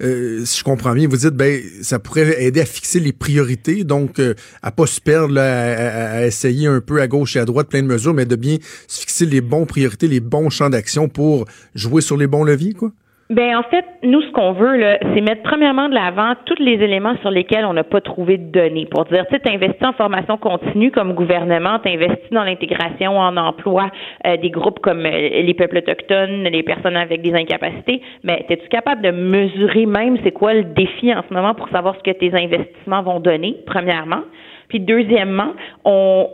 euh, 0.02 0.44
si 0.46 0.60
je 0.60 0.64
comprends 0.64 0.94
bien, 0.94 1.08
vous 1.08 1.18
dites, 1.18 1.36
ben, 1.36 1.62
ça 1.82 2.00
pourrait 2.00 2.44
aider 2.44 2.62
à 2.62 2.66
fixer 2.66 3.02
les 3.02 3.12
priorités, 3.12 3.84
donc 3.84 4.20
euh, 4.20 4.36
à 4.62 4.72
pas 4.72 4.88
se 4.88 5.02
perdre, 5.02 5.34
là, 5.34 6.14
à, 6.16 6.26
essayer 6.26 6.68
un 6.68 6.80
peu 6.80 7.02
à 7.02 7.08
gauche 7.08 7.36
et 7.36 7.40
à 7.40 7.46
droite 7.46 7.68
plein 7.68 7.82
de 7.82 7.88
mesures, 7.88 8.14
mais 8.14 8.26
de 8.26 8.38
bien 8.38 8.58
se 8.88 9.02
fixer 9.02 9.26
les 9.26 9.42
bons 9.42 9.66
priorités, 9.66 10.08
les 10.08 10.22
bons 10.22 10.50
champs 10.50 10.70
d'action 10.70 11.10
pour 11.10 11.46
jouer 11.76 12.02
sur 12.02 12.16
les 12.16 12.28
bons 12.28 12.46
leviers, 12.46 12.74
quoi? 12.74 12.92
Ben 13.32 13.58
en 13.58 13.64
fait, 13.64 13.86
nous 14.04 14.22
ce 14.22 14.32
qu'on 14.34 14.52
veut 14.52 14.78
là, 14.78 15.00
c'est 15.02 15.22
mettre 15.22 15.42
premièrement 15.42 15.90
de 15.90 15.96
l'avant 15.96 16.36
tous 16.46 16.62
les 16.62 16.74
éléments 16.74 17.16
sur 17.22 17.32
lesquels 17.32 17.66
on 17.66 17.74
n'a 17.74 17.84
pas 17.84 18.00
trouvé 18.00 18.38
de 18.38 18.52
données. 18.52 18.86
Pour 18.86 19.06
dire, 19.06 19.26
tu 19.26 19.34
sais, 19.34 19.40
t'investis 19.40 19.82
en 19.82 19.94
formation 19.94 20.38
continue 20.38 20.92
comme 20.92 21.14
gouvernement, 21.14 21.80
t'investis 21.80 22.30
dans 22.30 22.44
l'intégration 22.44 23.18
en 23.18 23.36
emploi 23.36 23.90
euh, 24.28 24.38
des 24.38 24.52
groupes 24.52 24.80
comme 24.80 25.08
euh, 25.08 25.42
les 25.42 25.54
peuples 25.56 25.78
autochtones, 25.78 26.44
les 26.44 26.62
personnes 26.62 26.96
avec 26.96 27.24
des 27.24 27.34
incapacités. 27.34 28.00
Mais 28.24 28.46
es-tu 28.48 28.68
capable 28.68 29.02
de 29.02 29.10
mesurer 29.10 29.88
même 29.88 30.20
c'est 30.24 30.32
quoi 30.32 30.54
le 30.54 30.64
défi 30.64 31.12
en 31.12 31.24
ce 31.28 31.34
moment 31.34 31.56
pour 31.56 31.70
savoir 31.70 31.96
ce 31.96 32.04
que 32.04 32.16
tes 32.16 32.32
investissements 32.32 33.02
vont 33.02 33.20
donner, 33.20 33.56
premièrement? 33.66 34.22
Puis 34.70 34.80
deuxièmement, 34.80 35.54
on, 35.84 36.28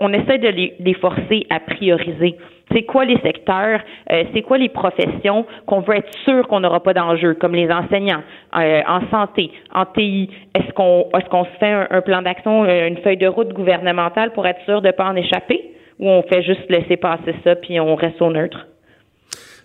on 0.00 0.12
essaie 0.12 0.38
de 0.38 0.48
les, 0.48 0.74
les 0.80 0.94
forcer 0.94 1.46
à 1.50 1.60
prioriser. 1.60 2.36
C'est 2.72 2.82
quoi 2.82 3.04
les 3.04 3.18
secteurs, 3.20 3.80
euh, 4.10 4.24
c'est 4.34 4.42
quoi 4.42 4.58
les 4.58 4.68
professions 4.68 5.46
qu'on 5.66 5.80
veut 5.82 5.96
être 5.98 6.10
sûr 6.24 6.48
qu'on 6.48 6.58
n'aura 6.60 6.82
pas 6.82 6.94
d'enjeu, 6.94 7.34
comme 7.34 7.54
les 7.54 7.70
enseignants, 7.70 8.22
euh, 8.58 8.80
en 8.88 9.08
santé, 9.08 9.52
en 9.72 9.86
TI. 9.86 10.28
Est-ce 10.54 10.72
qu'on 10.72 11.06
est-ce 11.16 11.28
qu'on 11.30 11.44
se 11.44 11.50
fait 11.60 11.72
un, 11.90 12.00
plan 12.00 12.22
d'action, 12.22 12.64
euh, 12.64 12.88
une 12.88 12.96
feuille 12.98 13.18
de 13.18 13.28
route 13.28 13.52
gouvernementale 13.52 14.32
pour 14.32 14.46
être 14.48 14.58
sûr 14.64 14.82
de 14.82 14.88
ne 14.88 14.92
pas 14.92 15.04
en 15.04 15.14
échapper, 15.14 15.60
ou 16.00 16.08
on 16.08 16.22
fait 16.24 16.42
juste 16.42 16.68
laisser 16.68 16.96
passer 16.96 17.34
ça 17.44 17.54
puis 17.54 17.78
on 17.78 17.94
reste 17.94 18.20
au 18.20 18.32
neutre? 18.32 18.66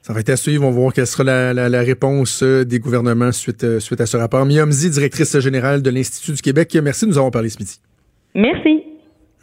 Ça 0.03 0.13
va 0.13 0.19
être 0.19 0.29
à 0.29 0.35
suivre. 0.37 0.63
On 0.65 0.69
va 0.71 0.79
voir 0.79 0.93
quelle 0.93 1.07
sera 1.07 1.23
la, 1.23 1.53
la- 1.53 1.69
la 1.69 1.81
réponse 1.81 2.43
euh, 2.43 2.63
des 2.65 2.77
gouvernements 2.79 3.31
suite, 3.31 3.63
euh, 3.63 3.79
suite 3.79 4.01
à 4.01 4.05
ce 4.05 4.17
rapport. 4.17 4.45
Miamzi, 4.45 4.89
directrice 4.91 5.39
générale 5.39 5.81
de 5.81 5.89
l'Institut 5.89 6.33
du 6.33 6.41
Québec, 6.41 6.75
merci 6.83 7.05
de 7.05 7.09
nous 7.11 7.17
avoir 7.17 7.31
parlé 7.31 7.49
ce 7.49 7.57
midi. 7.59 7.79
Merci. 8.35 8.83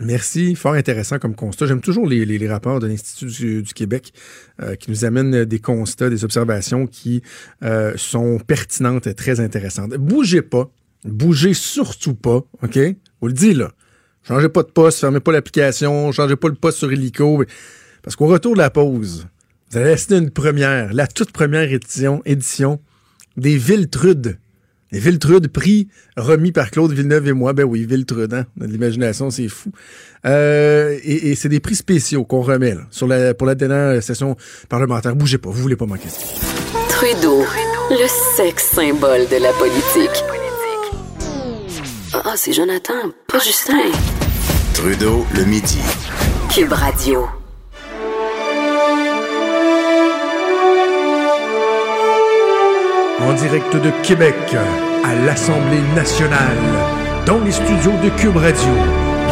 Merci, 0.01 0.55
fort 0.55 0.75
intéressant 0.75 1.19
comme 1.19 1.35
constat. 1.35 1.67
J'aime 1.67 1.81
toujours 1.81 2.07
les, 2.07 2.49
rapports 2.49 2.79
de 2.79 2.87
l'Institut 2.87 3.63
du, 3.63 3.75
Québec 3.75 4.13
euh, 4.63 4.77
qui 4.77 4.91
nous 4.91 5.05
amènent 5.05 5.45
des 5.45 5.59
constats, 5.59 6.09
des 6.09 6.25
observations 6.25 6.87
qui 6.87 7.23
euh, 7.65 7.95
sont 7.97 8.39
pertinentes 8.39 9.09
et 9.09 9.15
très 9.15 9.41
intéressantes. 9.41 9.95
Bougez 9.95 10.43
pas, 10.43 10.71
bougez 11.05 11.53
surtout 11.53 12.15
pas, 12.15 12.45
OK? 12.63 12.79
Vous 13.21 13.27
le 13.27 13.35
dis 13.35 13.55
là. 13.55 13.73
Changez 14.23 14.49
pas 14.49 14.63
de 14.63 14.69
poste, 14.71 15.01
fermez 15.01 15.21
pas 15.21 15.33
l'application, 15.33 16.13
changez 16.13 16.37
pas 16.37 16.49
le 16.49 16.55
poste 16.55 16.79
sur 16.79 16.93
Illico. 16.93 17.45
Parce 18.03 18.15
qu'au 18.15 18.27
retour 18.27 18.53
de 18.53 18.59
la 18.59 18.71
pause, 18.71 19.27
vous 19.71 19.79
allez 19.79 19.91
assister 19.91 20.15
à 20.15 20.19
une 20.19 20.31
première, 20.31 20.93
la 20.93 21.09
toute 21.09 21.33
première 21.33 21.73
édition, 21.73 22.23
édition 22.25 22.81
des 23.37 23.57
Villetrudes. 23.57 24.39
Les 24.91 25.01
Villetrudes, 25.01 25.49
prix 25.49 25.89
remis 26.17 26.51
par 26.51 26.71
Claude 26.71 26.93
Villeneuve 26.93 27.29
et 27.29 27.33
moi. 27.33 27.53
Ben 27.53 27.65
oui, 27.65 27.85
Villetrudes, 27.85 28.33
hein? 28.33 28.47
On 28.59 28.65
a 28.65 28.67
de 28.67 28.73
l'imagination, 28.73 29.31
c'est 29.31 29.49
fou. 29.49 29.71
Euh, 30.25 30.99
et 31.03 31.31
et 31.31 31.35
c'est 31.35 31.51
des 31.51 31.61
prix 31.61 31.75
spéciaux 31.75 32.25
qu'on 32.25 32.41
remet 32.41 32.75
là, 32.75 32.83
sur 32.91 33.07
la, 33.07 33.35
pour 33.35 33.47
la 33.47 33.55
dernière 33.55 34.03
session 34.03 34.37
parlementaire. 34.69 35.15
Bougez 35.15 35.39
pas, 35.39 35.51
vous 35.51 35.61
voulez 35.61 35.77
pas 35.77 35.87
manquer 35.87 36.09
ça. 36.09 36.21
Trudeau, 36.89 37.45
le 37.91 38.07
sexe 38.37 38.65
symbole 38.75 39.29
de 39.31 39.43
la 39.43 39.53
politique. 39.53 40.25
Ah, 42.15 42.35
c'est 42.37 42.55
Jonathan, 42.55 43.13
pas 43.27 43.39
Justin. 43.39 43.93
Trudeau, 44.73 45.27
le 45.37 45.45
midi. 45.45 45.79
Cube 46.55 46.73
Radio. 46.73 47.27
En 53.21 53.33
direct 53.35 53.75
de 53.75 53.91
Québec, 54.07 54.35
à 55.05 55.15
l'Assemblée 55.27 55.81
nationale, 55.95 56.57
dans 57.27 57.41
les 57.45 57.53
studios 57.53 57.93
de 58.03 58.09
Cube 58.21 58.37
Radio. 58.37 58.71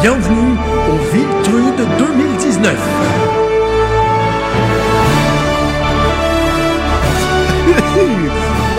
Bienvenue 0.01 0.55
au 0.89 0.97
Viltrude 1.13 1.87
2019. 1.97 2.75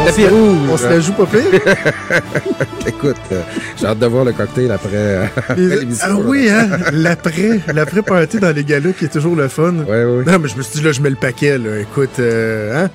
Tapis 0.06 0.26
rouge. 0.26 0.68
On 0.70 0.76
se 0.76 0.84
la 0.86 1.00
joue 1.00 1.12
pas 1.12 1.26
pire? 1.26 1.42
Écoute, 2.86 3.16
euh, 3.32 3.42
j'ai 3.78 3.86
hâte 3.86 3.98
de 3.98 4.06
voir 4.06 4.24
le 4.24 4.32
cocktail 4.32 4.70
après, 4.70 4.88
euh, 4.94 5.26
après 5.36 5.56
l'émission. 5.56 6.06
ah 6.10 6.16
oui, 6.24 6.48
hein? 6.48 6.68
L'après, 6.92 7.60
l'après 7.74 8.02
party 8.02 8.38
dans 8.38 8.54
les 8.54 8.64
galas 8.64 8.92
qui 8.92 9.06
est 9.06 9.12
toujours 9.12 9.36
le 9.36 9.48
fun. 9.48 9.74
Ouais, 9.86 10.04
ouais. 10.04 10.24
Non, 10.24 10.38
mais 10.38 10.48
je 10.48 10.56
me 10.56 10.62
suis 10.62 10.78
dit, 10.78 10.84
là, 10.84 10.92
je 10.92 11.00
mets 11.02 11.10
le 11.10 11.16
paquet, 11.16 11.58
là. 11.58 11.78
Écoute, 11.80 12.18
euh, 12.20 12.84
hein? 12.84 12.90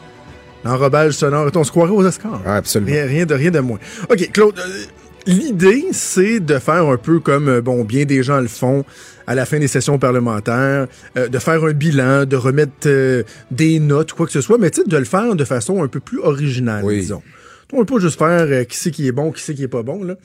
L'enrobage 0.66 1.14
sonore. 1.14 1.50
On 1.56 1.64
se 1.64 1.72
croirait 1.72 1.92
aux 1.92 2.06
Oscars. 2.06 2.42
Ah, 2.46 2.56
absolument. 2.58 2.92
Rien, 2.92 3.06
rien 3.06 3.26
de, 3.26 3.34
rien 3.34 3.52
de 3.52 3.60
moins. 3.60 3.80
OK, 4.10 4.32
Claude, 4.32 4.58
euh, 4.60 4.84
l'idée, 5.26 5.86
c'est 5.92 6.40
de 6.40 6.58
faire 6.60 6.88
un 6.88 6.98
peu 6.98 7.20
comme, 7.20 7.48
euh, 7.50 7.62
bon, 7.62 7.84
bien 7.84 8.06
des 8.06 8.24
gens 8.24 8.40
le 8.40 8.48
font 8.48 8.84
à 9.28 9.36
la 9.36 9.46
fin 9.46 9.58
des 9.60 9.68
sessions 9.70 9.98
parlementaires, 10.00 10.88
euh, 11.18 11.28
de 11.30 11.40
faire 11.40 11.64
un 11.64 11.72
bilan, 11.72 12.26
de 12.26 12.36
remettre 12.36 12.72
euh, 12.88 13.24
des 13.52 13.80
notes, 13.80 14.12
quoi 14.14 14.26
que 14.26 14.32
ce 14.34 14.42
soit, 14.42 14.58
mais 14.58 14.70
tu 14.70 14.82
sais, 14.82 14.88
de 14.88 14.98
le 14.98 15.06
faire 15.06 15.36
de 15.36 15.46
façon 15.46 15.82
un 15.84 15.88
peu 15.88 16.00
plus 16.02 16.20
originale, 16.20 16.84
Oui. 16.84 17.00
disons. 17.00 17.22
On 17.76 17.80
ne 17.80 17.84
peut 17.86 17.96
pas 17.96 18.00
juste 18.02 18.18
faire 18.20 18.28
euh, 18.42 18.64
qui 18.66 18.78
c'est 18.78 18.92
qui 18.92 19.08
est 19.08 19.12
bon, 19.12 19.32
qui 19.32 19.42
c'est 19.42 19.54
qui 19.56 19.64
est 19.64 19.68
pas 19.68 19.84
bon, 19.84 20.04
là. 20.04 20.16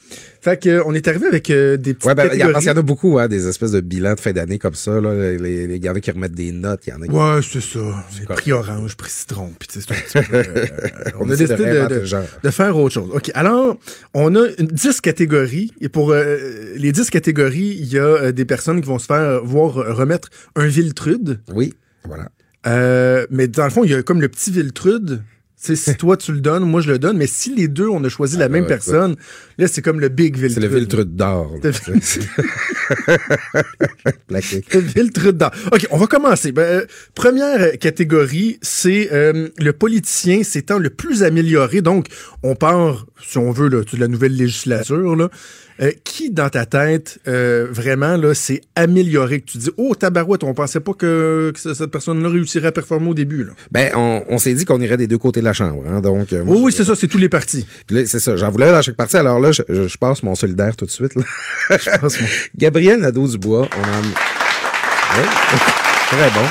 Fait 0.40 0.60
que, 0.62 0.68
euh, 0.68 0.82
on 0.86 0.94
est 0.94 1.08
arrivé 1.08 1.26
avec 1.26 1.48
euh, 1.50 1.76
des 1.76 1.94
petites 1.94 2.06
Ouais, 2.08 2.14
ben, 2.14 2.24
catégories. 2.24 2.52
parce 2.52 2.64
qu'il 2.64 2.72
y 2.72 2.76
en 2.76 2.78
a 2.78 2.82
beaucoup, 2.82 3.18
hein, 3.18 3.26
des 3.28 3.48
espèces 3.48 3.72
de 3.72 3.80
bilans 3.80 4.14
de 4.14 4.20
fin 4.20 4.32
d'année 4.32 4.58
comme 4.58 4.74
ça. 4.74 5.00
Là. 5.00 5.14
Les, 5.38 5.66
les- 5.66 5.78
y 5.78 5.88
en 5.88 5.94
a 5.94 6.00
qui 6.00 6.10
remettent 6.10 6.32
des 6.34 6.52
notes, 6.52 6.82
il 6.86 6.90
y 6.90 6.92
en 6.92 7.02
a 7.02 7.06
qui... 7.06 7.12
Ouais, 7.12 7.40
c'est 7.42 7.60
ça. 7.60 8.04
C'est 8.10 8.26
prix 8.28 8.52
orange, 8.52 8.96
prix 8.96 9.10
citron. 9.10 9.52
Puis 9.58 9.68
tu 9.68 9.80
sais, 9.80 9.86
c'est 9.88 10.18
un 10.18 10.22
petit 10.22 10.30
peu, 10.30 10.36
euh, 10.36 10.66
on, 11.18 11.24
On 11.26 11.30
a 11.30 11.32
de 11.32 11.36
décidé 11.36 11.64
de, 11.64 12.42
de- 12.44 12.50
faire 12.50 12.76
autre 12.76 12.94
chose. 12.94 13.10
OK. 13.12 13.30
Alors, 13.34 13.78
on 14.14 14.34
a 14.36 14.46
une, 14.58 14.66
10 14.66 15.00
catégories. 15.00 15.72
Et 15.80 15.88
pour 15.88 16.12
les 16.14 16.92
10 16.92 17.10
catégories, 17.10 17.76
il 17.80 17.86
y 17.86 17.98
a 17.98 18.32
des 18.32 18.44
personnes 18.44 18.80
qui 18.80 18.86
vont 18.86 18.98
se 18.98 19.06
faire 19.06 19.42
voir 19.44 19.72
remettre 19.74 20.28
un 20.56 20.66
Viltrude. 20.66 21.40
Oui, 21.54 21.72
voilà. 22.04 22.28
Mais 23.30 23.48
dans 23.48 23.64
le 23.64 23.70
fond, 23.70 23.84
il 23.84 23.90
y 23.90 23.94
a 23.94 24.02
comme 24.02 24.20
le 24.20 24.28
petit 24.28 24.50
Viltrude. 24.50 25.22
Si 25.60 25.96
toi 25.96 26.16
tu 26.16 26.32
le 26.32 26.40
donnes, 26.40 26.64
moi 26.64 26.80
je 26.80 26.90
le 26.92 26.98
donne. 27.00 27.16
Mais 27.16 27.26
si 27.26 27.52
les 27.54 27.66
deux, 27.68 27.88
on 27.88 28.02
a 28.04 28.08
choisi 28.08 28.36
la 28.36 28.44
Ah, 28.44 28.48
même 28.48 28.62
ouais, 28.62 28.68
personne, 28.68 29.16
là, 29.58 29.66
c'est 29.66 29.82
comme 29.82 29.98
le 29.98 30.08
Big 30.08 30.36
Viltrude. 30.36 30.54
C'est 30.62 30.68
le 30.68 30.74
Viltrude 30.78 31.16
d'or. 31.16 31.52
C'est- 32.00 32.20
Plaqué. 34.26 34.64
Viltrude 34.74 35.36
d'or. 35.36 35.50
OK, 35.72 35.86
on 35.90 35.96
va 35.98 36.06
commencer. 36.06 36.52
Ben, 36.52 36.62
euh, 36.62 36.86
première 37.14 37.78
catégorie, 37.78 38.58
c'est 38.62 39.10
euh, 39.12 39.48
le 39.58 39.72
politicien 39.72 40.42
s'étant 40.42 40.78
le 40.78 40.90
plus 40.90 41.22
amélioré. 41.22 41.80
Donc, 41.82 42.06
on 42.42 42.54
part, 42.54 43.06
si 43.22 43.38
on 43.38 43.50
veut, 43.50 43.68
là, 43.68 43.82
de 43.82 43.96
la 43.98 44.08
nouvelle 44.08 44.36
législature. 44.36 45.16
Là. 45.16 45.28
Euh, 45.80 45.92
qui, 46.02 46.30
dans 46.30 46.48
ta 46.48 46.66
tête, 46.66 47.20
euh, 47.28 47.68
vraiment, 47.70 48.16
là, 48.16 48.34
s'est 48.34 48.62
amélioré? 48.74 49.40
Que 49.40 49.46
tu 49.52 49.58
dis, 49.58 49.70
oh, 49.76 49.94
tabarouette, 49.94 50.42
on 50.42 50.52
pensait 50.52 50.80
pas 50.80 50.92
que, 50.92 51.52
que 51.54 51.60
ce- 51.60 51.72
cette 51.72 51.92
personne-là 51.92 52.28
réussirait 52.28 52.66
à 52.68 52.72
performer 52.72 53.10
au 53.10 53.14
début. 53.14 53.44
Là. 53.44 53.52
Ben, 53.70 53.92
on, 53.94 54.24
on 54.28 54.38
s'est 54.38 54.54
dit 54.54 54.64
qu'on 54.64 54.80
irait 54.80 54.96
des 54.96 55.06
deux 55.06 55.18
côtés 55.18 55.38
de 55.38 55.44
la 55.44 55.52
chambre. 55.52 55.84
Hein, 55.88 56.00
donc, 56.00 56.32
euh, 56.32 56.42
moi, 56.44 56.56
Oui, 56.58 56.72
c'est 56.72 56.82
ça, 56.82 56.96
c'est 56.96 57.06
tous 57.06 57.18
les 57.18 57.28
partis. 57.28 57.64
C'est 57.88 58.18
ça. 58.18 58.36
J'en 58.36 58.50
voulais 58.50 58.72
dans 58.72 58.82
chaque 58.82 58.96
partie. 58.96 59.16
Alors 59.18 59.38
là, 59.38 59.52
je, 59.52 59.62
je, 59.68 59.86
je 59.86 59.98
passe 59.98 60.24
mon 60.24 60.34
solidaire 60.34 60.74
tout 60.74 60.84
de 60.84 60.90
suite. 60.90 61.14
Là. 61.14 61.22
Je 61.78 61.98
pense, 62.00 62.20
moi. 62.20 62.28
Gabriel 62.56 62.98
Nadeau-Dubois, 63.00 63.68
on 63.76 63.80
en... 63.82 64.02
Oui, 64.02 65.24
très 66.08 66.30
bon. 66.30 66.46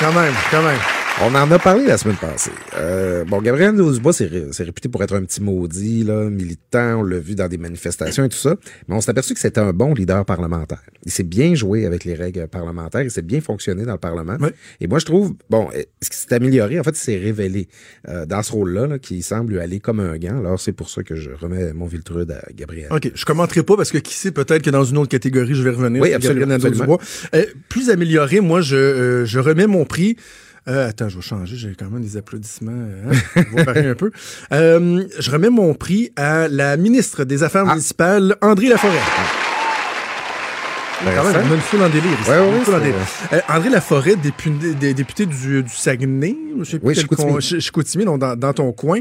Quand 0.00 0.12
même, 0.12 0.34
quand 0.52 0.62
même. 0.62 0.78
On 1.24 1.34
en 1.34 1.50
a 1.50 1.58
parlé 1.58 1.86
la 1.86 1.96
semaine 1.96 2.16
passée. 2.16 2.50
Euh, 2.76 3.24
bon, 3.24 3.40
Gabriel 3.40 3.74
Dubois, 3.74 4.12
c'est 4.12 4.26
ré- 4.26 4.48
c'est 4.52 4.64
réputé 4.64 4.90
pour 4.90 5.02
être 5.02 5.16
un 5.16 5.22
petit 5.24 5.42
maudit, 5.42 6.04
là, 6.04 6.28
militant. 6.28 6.98
On 7.00 7.02
l'a 7.02 7.18
vu 7.18 7.34
dans 7.34 7.48
des 7.48 7.56
manifestations 7.56 8.22
et 8.24 8.28
tout 8.28 8.36
ça. 8.36 8.54
Mais 8.86 8.94
on 8.94 9.00
s'est 9.00 9.10
aperçu 9.12 9.32
que 9.32 9.40
c'était 9.40 9.60
un 9.62 9.72
bon 9.72 9.94
leader 9.94 10.26
parlementaire. 10.26 10.82
Il 11.06 11.10
s'est 11.10 11.22
bien 11.22 11.54
joué 11.54 11.86
avec 11.86 12.04
les 12.04 12.12
règles 12.12 12.46
parlementaires. 12.48 13.00
Il 13.00 13.10
s'est 13.10 13.22
bien 13.22 13.40
fonctionné 13.40 13.84
dans 13.86 13.92
le 13.94 13.98
Parlement. 13.98 14.36
Ouais. 14.38 14.52
Et 14.80 14.88
moi, 14.88 14.98
je 14.98 15.06
trouve, 15.06 15.32
bon, 15.48 15.70
euh, 15.74 15.82
ce 16.02 16.10
qui 16.10 16.18
s'est 16.18 16.34
amélioré, 16.34 16.78
en 16.78 16.82
fait, 16.82 16.90
il 16.90 16.96
s'est 17.02 17.16
révélé 17.16 17.68
euh, 18.08 18.26
dans 18.26 18.42
ce 18.42 18.52
rôle-là, 18.52 18.86
là, 18.86 18.98
qui 18.98 19.22
semble 19.22 19.54
lui 19.54 19.58
aller 19.60 19.80
comme 19.80 20.00
un 20.00 20.18
gant. 20.18 20.36
Alors, 20.38 20.60
c'est 20.60 20.72
pour 20.72 20.90
ça 20.90 21.02
que 21.02 21.16
je 21.16 21.30
remets 21.30 21.72
mon 21.72 21.86
Viltrude 21.86 22.30
à 22.32 22.44
Gabriel. 22.54 22.88
OK, 22.92 23.10
je 23.14 23.24
commenterai 23.24 23.62
pas 23.62 23.76
parce 23.76 23.90
que 23.90 23.98
qui 23.98 24.12
sait, 24.14 24.32
peut-être 24.32 24.60
que 24.62 24.70
dans 24.70 24.84
une 24.84 24.98
autre 24.98 25.08
catégorie, 25.10 25.54
je 25.54 25.62
vais 25.62 25.70
revenir. 25.70 26.02
Oui, 26.02 26.12
absolument, 26.12 26.46
Gabriel 26.46 26.72
Nadeau-Dubois. 26.74 26.98
Euh, 27.34 27.46
plus 27.70 27.88
amélioré, 27.88 28.40
moi, 28.40 28.60
je, 28.60 28.76
euh, 28.76 29.24
je 29.24 29.38
remets 29.38 29.66
mon 29.66 29.86
prix. 29.86 30.16
Euh, 30.68 30.88
attends, 30.88 31.08
je 31.08 31.16
vais 31.16 31.22
changer, 31.22 31.56
j'ai 31.56 31.74
quand 31.78 31.88
même 31.90 32.02
des 32.02 32.16
applaudissements. 32.16 32.72
euh, 32.74 33.12
Hein? 33.36 33.42
On 33.56 33.62
va 33.62 33.72
un 33.78 33.94
peu. 33.94 34.10
Euh, 34.52 35.04
je 35.18 35.30
remets 35.30 35.50
mon 35.50 35.74
prix 35.74 36.10
à 36.16 36.48
la 36.48 36.76
ministre 36.76 37.24
des 37.24 37.42
Affaires 37.44 37.64
Ah. 37.66 37.70
municipales, 37.74 38.34
André 38.42 38.68
Laforêt. 38.68 38.92
Quand 40.98 41.04
même, 41.04 41.18
Intéressant. 41.18 41.48
on 41.48 41.52
a 41.52 41.54
une 41.54 41.60
foule 41.60 41.82
en 41.82 41.88
délire 41.90 42.20
ici. 42.20 42.30
Ouais, 42.30 42.38
ouais, 42.40 42.56
Une 42.58 42.64
foule 42.64 42.74
en 42.74 42.78
c'est 42.78 42.84
délire. 42.84 43.06
Euh, 43.34 43.40
André 43.50 43.68
Laforêt, 43.70 44.16
député, 44.16 44.74
dé- 44.74 44.94
député 44.94 45.26
du, 45.26 45.62
du 45.62 45.68
Saguenay, 45.68 46.34
je 46.62 46.78
Oui, 46.82 46.94
Chicoutimi. 47.60 48.04
dans, 48.06 48.16
dans 48.34 48.52
ton 48.54 48.72
coin. 48.72 49.00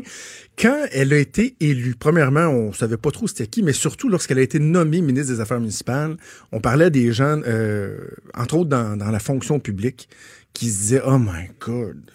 Quand 0.60 0.76
elle 0.92 1.14
a 1.14 1.18
été 1.18 1.56
élue, 1.62 1.96
premièrement, 1.98 2.48
on 2.48 2.74
savait 2.74 2.98
pas 2.98 3.12
trop 3.12 3.28
c'était 3.28 3.48
qui, 3.48 3.64
mais 3.64 3.72
surtout 3.74 4.10
lorsqu'elle 4.10 4.40
a 4.40 4.42
été 4.42 4.60
nommée 4.60 5.00
ministre 5.02 5.34
des 5.34 5.40
Affaires 5.40 5.60
municipales, 5.62 6.18
on 6.52 6.60
parlait 6.60 6.92
des 6.92 7.14
gens, 7.14 7.40
euh, 7.48 7.98
entre 8.38 8.58
autres 8.58 8.70
dans, 8.70 8.98
dans 8.98 9.10
la 9.10 9.20
fonction 9.20 9.60
publique, 9.60 10.10
qui 10.56 10.72
se 10.72 10.80
disaient 10.80 11.02
«Oh 11.06 11.20
my 11.20 11.52
God!» 11.60 12.12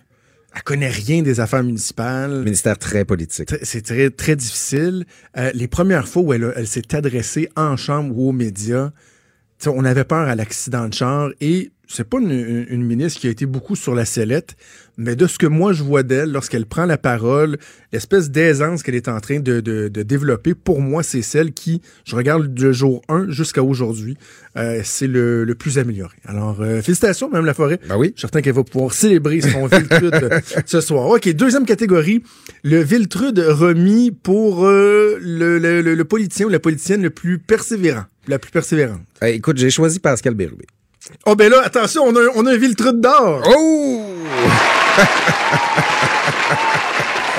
Elle 0.54 0.62
connaît 0.64 0.88
rien 0.88 1.22
des 1.22 1.38
affaires 1.38 1.62
municipales. 1.62 2.42
Ministère 2.42 2.76
très 2.76 3.04
politique. 3.04 3.54
C'est 3.62 3.82
très, 3.82 4.10
très 4.10 4.34
difficile. 4.34 5.04
Euh, 5.36 5.52
les 5.54 5.68
premières 5.68 6.08
fois 6.08 6.22
où 6.22 6.32
elle, 6.32 6.66
s'est 6.66 6.92
adressée 6.94 7.48
en 7.54 7.76
chambre 7.76 8.18
ou 8.18 8.30
aux 8.30 8.32
médias, 8.32 8.90
on 9.66 9.84
avait 9.84 10.04
peur 10.04 10.28
à 10.28 10.34
l'accident 10.34 10.88
de 10.88 10.94
char 10.94 11.30
et 11.40 11.70
c'est 11.92 12.08
pas 12.08 12.18
une, 12.20 12.84
ministre 12.84 13.18
qui 13.20 13.26
a 13.26 13.30
été 13.30 13.46
beaucoup 13.46 13.74
sur 13.74 13.96
la 13.96 14.04
sellette, 14.04 14.54
mais 14.96 15.16
de 15.16 15.26
ce 15.26 15.38
que 15.38 15.46
moi 15.48 15.72
je 15.72 15.82
vois 15.82 16.04
d'elle, 16.04 16.30
lorsqu'elle 16.30 16.64
prend 16.64 16.86
la 16.86 16.98
parole, 16.98 17.58
l'espèce 17.92 18.30
d'aisance 18.30 18.84
qu'elle 18.84 18.94
est 18.94 19.08
en 19.08 19.18
train 19.18 19.40
de, 19.40 19.58
de- 19.58 19.88
de 19.88 20.02
développer, 20.04 20.54
pour 20.54 20.80
moi, 20.80 21.02
c'est 21.02 21.22
celle 21.22 21.52
qui, 21.52 21.82
je 22.04 22.14
regarde 22.14 22.54
du 22.54 22.72
jour 22.72 23.02
1 23.08 23.30
jusqu'à 23.30 23.64
aujourd'hui, 23.64 24.16
euh, 24.56 24.82
c'est 24.84 25.08
le, 25.08 25.42
le 25.42 25.54
plus 25.56 25.78
amélioré. 25.78 26.14
Alors, 26.26 26.60
euh, 26.60 26.80
félicitations, 26.80 27.28
Mme 27.28 27.46
Laforêt. 27.46 27.80
Ben 27.88 27.96
oui. 27.96 28.08
Je 28.08 28.12
suis 28.12 28.20
certain 28.20 28.40
qu'elle 28.40 28.54
va 28.54 28.62
pouvoir 28.62 28.92
célébrer 28.92 29.40
son 29.40 29.66
Viltrude 29.66 30.14
euh, 30.14 30.40
ce 30.66 30.80
soir. 30.80 31.08
OK, 31.08 31.28
deuxième 31.34 31.64
catégorie, 31.66 32.22
le 32.62 32.80
Viltrude 32.82 33.40
remis 33.40 34.12
pour 34.12 34.64
euh, 34.64 35.18
le, 35.20 35.58
le, 35.58 35.82
le- 35.82 35.96
le 35.96 36.04
politicien 36.04 36.46
ou 36.46 36.50
la 36.50 36.60
politicienne 36.60 37.02
le 37.02 37.10
plus 37.10 37.40
persévérant, 37.40 38.04
la 38.30 38.38
plus 38.38 38.50
persévérante. 38.50 39.00
Euh, 39.22 39.26
écoute, 39.26 39.58
j'ai 39.58 39.70
choisi 39.70 39.98
Pascal 39.98 40.34
Bérubé. 40.34 40.64
Oh 41.26 41.34
ben 41.34 41.50
là, 41.50 41.60
attention, 41.64 42.04
on 42.04 42.14
a, 42.16 42.20
un- 42.20 42.30
on 42.36 42.46
a 42.46 42.52
un 42.52 42.56
Viltrude 42.56 43.00
d'or. 43.00 43.42
Oh! 43.46 44.04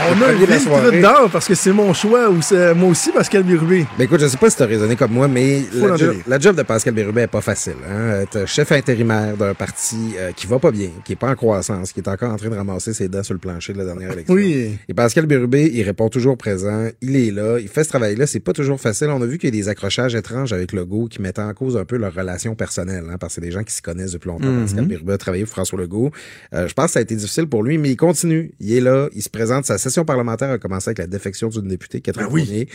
on 0.10 0.22
a 0.22 0.26
un 0.26 0.30
premier 0.34 0.46
de 0.46 0.52
la 0.52 0.60
soirée. 0.60 0.92
Viltrude 0.92 1.02
d'or 1.02 1.30
parce 1.32 1.48
que 1.48 1.56
c'est 1.56 1.72
mon 1.72 1.94
choix 1.94 2.30
ou 2.30 2.42
c'est 2.42 2.74
moi 2.74 2.90
aussi 2.90 3.12
Pascal 3.12 3.44
Birubé. 3.44 3.86
Ben 3.98 4.06
écoute, 4.06 4.20
je 4.20 4.28
sais 4.28 4.38
pas 4.38 4.50
si 4.50 4.58
t'as 4.58 4.66
raisonné 4.66 4.96
comme 4.96 5.12
moi, 5.12 5.28
mais 5.28 5.62
la 5.74 5.96
job, 5.96 6.00
donner. 6.00 6.24
la 6.28 6.40
job 6.40 6.56
de 6.56 6.64
Pascal 6.64 6.94
Bérubé 6.94 7.22
est 7.22 7.28
pas 7.28 7.42
facile. 7.42 7.76
Hein? 7.90 8.22
Être 8.22 8.48
chef 8.48 8.72
intérimaire 8.72 9.38
d'un 9.38 9.54
parti 9.54 10.14
euh, 10.18 10.32
qui 10.32 10.48
va 10.48 10.60
pas 10.60 10.72
bien, 10.72 10.90
qui 11.06 11.14
est 11.14 11.18
pas 11.18 11.30
en 11.30 11.36
croissance, 11.36 11.92
qui 11.92 12.00
est 12.00 12.08
encore 12.08 12.32
en 12.32 12.38
train 12.38 12.50
de 12.50 12.56
ramasser 12.56 12.94
ses 12.94 13.08
dents 13.08 13.24
sur 13.24 13.34
le 13.34 13.40
plancher 13.40 13.74
de 13.74 13.80
la 13.80 13.86
dernière 13.86 14.12
élection. 14.12 14.34
Oui. 14.34 14.78
Et 14.88 14.94
Pascal 14.94 15.26
Bérubé, 15.26 15.70
il 15.74 15.84
répond 15.84 16.10
toujours 16.10 16.38
présent, 16.38 16.88
il 17.02 17.16
est 17.16 17.32
là, 17.32 17.60
il 17.60 17.68
fait 17.68 17.84
ce 17.84 17.90
travail-là, 17.90 18.28
c'est 18.28 18.40
pas 18.40 18.54
toujours 18.54 18.80
facile. 18.80 19.10
On 19.10 19.22
a 19.22 19.26
vu 19.26 19.38
qu'il 19.38 19.54
y 19.54 19.60
a 19.60 19.62
des 19.62 19.70
accrochages 19.70 20.16
étranges 20.16 20.54
avec 20.54 20.74
Legault 20.74 21.08
qui 21.08 21.22
mettent 21.22 21.40
en 21.40 21.54
cause 21.54 21.78
un 21.78 21.86
peu 21.86 21.98
leur 21.98 22.14
relation 22.14 22.56
personnelle, 22.56 23.06
hein, 23.10 23.18
parce 23.20 23.36
que 23.36 23.42
c'est 23.42 23.48
des 23.48 23.52
gens 23.52 23.64
qui 23.64 23.74
se 23.74 23.82
connaissent 23.82 24.14
depuis 24.14 24.30
longtemps. 24.30 24.48
Mhm. 24.48 24.62
Pascal 24.62 24.86
Bérubé 24.86 25.14
a 25.14 25.18
travaillé 25.18 25.44
pour 25.44 25.52
François 25.54 25.80
Legault. 25.80 26.12
Euh, 26.54 26.68
je 26.68 26.74
pense 26.74 26.88
que 26.88 26.92
ça 26.92 27.00
a 27.00 27.02
été 27.02 27.16
difficile 27.16 27.48
pour 27.48 27.64
lui, 27.64 27.78
mais 27.78 27.92
il 27.92 27.98
continue. 27.98 28.52
Il 28.60 28.74
est 28.74 28.82
là, 28.82 29.10
il 29.14 29.22
se 29.22 29.30
présente. 29.30 29.66
Sa 29.66 29.78
session 29.92 30.06
parlementaire 30.06 30.50
a 30.50 30.58
commencé 30.58 30.90
avec 30.90 31.00
la 31.00 31.08
défection 31.08 31.50
d'une 31.50 31.68
députée, 31.68 32.02
Catherine 32.02 32.28
Ben 32.28 32.34
oui. 32.34 32.68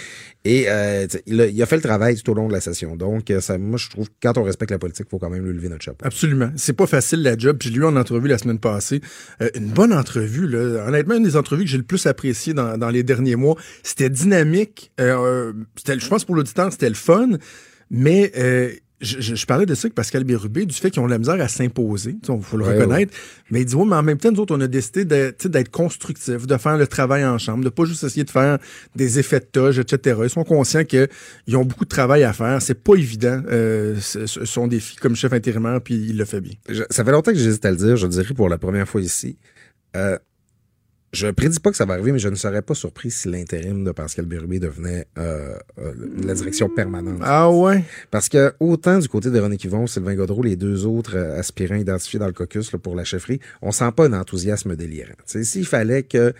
Et 0.44 0.66
euh, 0.68 1.06
il, 1.26 1.40
a, 1.40 1.46
il 1.46 1.62
a 1.62 1.66
fait 1.66 1.76
le 1.76 1.82
travail 1.82 2.16
tout 2.16 2.30
au 2.30 2.34
long 2.34 2.46
de 2.46 2.52
la 2.52 2.60
session. 2.60 2.94
Donc, 2.96 3.30
euh, 3.30 3.40
ça, 3.40 3.58
moi, 3.58 3.78
je 3.78 3.88
trouve 3.88 4.08
que 4.08 4.14
quand 4.22 4.36
on 4.38 4.42
respecte 4.42 4.70
la 4.70 4.78
politique, 4.78 5.06
il 5.08 5.10
faut 5.10 5.18
quand 5.18 5.30
même 5.30 5.44
lui 5.44 5.54
lever 5.54 5.68
notre 5.68 5.82
chapeau. 5.82 6.04
Absolument. 6.04 6.50
C'est 6.56 6.74
pas 6.74 6.86
facile 6.86 7.22
la 7.22 7.36
job. 7.36 7.56
J'ai 7.60 7.70
lu 7.70 7.84
en 7.84 7.96
entrevue 7.96 8.28
la 8.28 8.38
semaine 8.38 8.58
passée. 8.58 9.00
Euh, 9.40 9.48
une 9.54 9.70
bonne 9.70 9.92
entrevue, 9.92 10.46
là. 10.46 10.86
Honnêtement, 10.86 11.14
une 11.16 11.24
des 11.24 11.36
entrevues 11.36 11.64
que 11.64 11.70
j'ai 11.70 11.78
le 11.78 11.84
plus 11.84 12.06
appréciées 12.06 12.54
dans, 12.54 12.76
dans 12.76 12.90
les 12.90 13.02
derniers 13.02 13.36
mois. 13.36 13.56
C'était 13.82 14.10
dynamique. 14.10 14.92
Euh, 15.00 15.52
je 15.86 16.08
pense 16.08 16.24
pour 16.24 16.34
l'auditeur, 16.34 16.70
c'était 16.70 16.88
le 16.88 16.94
fun. 16.94 17.30
Mais 17.90 18.32
je, 19.00 19.20
je- 19.20 19.34
je 19.34 19.46
parlais 19.46 19.66
de 19.66 19.74
ça 19.74 19.86
avec 19.86 19.94
Pascal 19.94 20.24
Bérubé, 20.24 20.64
du 20.66 20.74
fait 20.74 20.90
qu'ils 20.90 21.00
ont 21.02 21.06
de 21.06 21.10
la 21.10 21.18
misère 21.18 21.40
à 21.40 21.48
s'imposer. 21.48 22.16
Il 22.28 22.42
faut 22.42 22.56
le 22.56 22.64
Ouais, 22.64 22.74
reconnaître. 22.78 23.12
Mais 23.50 23.60
il 23.60 23.64
dit, 23.66 23.74
ouais, 23.74 23.84
mais 23.84 23.96
en 23.96 24.02
même 24.02 24.16
temps, 24.18 24.32
nous 24.32 24.40
autres, 24.40 24.56
on 24.56 24.60
a 24.60 24.66
décidé 24.66 25.04
d'être 25.04 25.70
constructifs, 25.70 26.46
de 26.46 26.56
faire 26.56 26.76
le 26.78 26.86
travail 26.86 27.24
en 27.24 27.36
chambre, 27.38 27.62
de 27.62 27.68
pas 27.68 27.84
juste 27.84 28.04
essayer 28.04 28.24
de 28.24 28.30
faire 28.30 28.58
des 28.94 29.18
effets 29.18 29.40
de 29.40 29.44
toge, 29.44 29.78
etc. 29.78 30.20
Ils 30.24 30.30
sont 30.30 30.44
conscients 30.44 30.84
qu'ils 30.84 31.08
ont 31.54 31.64
beaucoup 31.64 31.84
de 31.84 31.90
travail 31.90 32.24
à 32.24 32.32
faire. 32.32 32.62
C'est 32.62 32.82
pas 32.82 32.94
évident, 32.94 33.42
euh, 33.50 33.96
son 34.00 34.66
défi 34.66 34.96
comme 34.96 35.14
chef 35.14 35.32
intérimaire, 35.32 35.80
puis 35.82 35.94
il 35.94 36.16
le 36.16 36.24
fait 36.24 36.40
bien. 36.40 36.54
Je- 36.68 36.84
ça 36.90 37.04
fait 37.04 37.12
longtemps 37.12 37.32
que 37.32 37.38
j'hésite 37.38 37.64
à 37.64 37.70
le 37.70 37.76
dire, 37.76 37.96
je 37.96 38.06
le 38.06 38.12
dirais 38.12 38.34
pour 38.34 38.48
la 38.48 38.58
première 38.58 38.88
fois 38.88 39.00
ici. 39.02 39.36
Euh, 39.94 40.18
je 41.12 41.28
prédis 41.28 41.60
pas 41.60 41.70
que 41.70 41.76
ça 41.76 41.84
va 41.86 41.94
arriver, 41.94 42.12
mais 42.12 42.18
je 42.18 42.28
ne 42.28 42.34
serais 42.34 42.62
pas 42.62 42.74
surpris 42.74 43.10
si 43.10 43.28
l'intérim 43.28 43.84
de 43.84 43.92
Pascal 43.92 44.26
Bérubé 44.26 44.58
devenait 44.58 45.06
euh, 45.18 45.56
euh, 45.78 45.92
la 46.22 46.34
direction 46.34 46.68
permanente. 46.68 47.20
Ah 47.22 47.50
ouais? 47.50 47.84
Parce 48.10 48.28
que 48.28 48.52
autant 48.60 48.98
du 48.98 49.08
côté 49.08 49.30
de 49.30 49.38
René 49.38 49.56
Yvon, 49.62 49.86
Sylvain 49.86 50.14
Godreau, 50.14 50.42
les 50.42 50.56
deux 50.56 50.84
autres 50.84 51.16
euh, 51.16 51.38
aspirants 51.38 51.76
identifiés 51.76 52.18
dans 52.18 52.26
le 52.26 52.32
caucus 52.32 52.72
là, 52.72 52.78
pour 52.78 52.94
la 52.96 53.04
chefferie, 53.04 53.40
on 53.62 53.70
sent 53.72 53.90
pas 53.96 54.06
un 54.06 54.12
enthousiasme 54.12 54.76
délirant. 54.76 55.14
Tu 55.26 55.44
S'il 55.44 55.66
fallait 55.66 56.02
que 56.02 56.34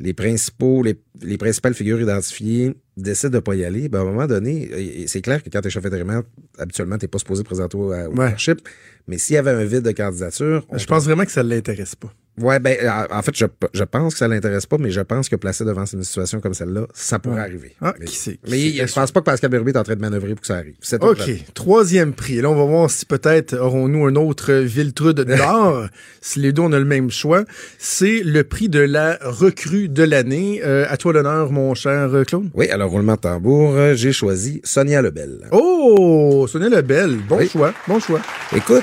les 0.00 0.12
principaux, 0.14 0.82
les, 0.82 0.98
les 1.22 1.38
principales 1.38 1.74
figures 1.74 2.00
identifiées 2.00 2.74
décident 2.96 3.30
de 3.32 3.38
pas 3.40 3.54
y 3.54 3.64
aller, 3.64 3.88
ben, 3.88 4.00
à 4.00 4.02
un 4.02 4.04
moment 4.06 4.26
donné, 4.26 5.04
c'est 5.06 5.22
clair 5.22 5.42
que 5.42 5.48
quand 5.50 5.60
t'es 5.60 5.70
chef 5.70 5.84
intérimaire, 5.86 6.22
habituellement, 6.58 6.98
t'es 6.98 7.08
pas 7.08 7.18
supposé 7.18 7.44
présenter 7.44 7.76
au, 7.76 7.92
au 7.92 7.92
Ouais. 7.92 8.26
leadership. 8.26 8.60
Mais 9.06 9.16
s'il 9.18 9.34
y 9.34 9.38
avait 9.38 9.50
un 9.52 9.64
vide 9.64 9.82
de 9.82 9.92
candidature, 9.92 10.66
Je 10.76 10.84
pense 10.86 11.04
vraiment 11.04 11.24
que 11.24 11.32
ça 11.32 11.42
ne 11.42 11.48
l'intéresse 11.48 11.94
pas. 11.94 12.12
Ouais, 12.40 12.58
ben, 12.60 12.76
en 13.10 13.18
en 13.18 13.22
fait, 13.22 13.36
je, 13.36 13.44
je 13.74 13.84
pense 13.84 14.14
que 14.14 14.18
ça 14.18 14.28
l'intéresse 14.28 14.66
pas, 14.66 14.76
mais 14.78 14.90
je 14.90 15.00
pense 15.00 15.28
que 15.28 15.36
placé 15.36 15.64
devant 15.64 15.84
une 15.84 16.04
situation 16.04 16.40
comme 16.40 16.54
celle-là, 16.54 16.86
ça 16.94 17.18
pourrait 17.18 17.36
Ouais. 17.36 17.40
arriver. 17.42 17.74
Ah, 17.80 17.94
mais, 17.98 18.06
qui 18.06 18.16
sait? 18.16 18.38
Mais 18.48 18.56
Qui 18.56 18.76
je 18.86 18.92
pense 18.92 19.12
pas 19.12 19.20
que 19.20 19.24
Pascal 19.26 19.50
Bérubé 19.50 19.72
est 19.72 19.76
en 19.76 19.82
train 19.82 19.94
de 19.96 20.00
manœuvrer 20.00 20.30
pour 20.34 20.40
que 20.42 20.46
ça 20.46 20.56
arrive. 20.56 20.74
OK. 21.00 21.30
Troisième 21.54 22.12
prix. 22.12 22.40
Là, 22.40 22.50
on 22.50 22.54
va 22.56 22.64
voir 22.64 22.90
si 22.90 23.04
peut-être 23.06 23.54
aurons-nous 23.56 24.06
un 24.06 24.16
autre 24.16 24.52
Viltrude 24.52 25.20
d'or, 25.36 25.86
si 26.20 26.40
les 26.40 26.52
deux 26.52 26.62
on 26.62 26.72
a 26.72 26.78
le 26.78 26.84
même 26.84 27.10
choix. 27.10 27.44
C'est 27.78 28.22
le 28.24 28.44
prix 28.44 28.68
de 28.68 28.80
la 28.80 29.18
recrue 29.22 29.88
de 29.88 30.02
l'année. 30.02 30.60
Euh, 30.64 30.84
à 30.88 30.96
toi 30.96 31.12
l'honneur, 31.12 31.50
mon 31.52 31.74
cher 31.74 32.14
euh, 32.14 32.24
Claude. 32.24 32.48
Oui, 32.54 32.68
alors 32.70 32.90
roulement 32.90 33.14
de 33.14 33.20
tambour, 33.20 33.74
euh, 33.74 33.94
j'ai 33.94 34.12
choisi 34.12 34.60
Sonia 34.64 35.02
Lebel. 35.02 35.48
Oh, 35.52 36.46
Sonia 36.48 36.68
Lebel. 36.68 37.16
Bon 37.28 37.38
Oui. 37.38 37.48
choix. 37.48 37.72
Bon 37.86 37.98
choix. 38.00 38.20
Écoute, 38.56 38.82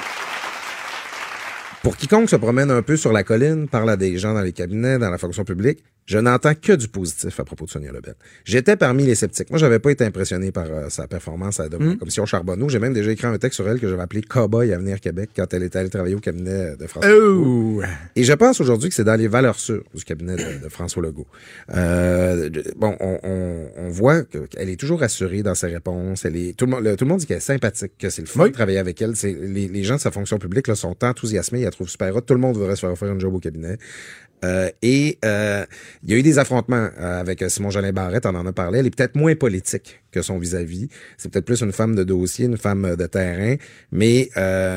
pour 1.86 1.98
quiconque 1.98 2.32
se 2.32 2.36
promène 2.36 2.72
un 2.72 2.82
peu 2.82 2.98
sur 2.98 3.14
la 3.14 3.22
colline, 3.22 3.68
parle 3.68 3.92
à 3.92 3.96
des 3.96 4.18
gens 4.18 4.34
dans 4.34 4.42
les 4.42 4.54
cabinets, 4.54 4.98
dans 4.98 5.12
la 5.12 5.20
fonction 5.20 5.44
publique, 5.44 5.84
je 6.06 6.18
n'entends 6.20 6.54
que 6.56 6.74
du 6.74 6.88
positif 6.88 7.40
à 7.40 7.44
propos 7.44 7.66
de 7.66 7.72
Sonia 7.72 7.92
Lebel. 7.92 8.14
J'étais 8.44 8.76
parmi 8.76 9.06
les 9.06 9.16
sceptiques. 9.16 9.50
Moi, 9.50 9.58
j'avais 9.60 9.80
pas 9.80 9.92
été 9.92 10.04
impressionné 10.06 10.52
par 10.52 10.66
euh, 10.70 10.90
sa 10.90 11.08
performance 11.08 11.60
à 11.60 11.68
la 11.68 11.78
Mm. 11.80 11.98
commission 11.98 12.26
Charbonneau. 12.26 12.70
J'ai 12.70 12.80
même 12.80 12.94
déjà 12.94 13.12
écrit 13.12 13.28
un 13.28 13.38
texte 13.38 13.56
sur 13.56 13.68
elle 13.68 13.80
que 13.80 13.88
j'avais 13.90 14.02
appelé 14.04 14.22
Cowboy 14.22 14.72
à 14.72 14.78
venir 14.78 15.00
Québec 15.02 15.32
quand 15.36 15.52
elle 15.54 15.64
est 15.64 15.76
allée 15.76 15.90
travailler 15.90 16.16
au 16.16 16.20
cabinet 16.20 16.76
de 16.78 16.88
François 16.88 17.12
Legault. 17.12 17.82
Oh. 17.82 17.84
Et 18.16 18.24
je 18.24 18.34
pense 18.34 18.62
aujourd'hui 18.62 18.90
que 18.90 18.96
c'est 18.96 19.04
dans 19.04 19.16
les 19.16 19.28
valeurs 19.28 19.60
sûres 19.60 19.84
du 19.94 20.04
cabinet 20.04 20.36
de, 20.36 20.64
de 20.64 20.70
François 20.70 21.02
Legault. 21.04 21.28
Euh, 21.76 22.50
bon, 22.78 22.96
on, 23.00 23.20
on, 23.24 23.68
on 23.78 23.90
voit 23.90 24.24
qu'elle 24.24 24.70
est 24.70 24.80
toujours 24.80 25.04
assurée 25.04 25.44
dans 25.44 25.56
ses 25.56 25.68
réponses. 25.68 26.24
Elle 26.26 26.36
est 26.38 26.56
tout 26.58 26.66
le 26.66 26.96
tout 26.96 27.06
le 27.06 27.10
monde 27.10 27.20
dit 27.20 27.26
qu'elle 27.26 27.38
est 27.38 27.42
sympathique, 27.42 27.94
que 28.00 28.10
c'est 28.10 28.22
le 28.22 28.28
fun 28.28 28.44
Oui. 28.44 28.50
de 28.50 28.54
travailler 28.54 28.78
avec 28.78 29.02
elle. 29.02 29.16
C'est 29.16 29.34
les, 29.34 29.68
les 29.68 29.84
gens 29.84 29.96
de 29.96 30.02
sa 30.02 30.12
fonction 30.12 30.38
publique 30.38 30.68
là, 30.68 30.76
sont 30.76 30.96
enthousiasmés, 31.04 31.60
ils 31.62 31.64
la 31.66 31.72
trouvent 31.72 31.90
super 31.90 32.16
hot. 32.16 32.22
Tout 32.22 32.34
le 32.36 32.40
monde 32.40 32.56
voudrait 32.56 32.76
se 32.76 32.82
faire 32.82 32.92
offrir 32.92 33.12
un 33.12 33.20
job 33.20 33.34
au 33.34 33.40
cabinet. 33.40 33.78
Euh, 34.46 34.70
et 34.82 35.18
euh, 35.26 35.66
il 36.04 36.12
y 36.12 36.14
a 36.14 36.18
eu 36.18 36.24
des 36.24 36.40
affrontements 36.40 36.90
euh, 37.00 37.20
avec 37.20 37.44
Simon 37.50 37.70
Jolin 37.70 37.92
Barrette, 37.92 38.26
on 38.26 38.36
en 38.36 38.46
a 38.46 38.54
parlé. 38.54 38.80
Elle 38.80 38.88
est 38.88 38.96
peut-être 38.96 39.16
moins 39.16 39.36
politique 39.36 40.02
que 40.12 40.22
son 40.22 40.38
vis-à-vis. 40.38 40.88
C'est 41.18 41.30
peut-être 41.30 41.46
plus 41.46 41.62
une 41.62 41.74
femme 41.74 41.96
de 41.96 42.04
dossier, 42.04 42.46
une 42.46 42.58
femme 42.58 42.96
de 42.96 43.06
terrain. 43.06 43.56
Mais 43.92 44.30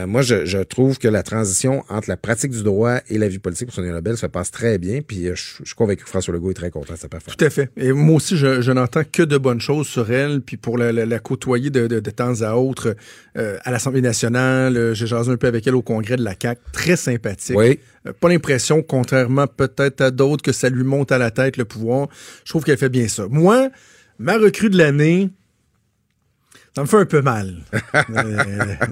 moi, 0.07 0.23
je, 0.23 0.45
je, 0.45 0.59
trouve 0.59 0.99
que 0.99 1.07
la 1.07 1.23
transition 1.23 1.85
entre 1.89 2.09
la 2.09 2.17
pratique 2.17 2.51
du 2.51 2.65
droit 2.65 2.97
et 3.09 3.19
la 3.19 3.29
vie 3.29 3.39
politique 3.39 3.69
pour 3.69 3.75
Sonia 3.75 3.93
Lebel 3.93 4.17
se 4.17 4.27
passe 4.27 4.51
très 4.51 4.79
bien. 4.79 5.01
Puis 5.01 5.27
je, 5.27 5.35
je 5.35 5.65
suis 5.65 5.75
convaincu 5.77 6.03
que 6.03 6.11
François 6.11 6.35
Legault 6.35 6.51
est 6.51 6.55
très 6.55 6.71
content 6.71 6.95
de 6.95 6.99
sa 6.99 7.09
performance. 7.09 7.37
Tout 7.37 7.45
à 7.45 7.51
fait. 7.51 7.71
Et 7.77 7.93
moi 7.93 8.17
aussi, 8.17 8.37
je, 8.37 8.61
je 8.61 8.73
n'entends 8.73 9.05
que 9.11 9.23
de 9.23 9.39
bonnes 9.39 9.61
choses 9.61 9.87
sur 9.87 10.11
elle. 10.11 10.41
Puis 10.41 10.57
pour 10.57 10.77
la, 10.77 10.91
la, 10.91 11.07
la 11.07 11.19
côtoyer 11.21 11.71
de, 11.71 11.87
de, 11.87 12.01
de, 12.01 12.11
temps 12.11 12.43
à 12.43 12.55
autre 12.55 12.97
à 13.37 13.71
l'Assemblée 13.71 14.01
nationale, 14.01 14.93
j'ai 14.95 15.07
jasé 15.07 15.31
un 15.31 15.37
peu 15.37 15.47
avec 15.47 15.65
elle 15.69 15.77
au 15.77 15.83
congrès 15.83 16.17
de 16.17 16.25
la 16.25 16.35
CAQ. 16.41 16.61
Très 16.73 16.97
sympathique. 16.97 17.57
Oui. 17.57 17.79
Pas 18.21 18.29
l'impression, 18.29 18.83
contrairement 18.83 19.47
peut-être 19.59 20.01
à 20.01 20.11
d'autres, 20.11 20.43
que 20.43 20.53
ça 20.53 20.71
lui 20.71 20.85
monte 20.85 21.13
à 21.13 21.19
la 21.19 21.31
tête 21.31 21.57
le 21.57 21.65
pouvoir. 21.65 22.09
Je 22.45 22.51
trouve 22.51 22.65
qu'elle 22.65 22.79
fait 22.79 22.89
bien 22.89 23.09
ça. 23.09 23.27
Moi, 23.29 23.69
ma 24.19 24.39
recrue 24.39 24.71
de 24.71 24.79
l'année, 24.79 25.31
ça 26.75 26.83
me 26.83 26.87
fait 26.87 26.97
un 26.97 27.07
peu 27.07 27.23
mal 27.23 27.57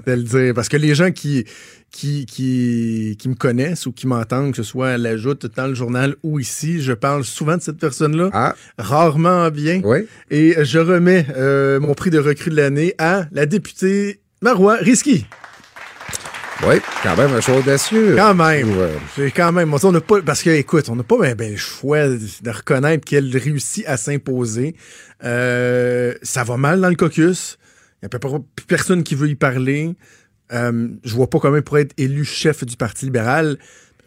de 0.05 0.11
le 0.11 0.23
dire. 0.23 0.53
Parce 0.53 0.67
que 0.67 0.77
les 0.77 0.93
gens 0.93 1.11
qui, 1.11 1.45
qui, 1.89 2.25
qui, 2.25 3.15
qui 3.17 3.29
me 3.29 3.35
connaissent 3.35 3.85
ou 3.85 3.93
qui 3.93 4.07
m'entendent, 4.07 4.51
que 4.51 4.57
ce 4.57 4.63
soit 4.63 4.89
à 4.89 4.97
l'ajoute 4.97 5.45
dans 5.55 5.67
le 5.67 5.73
journal 5.73 6.15
ou 6.21 6.39
ici, 6.39 6.81
je 6.81 6.91
parle 6.91 7.23
souvent 7.23 7.55
de 7.55 7.61
cette 7.61 7.77
personne-là, 7.77 8.29
ah. 8.33 8.55
rarement 8.77 9.49
bien. 9.51 9.81
Oui. 9.83 9.99
Et 10.29 10.55
je 10.65 10.79
remets 10.79 11.25
euh, 11.35 11.79
mon 11.79 11.93
prix 11.93 12.09
de 12.09 12.19
recrue 12.19 12.49
de 12.49 12.55
l'année 12.57 12.93
à 12.97 13.27
la 13.31 13.45
députée 13.45 14.19
Marois 14.41 14.75
Risky. 14.75 15.25
Oui, 16.65 16.75
quand 17.03 17.15
même 17.15 17.33
un 17.33 17.41
choix 17.41 17.57
audacieux. 17.57 18.15
Quand 18.15 18.33
même. 18.33 18.77
Ouais. 18.77 19.31
Quand 19.35 19.51
même. 19.51 19.73
On 19.73 19.95
a 19.95 20.01
pas, 20.01 20.21
parce 20.21 20.41
que, 20.41 20.49
écoute, 20.49 20.89
on 20.89 20.95
n'a 20.95 21.03
pas 21.03 21.35
ben, 21.35 21.51
le 21.51 21.57
choix 21.57 22.07
de 22.07 22.49
reconnaître 22.49 23.05
qu'elle 23.05 23.35
réussit 23.37 23.85
à 23.85 23.97
s'imposer. 23.97 24.75
Euh, 25.23 26.13
ça 26.23 26.43
va 26.43 26.57
mal 26.57 26.81
dans 26.81 26.89
le 26.89 26.95
caucus. 26.95 27.57
Il 28.01 28.09
n'y 28.09 28.15
a 28.15 28.19
plus 28.19 28.65
personne 28.67 29.03
qui 29.03 29.15
veut 29.15 29.29
y 29.29 29.35
parler. 29.35 29.95
Euh, 30.53 30.87
je 31.03 31.13
vois 31.13 31.29
pas 31.29 31.39
comment 31.39 31.61
pour 31.61 31.77
être 31.77 31.93
élu 31.97 32.25
chef 32.25 32.63
du 32.65 32.75
Parti 32.75 33.05
libéral. 33.05 33.57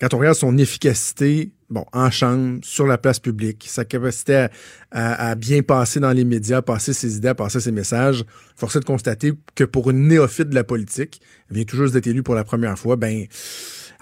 Quand 0.01 0.15
on 0.15 0.19
regarde 0.19 0.37
son 0.37 0.57
efficacité, 0.57 1.53
bon, 1.69 1.85
en 1.93 2.11
chambre, 2.11 2.61
sur 2.63 2.87
la 2.87 2.97
place 2.97 3.19
publique, 3.19 3.67
sa 3.69 3.85
capacité 3.85 4.47
à, 4.91 5.35
bien 5.35 5.61
passer 5.63 6.01
dans 6.01 6.13
les 6.13 6.25
médias, 6.25 6.63
passer 6.63 6.95
ses 6.95 7.17
idées, 7.17 7.35
passer 7.35 7.61
ses 7.61 7.71
messages, 7.71 8.25
force 8.57 8.77
est 8.77 8.81
de 8.81 8.87
constater 8.87 9.35
que 9.55 9.65
pour 9.65 9.91
une 9.91 10.09
néophyte 10.09 10.49
de 10.49 10.55
la 10.55 10.65
politique, 10.65 11.21
elle 11.51 11.57
vient 11.57 11.65
toujours 11.65 11.91
d'être 11.91 12.07
élue 12.07 12.23
pour 12.23 12.35
la 12.35 12.45
première 12.45 12.79
fois, 12.79 12.97
ben, 12.97 13.27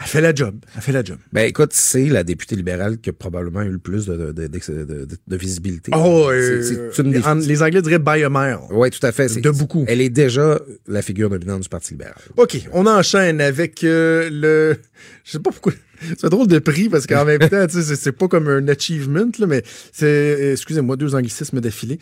elle 0.00 0.06
fait 0.06 0.20
la 0.20 0.34
job. 0.34 0.60
Elle 0.76 0.82
fait 0.82 0.92
la 0.92 1.02
job. 1.02 1.18
Ben 1.32 1.42
écoute, 1.46 1.70
c'est 1.72 2.06
la 2.06 2.22
députée 2.22 2.56
libérale 2.56 2.98
qui 2.98 3.10
a 3.10 3.12
probablement 3.12 3.62
eu 3.62 3.70
le 3.70 3.78
plus 3.78 4.06
de, 4.06 4.32
de, 4.32 4.46
de, 4.46 5.06
de 5.26 5.36
visibilité. 5.36 5.90
Oh, 5.94 6.28
euh, 6.30 6.92
une 6.98 7.10
des... 7.10 7.46
les 7.46 7.62
Anglais 7.62 7.82
diraient 7.82 7.98
by 7.98 8.22
a 8.22 8.30
mile. 8.30 8.58
Oui, 8.70 8.90
tout 8.90 9.04
à 9.04 9.12
fait. 9.12 9.28
De 9.40 9.50
beaucoup. 9.50 9.84
Elle 9.88 10.00
est 10.00 10.10
déjà 10.10 10.60
la 10.86 11.02
figure 11.02 11.30
dominante 11.30 11.62
du 11.62 11.68
Parti 11.68 11.94
libéral. 11.94 12.14
OK, 12.36 12.60
on 12.72 12.86
enchaîne 12.86 13.40
avec 13.40 13.82
euh, 13.84 14.28
le... 14.30 14.76
Je 15.24 15.32
sais 15.32 15.40
pas 15.40 15.50
pourquoi... 15.50 15.72
C'est 16.20 16.28
drôle 16.28 16.46
de 16.46 16.60
prix 16.60 16.88
parce 16.88 17.08
qu'en 17.08 17.24
même 17.24 17.40
temps, 17.40 17.66
c'est 17.68 18.12
pas 18.12 18.28
comme 18.28 18.46
un 18.46 18.68
achievement, 18.68 19.28
là, 19.36 19.46
mais 19.48 19.64
c'est, 19.90 20.52
excusez-moi, 20.52 20.96
deux 20.96 21.16
anglicismes 21.16 21.60
d'affilée. 21.60 21.98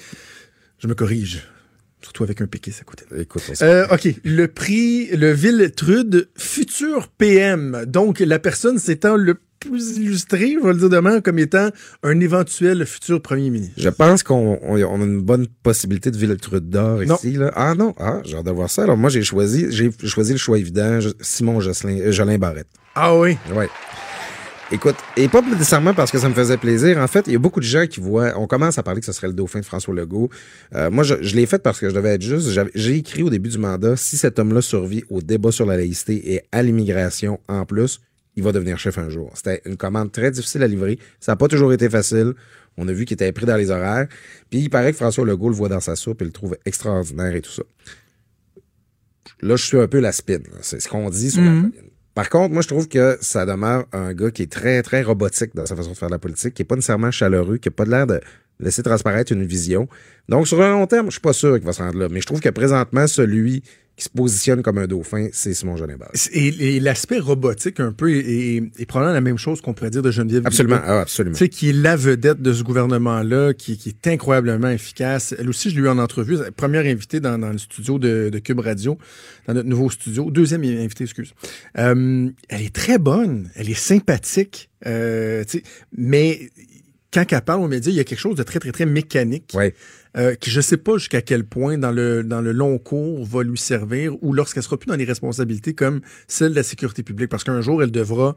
Je 0.78 0.86
me 0.86 0.94
corrige. 0.94 1.42
Surtout 2.06 2.22
avec 2.22 2.40
un 2.40 2.46
péquiste 2.46 2.82
à 2.82 2.84
côté. 2.84 3.04
Écoute, 3.18 3.42
euh, 3.62 3.84
OK. 3.90 4.06
Le 4.22 4.46
prix, 4.46 5.08
le 5.08 5.32
Ville-Trude, 5.32 6.28
futur 6.38 7.08
PM. 7.08 7.84
Donc, 7.84 8.20
la 8.20 8.38
personne 8.38 8.78
s'étant 8.78 9.16
le 9.16 9.34
plus 9.58 9.96
illustré, 9.96 10.52
je 10.52 10.64
vais 10.64 10.72
le 10.72 10.78
dire 10.78 10.88
demain, 10.88 11.20
comme 11.20 11.40
étant 11.40 11.70
un 12.04 12.20
éventuel 12.20 12.86
futur 12.86 13.20
premier 13.20 13.50
ministre. 13.50 13.74
Je 13.76 13.88
pense 13.88 14.22
qu'on 14.22 14.56
on, 14.62 14.80
on 14.80 15.00
a 15.00 15.04
une 15.04 15.20
bonne 15.20 15.48
possibilité 15.64 16.12
de 16.12 16.16
Ville-Trude 16.16 16.70
d'or 16.70 17.02
ici. 17.02 17.32
Là. 17.32 17.50
Ah 17.56 17.74
non, 17.74 17.92
ah, 17.98 18.20
j'ai 18.24 18.36
hâte 18.36 18.46
de 18.46 18.52
voir 18.52 18.70
ça. 18.70 18.84
Alors 18.84 18.96
moi, 18.96 19.10
j'ai 19.10 19.24
choisi, 19.24 19.66
j'ai 19.70 19.90
choisi 20.04 20.30
le 20.30 20.38
choix 20.38 20.58
évident, 20.58 21.00
Simon 21.20 21.58
Jocelyn, 21.58 21.98
euh, 21.98 22.12
Jolin 22.12 22.38
Barrette. 22.38 22.68
Ah 22.94 23.18
oui? 23.18 23.36
Oui. 23.52 23.64
Écoute, 24.72 24.96
et 25.16 25.28
pas 25.28 25.42
nécessairement 25.42 25.94
parce 25.94 26.10
que 26.10 26.18
ça 26.18 26.28
me 26.28 26.34
faisait 26.34 26.56
plaisir. 26.56 26.98
En 26.98 27.06
fait, 27.06 27.28
il 27.28 27.32
y 27.32 27.36
a 27.36 27.38
beaucoup 27.38 27.60
de 27.60 27.64
gens 27.64 27.86
qui 27.86 28.00
voient. 28.00 28.32
On 28.36 28.48
commence 28.48 28.78
à 28.78 28.82
parler 28.82 28.98
que 28.98 29.06
ce 29.06 29.12
serait 29.12 29.28
le 29.28 29.32
dauphin 29.32 29.60
de 29.60 29.64
François 29.64 29.94
Legault. 29.94 30.28
Euh, 30.74 30.90
moi, 30.90 31.04
je, 31.04 31.14
je 31.20 31.36
l'ai 31.36 31.46
fait 31.46 31.62
parce 31.62 31.78
que 31.78 31.88
je 31.88 31.94
devais 31.94 32.14
être 32.14 32.22
juste. 32.22 32.48
J'ai 32.74 32.96
écrit 32.96 33.22
au 33.22 33.30
début 33.30 33.48
du 33.48 33.58
mandat 33.58 33.96
si 33.96 34.16
cet 34.16 34.40
homme-là 34.40 34.62
survit 34.62 35.04
au 35.08 35.22
débat 35.22 35.52
sur 35.52 35.66
la 35.66 35.76
laïcité 35.76 36.32
et 36.34 36.42
à 36.50 36.64
l'immigration 36.64 37.38
en 37.46 37.64
plus, 37.64 38.00
il 38.34 38.42
va 38.42 38.50
devenir 38.50 38.76
chef 38.76 38.98
un 38.98 39.08
jour. 39.08 39.30
C'était 39.34 39.62
une 39.66 39.76
commande 39.76 40.10
très 40.10 40.32
difficile 40.32 40.64
à 40.64 40.66
livrer. 40.66 40.98
Ça 41.20 41.32
n'a 41.32 41.36
pas 41.36 41.46
toujours 41.46 41.72
été 41.72 41.88
facile. 41.88 42.34
On 42.76 42.88
a 42.88 42.92
vu 42.92 43.04
qu'il 43.04 43.14
était 43.14 43.30
pris 43.30 43.46
dans 43.46 43.56
les 43.56 43.70
horaires. 43.70 44.08
Puis 44.50 44.60
il 44.60 44.68
paraît 44.68 44.90
que 44.90 44.98
François 44.98 45.24
Legault 45.24 45.48
le 45.48 45.54
voit 45.54 45.68
dans 45.68 45.80
sa 45.80 45.94
soupe 45.94 46.22
et 46.22 46.24
le 46.24 46.32
trouve 46.32 46.56
extraordinaire 46.66 47.36
et 47.36 47.40
tout 47.40 47.52
ça. 47.52 47.62
Là, 49.42 49.54
je 49.54 49.64
suis 49.64 49.78
un 49.78 49.86
peu 49.86 50.00
la 50.00 50.10
spin. 50.10 50.40
C'est 50.60 50.80
ce 50.80 50.88
qu'on 50.88 51.08
dit 51.08 51.30
sur 51.30 51.42
la 51.42 51.50
colline. 51.50 51.85
Par 52.16 52.30
contre, 52.30 52.54
moi, 52.54 52.62
je 52.62 52.68
trouve 52.68 52.88
que 52.88 53.18
ça 53.20 53.44
demeure 53.44 53.84
un 53.92 54.14
gars 54.14 54.30
qui 54.30 54.40
est 54.40 54.50
très, 54.50 54.82
très 54.82 55.02
robotique 55.02 55.54
dans 55.54 55.66
sa 55.66 55.76
façon 55.76 55.90
de 55.90 55.96
faire 55.96 56.08
la 56.08 56.18
politique, 56.18 56.54
qui 56.54 56.62
est 56.62 56.64
pas 56.64 56.74
nécessairement 56.74 57.10
chaleureux, 57.10 57.58
qui 57.58 57.68
a 57.68 57.70
pas 57.70 57.84
l'air 57.84 58.06
de 58.06 58.22
laisser 58.58 58.82
transparaître 58.82 59.32
une 59.32 59.44
vision. 59.44 59.86
Donc, 60.26 60.48
sur 60.48 60.62
un 60.62 60.70
long 60.70 60.86
terme, 60.86 61.08
je 61.08 61.10
suis 61.10 61.20
pas 61.20 61.34
sûr 61.34 61.56
qu'il 61.56 61.66
va 61.66 61.74
se 61.74 61.82
rendre 61.82 61.98
là. 61.98 62.08
Mais 62.10 62.22
je 62.22 62.26
trouve 62.26 62.40
que 62.40 62.48
présentement, 62.48 63.06
celui 63.06 63.62
qui 63.96 64.04
se 64.04 64.10
positionne 64.10 64.62
comme 64.62 64.76
un 64.76 64.86
dauphin, 64.86 65.28
c'est 65.32 65.54
Simon 65.54 65.76
Jolin 65.76 65.96
Et, 66.32 66.76
et 66.76 66.80
l'aspect 66.80 67.18
robotique, 67.18 67.80
un 67.80 67.92
peu, 67.92 68.14
est, 68.14 68.62
est, 68.78 68.86
probablement 68.86 69.14
la 69.14 69.22
même 69.22 69.38
chose 69.38 69.62
qu'on 69.62 69.72
pourrait 69.72 69.88
dire 69.88 70.02
de 70.02 70.10
Geneviève 70.10 70.42
Absolument, 70.46 70.80
ah, 70.84 71.00
absolument. 71.00 71.34
Tu 71.34 71.44
sais, 71.44 71.48
qui 71.48 71.70
est 71.70 71.72
la 71.72 71.96
vedette 71.96 72.42
de 72.42 72.52
ce 72.52 72.62
gouvernement-là, 72.62 73.54
qui, 73.54 73.78
qui, 73.78 73.88
est 73.88 74.06
incroyablement 74.08 74.68
efficace. 74.68 75.34
Elle 75.38 75.48
aussi, 75.48 75.70
je 75.70 75.76
l'ai 75.76 75.86
eu 75.86 75.88
en 75.88 75.96
entrevue, 75.96 76.36
première 76.54 76.84
invitée 76.84 77.20
dans, 77.20 77.38
dans 77.38 77.48
le 77.48 77.58
studio 77.58 77.98
de, 77.98 78.28
de, 78.30 78.38
Cube 78.38 78.60
Radio, 78.60 78.98
dans 79.46 79.54
notre 79.54 79.68
nouveau 79.68 79.88
studio. 79.88 80.30
Deuxième 80.30 80.62
invitée, 80.62 81.04
excuse. 81.04 81.32
Euh, 81.78 82.28
elle 82.50 82.62
est 82.62 82.74
très 82.74 82.98
bonne, 82.98 83.50
elle 83.54 83.70
est 83.70 83.74
sympathique, 83.74 84.68
euh, 84.84 85.42
mais 85.96 86.50
quand 87.12 87.24
elle 87.30 87.40
parle 87.42 87.62
aux 87.62 87.68
médias, 87.68 87.92
il 87.92 87.96
y 87.96 88.00
a 88.00 88.04
quelque 88.04 88.18
chose 88.18 88.36
de 88.36 88.42
très, 88.42 88.58
très, 88.58 88.72
très 88.72 88.86
mécanique. 88.86 89.52
Ouais. 89.54 89.74
Euh, 90.16 90.34
qui 90.34 90.50
je 90.50 90.62
sais 90.62 90.78
pas 90.78 90.96
jusqu'à 90.96 91.20
quel 91.20 91.44
point 91.44 91.76
dans 91.76 91.90
le 91.90 92.22
dans 92.22 92.40
le 92.40 92.52
long 92.52 92.78
cours 92.78 93.22
va 93.26 93.42
lui 93.42 93.58
servir 93.58 94.14
ou 94.22 94.32
lorsqu'elle 94.32 94.62
sera 94.62 94.78
plus 94.78 94.86
dans 94.86 94.96
les 94.96 95.04
responsabilités 95.04 95.74
comme 95.74 96.00
celle 96.26 96.52
de 96.52 96.56
la 96.56 96.62
sécurité 96.62 97.02
publique 97.02 97.28
parce 97.28 97.44
qu'un 97.44 97.60
jour 97.60 97.82
elle 97.82 97.90
devra 97.90 98.34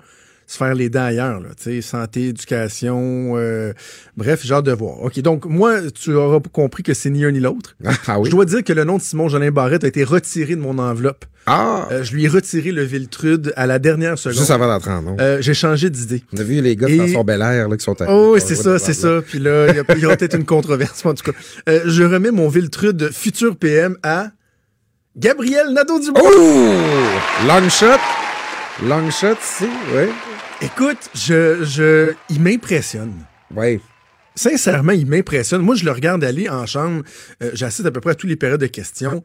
se 0.50 0.58
faire 0.58 0.74
les 0.74 0.90
dents 0.90 1.04
ailleurs, 1.04 1.40
là, 1.40 1.50
santé, 1.82 2.30
éducation, 2.30 3.34
euh, 3.36 3.72
bref, 4.18 4.44
genre 4.44 4.64
de 4.64 4.72
voir. 4.72 5.00
OK, 5.04 5.20
donc 5.20 5.46
moi, 5.46 5.76
tu 5.92 6.12
auras 6.14 6.40
compris 6.52 6.82
que 6.82 6.96
c'est 6.96 7.12
ni 7.12 7.24
un 7.24 7.32
ni 7.32 7.40
l'autre. 7.40 7.78
Ah, 8.08 8.20
oui? 8.20 8.26
Je 8.26 8.32
dois 8.32 8.46
dire 8.46 8.64
que 8.64 8.74
le 8.74 8.84
nom 8.86 8.98
de 8.98 9.02
Simon 9.04 9.28
Jolin 9.30 9.52
Barrette 9.52 9.84
a 9.84 9.88
été 9.88 10.04
retiré 10.04 10.56
de 10.56 10.62
mon 10.62 10.80
enveloppe. 10.80 11.26
Ah! 11.46 11.88
Euh, 11.92 12.04
je 12.04 12.14
lui 12.14 12.26
ai 12.26 12.28
retiré 12.28 12.72
le 12.72 12.82
Viltrude 12.82 13.54
à 13.56 13.68
la 13.68 13.78
dernière 13.78 14.18
seconde. 14.18 14.40
Juste 14.40 14.50
avant 14.50 14.68
d'entrer 14.68 14.92
en 14.92 15.18
euh, 15.20 15.38
J'ai 15.42 15.54
changé 15.54 15.92
d'idée. 15.92 16.24
On 16.34 16.40
a 16.40 16.44
vu 16.44 16.60
les 16.62 16.76
gars 16.76 16.88
Et... 16.88 17.24
Bel 17.24 17.42
Air 17.42 17.70
là, 17.70 17.78
qui 17.78 17.84
sont 17.84 17.96
Oh, 18.08 18.32
oui, 18.34 18.42
c'est 18.44 18.56
ça, 18.56 18.80
c'est 18.80 18.94
ça. 18.94 19.22
Puis 19.22 19.38
là, 19.38 19.68
il 19.68 19.98
y, 19.98 20.02
y 20.02 20.06
aura 20.08 20.16
peut-être 20.18 20.36
une 20.36 20.46
controverse, 20.46 21.06
en 21.06 21.14
tout 21.14 21.32
cas. 21.32 21.38
Euh, 21.68 21.82
je 21.86 22.04
remets 22.04 22.32
mon 22.32 22.50
Viltrude 22.50 23.12
futur 23.12 23.56
PM 23.56 23.98
à 24.02 24.32
Gabriel 25.16 25.74
Nadeau-Dubois. 25.74 26.22
Oh! 26.24 27.48
Long 27.48 27.70
shot. 27.70 28.00
Long 28.88 29.12
shot, 29.12 29.36
si, 29.42 29.66
oui. 29.94 30.06
Écoute, 30.62 31.10
je, 31.14 31.66
je, 31.66 32.14
il 32.30 32.42
m'impressionne. 32.42 33.14
Oui. 33.54 33.82
Sincèrement, 34.36 34.94
il 34.94 35.06
m'impressionne. 35.06 35.62
Moi, 35.62 35.76
je 35.76 35.84
le 35.84 35.92
regarde 35.92 36.24
aller 36.24 36.48
en 36.48 36.66
chambre. 36.66 37.04
Euh, 37.44 37.52
J'assiste 37.54 37.86
à 37.86 37.92
peu 37.92 38.00
près 38.00 38.12
à 38.12 38.16
tous 38.16 38.28
les 38.28 38.38
périodes 38.38 38.62
de 38.62 38.68
questions. 38.68 39.22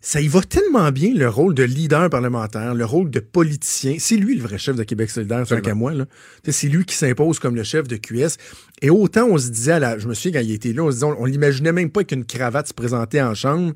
Ça 0.00 0.20
y 0.20 0.26
va 0.26 0.40
tellement 0.40 0.90
bien, 0.90 1.12
le 1.14 1.28
rôle 1.28 1.54
de 1.54 1.62
leader 1.62 2.10
parlementaire, 2.10 2.74
le 2.74 2.84
rôle 2.84 3.10
de 3.10 3.20
politicien. 3.20 3.96
C'est 4.00 4.16
lui 4.16 4.34
le 4.36 4.42
vrai 4.42 4.58
chef 4.58 4.74
de 4.74 4.82
Québec 4.82 5.10
solidaire, 5.10 5.46
tant 5.46 5.60
qu'à 5.60 5.74
moi. 5.74 5.92
C'est 6.48 6.68
lui 6.68 6.84
qui 6.84 6.96
s'impose 6.96 7.38
comme 7.38 7.54
le 7.54 7.64
chef 7.64 7.86
de 7.86 7.96
QS. 7.96 8.36
Et 8.82 8.90
autant 8.90 9.26
on 9.28 9.38
se 9.38 9.48
disait, 9.48 9.72
à 9.72 9.78
la, 9.78 9.98
je 9.98 10.08
me 10.08 10.14
souviens 10.14 10.40
quand 10.40 10.46
il 10.46 10.52
était 10.52 10.72
là, 10.72 10.82
on 10.84 10.90
se 10.90 10.94
disait, 10.96 11.06
on, 11.06 11.22
on 11.22 11.24
l'imaginait 11.24 11.72
même 11.72 11.90
pas 11.90 12.04
qu'une 12.04 12.24
cravate 12.24 12.68
se 12.68 12.74
présentait 12.74 13.20
en 13.22 13.34
chambre. 13.34 13.74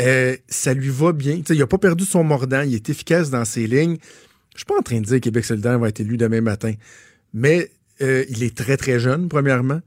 Euh, 0.00 0.36
ça 0.48 0.72
lui 0.72 0.88
va 0.88 1.12
bien. 1.12 1.40
T'sais, 1.42 1.54
il 1.54 1.58
n'a 1.58 1.66
pas 1.66 1.78
perdu 1.78 2.04
son 2.04 2.24
mordant, 2.24 2.62
il 2.62 2.74
est 2.74 2.88
efficace 2.88 3.30
dans 3.30 3.44
ses 3.44 3.66
lignes. 3.66 3.98
Je 4.58 4.62
suis 4.62 4.66
pas 4.66 4.76
en 4.76 4.82
train 4.82 5.00
de 5.00 5.04
dire 5.04 5.18
que 5.18 5.20
Québec 5.20 5.44
solidaire 5.44 5.78
va 5.78 5.88
être 5.88 6.00
élu 6.00 6.16
demain 6.16 6.40
matin, 6.40 6.72
mais 7.32 7.70
euh, 8.00 8.24
il 8.28 8.42
est 8.42 8.56
très, 8.56 8.76
très 8.76 8.98
jeune, 8.98 9.28
premièrement. 9.28 9.80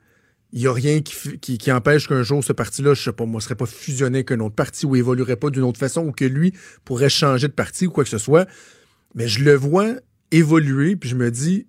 Il 0.53 0.61
n'y 0.61 0.67
a 0.67 0.71
rien 0.71 1.01
qui, 1.01 1.37
qui, 1.39 1.57
qui 1.57 1.71
empêche 1.73 2.07
qu'un 2.07 2.23
jour, 2.23 2.41
ce 2.41 2.53
parti-là, 2.53 2.93
je 2.93 3.03
sais 3.03 3.11
pas, 3.11 3.25
moi, 3.25 3.39
ne 3.39 3.43
serait 3.43 3.55
pas 3.55 3.65
fusionné 3.65 4.19
avec 4.19 4.31
un 4.31 4.39
autre 4.39 4.55
parti 4.55 4.85
ou 4.85 4.95
évoluerait 4.95 5.35
pas 5.35 5.49
d'une 5.49 5.63
autre 5.63 5.77
façon 5.77 6.07
ou 6.07 6.13
que 6.13 6.23
lui 6.23 6.53
pourrait 6.85 7.09
changer 7.09 7.49
de 7.49 7.53
parti 7.53 7.87
ou 7.87 7.91
quoi 7.91 8.05
que 8.05 8.09
ce 8.09 8.17
soit. 8.17 8.47
Mais 9.13 9.27
je 9.27 9.43
le 9.43 9.55
vois 9.55 9.95
évoluer, 10.31 10.95
puis 10.95 11.09
je 11.09 11.15
me 11.15 11.29
dis, 11.29 11.67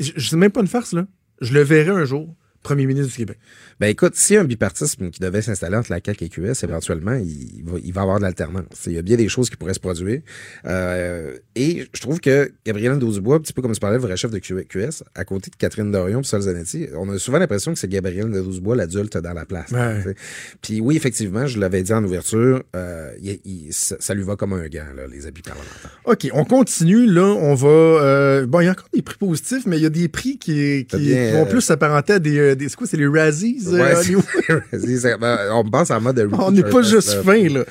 je 0.00 0.28
sais 0.28 0.36
même 0.36 0.50
pas 0.50 0.62
une 0.62 0.66
farce, 0.66 0.94
là. 0.94 1.06
Je 1.40 1.54
le 1.54 1.60
verrai 1.60 1.90
un 1.90 2.04
jour 2.04 2.34
premier 2.64 2.86
ministre 2.86 3.10
du 3.10 3.16
Québec. 3.18 3.38
Ben 3.82 3.88
écoute, 3.88 4.14
s'il 4.14 4.34
y 4.34 4.38
a 4.38 4.42
un 4.42 4.44
bipartisme 4.44 5.10
qui 5.10 5.18
devait 5.18 5.42
s'installer 5.42 5.76
entre 5.76 5.90
la 5.90 5.98
CAQ 6.04 6.24
et 6.24 6.28
QS, 6.28 6.62
éventuellement, 6.62 7.14
il 7.14 7.64
va, 7.64 7.78
il 7.82 7.92
va 7.92 8.02
avoir 8.02 8.18
de 8.18 8.22
l'alternance. 8.22 8.64
Il 8.86 8.92
y 8.92 8.98
a 8.98 9.02
bien 9.02 9.16
des 9.16 9.28
choses 9.28 9.50
qui 9.50 9.56
pourraient 9.56 9.74
se 9.74 9.80
produire. 9.80 10.20
Euh, 10.66 11.36
et 11.56 11.86
je 11.92 12.00
trouve 12.00 12.20
que 12.20 12.52
Gabriel 12.64 12.92
Nadeau-Dubois, 12.92 13.36
un 13.36 13.40
petit 13.40 13.52
peu 13.52 13.60
comme 13.60 13.72
tu 13.72 13.80
parlais, 13.80 13.96
le 13.96 14.02
vrai 14.02 14.16
chef 14.16 14.30
de 14.30 14.38
QS, 14.38 15.02
à 15.16 15.24
côté 15.24 15.50
de 15.50 15.56
Catherine 15.56 15.90
Dorion 15.90 16.20
et 16.20 16.24
Sol 16.24 16.42
Zanetti, 16.42 16.86
on 16.96 17.08
a 17.10 17.18
souvent 17.18 17.38
l'impression 17.38 17.72
que 17.72 17.78
c'est 17.80 17.88
Gabriel 17.88 18.26
Nadeau-Dubois 18.26 18.76
l'adulte 18.76 19.16
dans 19.18 19.32
la 19.32 19.44
place. 19.46 19.72
Ouais. 19.72 20.14
Puis 20.62 20.80
oui, 20.80 20.96
effectivement, 20.96 21.48
je 21.48 21.58
l'avais 21.58 21.82
dit 21.82 21.92
en 21.92 22.04
ouverture, 22.04 22.62
euh, 22.76 23.10
il- 23.20 23.40
il- 23.44 23.72
ça, 23.72 23.96
ça 23.98 24.14
lui 24.14 24.22
va 24.22 24.36
comme 24.36 24.52
un 24.52 24.68
gant, 24.68 24.92
là, 24.94 25.08
les 25.10 25.26
habits 25.26 25.42
parlementaires. 25.42 26.00
OK, 26.04 26.28
on 26.34 26.44
continue. 26.44 27.06
Là, 27.06 27.24
on 27.26 27.54
va. 27.56 27.68
euh, 27.68 28.46
bon, 28.46 28.60
il 28.60 28.66
y 28.66 28.68
a 28.68 28.70
encore 28.72 28.88
des 28.94 29.02
prix 29.02 29.18
positifs, 29.18 29.66
mais 29.66 29.76
il 29.78 29.82
y 29.82 29.86
a 29.86 29.90
des 29.90 30.08
prix 30.08 30.38
qui, 30.38 30.52
qui, 30.84 30.86
T'as 30.88 30.98
bien, 30.98 31.26
qui 31.26 31.32
vont 31.32 31.42
euh, 31.46 31.50
plus 31.50 31.60
s'apparenter 31.62 32.12
à 32.12 32.18
des. 32.20 32.38
euh, 32.38 32.54
des 32.54 32.68
c'est 32.68 32.76
quoi, 32.76 32.86
c'est 32.86 32.96
les 32.96 33.08
Razzies? 33.08 33.58
Ouais, 33.72 33.94
Hollywood? 33.94 34.24
ben, 35.20 35.38
on 35.52 35.64
pense 35.68 35.90
en 35.90 36.00
mode 36.00 36.28
On 36.32 36.50
n'est 36.50 36.62
pas 36.62 36.82
juste 36.82 37.22
fin, 37.22 37.48
là. 37.48 37.64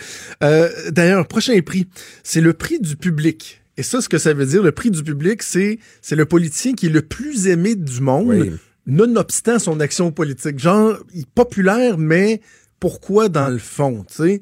Euh, 0.43 0.69
D'ailleurs, 0.91 1.27
prochain 1.27 1.59
prix, 1.61 1.87
c'est 2.23 2.41
le 2.41 2.53
prix 2.53 2.79
du 2.79 2.95
public. 2.95 3.61
Et 3.77 3.83
ça, 3.83 4.01
ce 4.01 4.09
que 4.09 4.17
ça 4.17 4.33
veut 4.33 4.45
dire, 4.45 4.61
le 4.63 4.71
prix 4.71 4.91
du 4.91 5.03
public, 5.03 5.41
c'est 5.43 5.79
c'est 6.01 6.15
le 6.15 6.25
politicien 6.25 6.73
qui 6.73 6.87
est 6.87 6.89
le 6.89 7.01
plus 7.01 7.47
aimé 7.47 7.75
du 7.75 8.01
monde, 8.01 8.27
Oui. 8.27 8.51
nonobstant 8.85 9.59
son 9.59 9.79
action 9.79 10.11
politique. 10.11 10.59
Genre, 10.59 10.97
il 11.13 11.21
est 11.21 11.29
populaire, 11.33 11.97
mais 11.97 12.41
pourquoi 12.79 13.29
dans 13.29 13.49
le 13.49 13.59
fond, 13.59 14.03
tu 14.07 14.15
sais? 14.23 14.41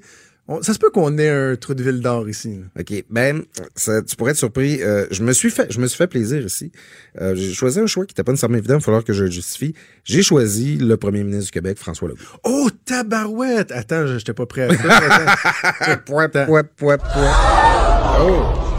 On- 0.52 0.62
Ça 0.64 0.74
se 0.74 0.80
peut 0.80 0.90
qu'on 0.90 1.16
ait 1.20 1.30
un 1.30 1.56
trou 1.56 1.76
de 1.76 1.84
ville 1.84 2.02
d'or 2.02 2.28
ici. 2.28 2.58
là. 2.58 2.82
OK. 2.82 3.04
Ben, 3.10 3.44
ça, 3.76 4.02
tu 4.02 4.16
pourrais 4.16 4.32
être 4.32 4.38
surpris. 4.38 4.82
Euh, 4.82 5.06
je 5.12 5.22
me 5.24 5.32
suis 5.32 5.52
fait, 5.52 5.72
je 5.72 5.80
me 5.80 5.86
suis 5.88 5.96
fait 5.98 6.08
plaisir 6.08 6.44
ici. 6.44 6.72
Euh, 7.22 7.36
j'ai 7.36 7.54
choisi 7.54 7.80
un 7.80 7.86
choix 7.86 8.06
qui 8.06 8.14
n'était 8.14 8.24
pas 8.24 8.32
nécessairement 8.32 8.58
évident. 8.58 8.74
Il 8.76 8.80
va 8.80 8.84
falloir 8.84 9.04
que 9.04 9.14
je 9.14 9.26
le 9.26 9.30
justifie. 9.32 9.76
J'ai 10.04 10.24
choisi 10.24 10.78
le 10.78 10.98
premier 10.98 11.24
ministre 11.24 11.46
du 11.46 11.52
Québec, 11.52 11.78
François 11.78 12.08
Legault. 12.10 12.20
Oh, 12.44 12.68
tabarouette! 12.84 13.72
Attends, 13.72 14.08
je 14.08 14.18
j'étais 14.18 14.34
pas 14.34 14.48
prêt 14.48 14.64
à 14.64 14.76
ça. 14.76 15.98
Pouet, 16.06 16.28
pouet, 16.30 16.64
pouet, 16.76 16.98
pouet. 16.98 16.98
Oh! 18.22 18.79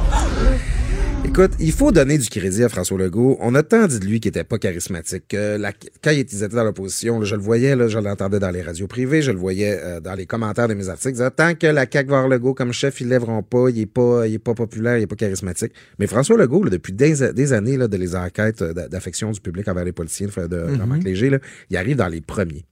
Écoute, 1.30 1.52
il 1.60 1.70
faut 1.72 1.92
donner 1.92 2.18
du 2.18 2.28
crédit 2.28 2.64
à 2.64 2.68
François 2.68 2.98
Legault. 2.98 3.36
On 3.40 3.54
a 3.54 3.62
tant 3.62 3.86
dit 3.86 4.00
de 4.00 4.04
lui 4.04 4.18
qu'il 4.18 4.30
était 4.30 4.42
pas 4.44 4.58
charismatique. 4.58 5.24
que 5.28 5.56
la- 5.56 5.72
quand 6.02 6.10
il 6.10 6.18
était 6.18 6.48
dans 6.48 6.64
l'opposition, 6.64 7.20
là, 7.20 7.24
je 7.24 7.36
le 7.36 7.40
voyais, 7.40 7.76
là, 7.76 7.86
je 7.86 7.98
l'entendais 8.00 8.40
dans 8.40 8.50
les 8.50 8.62
radios 8.62 8.88
privées, 8.88 9.22
je 9.22 9.30
le 9.30 9.38
voyais 9.38 9.78
euh, 9.80 10.00
dans 10.00 10.14
les 10.14 10.26
commentaires 10.26 10.66
de 10.66 10.74
mes 10.74 10.88
articles. 10.88 11.16
Tant 11.36 11.54
que 11.54 11.68
la 11.68 11.86
CAQ 11.90 12.10
va 12.10 12.16
avoir 12.16 12.28
Legault 12.28 12.54
comme 12.54 12.72
chef, 12.72 13.00
ils 13.00 13.08
lèveront 13.08 13.42
pas, 13.44 13.68
il 13.70 13.78
est 13.80 13.86
pas, 13.86 14.26
il 14.26 14.34
est 14.34 14.38
pas 14.40 14.54
populaire, 14.54 14.98
il 14.98 15.02
est 15.02 15.06
pas 15.06 15.14
charismatique. 15.14 15.72
Mais 16.00 16.08
François 16.08 16.36
Legault, 16.36 16.64
là, 16.64 16.70
depuis 16.70 16.92
des, 16.92 17.32
des 17.32 17.52
années 17.52 17.76
là, 17.76 17.86
de 17.86 17.96
les 17.96 18.16
enquêtes 18.16 18.62
euh, 18.62 18.72
d'a- 18.74 18.88
d'affection 18.88 19.30
du 19.30 19.40
public 19.40 19.68
envers 19.68 19.84
les 19.84 19.92
politiciens 19.92 20.26
de, 20.36 20.46
de 20.48 20.74
Jean-Marc 20.74 21.04
Léger, 21.04 21.30
là, 21.30 21.38
il 21.70 21.76
arrive 21.76 21.96
dans 21.96 22.08
les 22.08 22.20
premiers. 22.20 22.64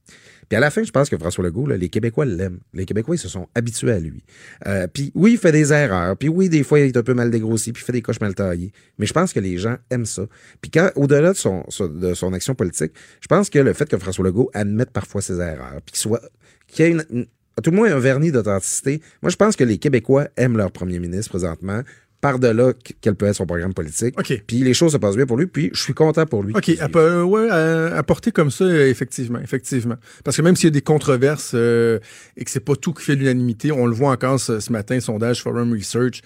Puis 0.49 0.57
à 0.57 0.59
la 0.59 0.71
fin, 0.71 0.83
je 0.83 0.91
pense 0.91 1.09
que 1.09 1.17
François 1.17 1.43
Legault, 1.43 1.67
là, 1.67 1.77
les 1.77 1.89
Québécois 1.89 2.25
l'aiment. 2.25 2.59
Les 2.73 2.85
Québécois, 2.85 3.15
ils 3.15 3.19
se 3.19 3.29
sont 3.29 3.47
habitués 3.55 3.91
à 3.91 3.99
lui. 3.99 4.23
Euh, 4.67 4.87
puis 4.87 5.11
oui, 5.15 5.33
il 5.33 5.37
fait 5.37 5.51
des 5.51 5.71
erreurs. 5.71 6.17
Puis 6.17 6.27
oui, 6.27 6.49
des 6.49 6.63
fois, 6.63 6.79
il 6.79 6.87
est 6.87 6.97
un 6.97 7.03
peu 7.03 7.13
mal 7.13 7.29
dégrossi, 7.29 7.71
puis 7.71 7.83
il 7.83 7.85
fait 7.85 7.93
des 7.93 8.01
coches 8.01 8.19
mal 8.19 8.33
taillées. 8.35 8.71
Mais 8.97 9.05
je 9.05 9.13
pense 9.13 9.31
que 9.31 9.39
les 9.39 9.57
gens 9.59 9.77
aiment 9.91 10.05
ça. 10.07 10.23
Puis 10.61 10.71
quand, 10.71 10.89
au-delà 10.95 11.33
de 11.33 11.37
son, 11.37 11.63
de 11.79 12.13
son 12.15 12.33
action 12.33 12.55
politique, 12.55 12.91
je 13.21 13.27
pense 13.27 13.49
que 13.49 13.59
le 13.59 13.73
fait 13.73 13.87
que 13.87 13.97
François 13.97 14.25
Legault 14.25 14.49
admette 14.53 14.89
parfois 14.91 15.21
ses 15.21 15.39
erreurs, 15.39 15.79
puis 15.85 15.93
qu'il 15.93 15.99
soit, 15.99 16.21
qu'il 16.67 16.85
y 16.85 16.89
ait 16.89 16.91
une- 17.11 17.27
tout 17.61 17.71
le 17.71 17.75
moins 17.77 17.91
un 17.93 17.99
vernis 17.99 18.31
d'authenticité, 18.31 19.01
moi, 19.21 19.29
je 19.29 19.35
pense 19.35 19.55
que 19.55 19.63
les 19.65 19.77
Québécois 19.77 20.29
aiment 20.37 20.55
leur 20.57 20.71
premier 20.71 20.97
ministre 20.99 21.29
présentement, 21.29 21.81
par-delà 22.21 22.73
quel 23.01 23.15
peut 23.15 23.27
être 23.27 23.35
son 23.35 23.45
programme 23.45 23.73
politique. 23.73 24.19
OK. 24.19 24.43
Puis 24.45 24.57
les 24.57 24.73
choses 24.73 24.91
se 24.91 24.97
passent 24.97 25.15
bien 25.15 25.25
pour 25.25 25.37
lui, 25.37 25.47
puis 25.47 25.69
je 25.73 25.81
suis 25.81 25.93
content 25.93 26.25
pour 26.25 26.43
lui. 26.43 26.53
OK, 26.55 26.69
à, 26.79 26.89
peu- 26.89 27.21
ouais, 27.23 27.49
à, 27.49 27.95
à 27.95 28.03
porter 28.03 28.31
comme 28.31 28.51
ça, 28.51 28.65
euh, 28.65 28.89
effectivement, 28.89 29.39
effectivement. 29.39 29.95
Parce 30.25 30.35
que 30.35 30.41
même 30.41 30.55
s'il 30.57 30.65
y 30.65 30.67
a 30.67 30.71
des 30.71 30.81
controverses 30.81 31.51
euh, 31.55 31.99
et 32.35 32.43
que 32.43 32.51
c'est 32.51 32.59
pas 32.59 32.75
tout 32.75 32.93
qui 32.93 33.03
fait 33.05 33.15
l'unanimité, 33.15 33.71
on 33.71 33.85
le 33.85 33.93
voit 33.93 34.11
encore 34.11 34.39
ce, 34.39 34.59
ce 34.59 34.71
matin, 34.71 34.99
sondage 34.99 35.41
Forum 35.41 35.71
Research, 35.73 36.21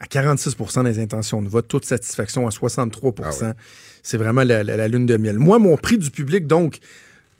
à 0.00 0.04
46% 0.06 0.84
des 0.84 0.98
intentions 1.00 1.40
de 1.42 1.48
vote, 1.48 1.66
toute 1.66 1.84
satisfaction 1.86 2.46
à 2.46 2.50
63 2.50 3.14
Ah 3.22 3.30
ouais. 3.30 3.52
C'est 4.02 4.16
vraiment 4.18 4.44
la, 4.44 4.62
la- 4.62 4.76
la 4.76 4.86
lune 4.88 5.06
de 5.06 5.16
miel. 5.16 5.38
Moi, 5.38 5.58
mon 5.58 5.76
prix 5.76 5.98
du 5.98 6.10
public, 6.10 6.46
donc, 6.46 6.78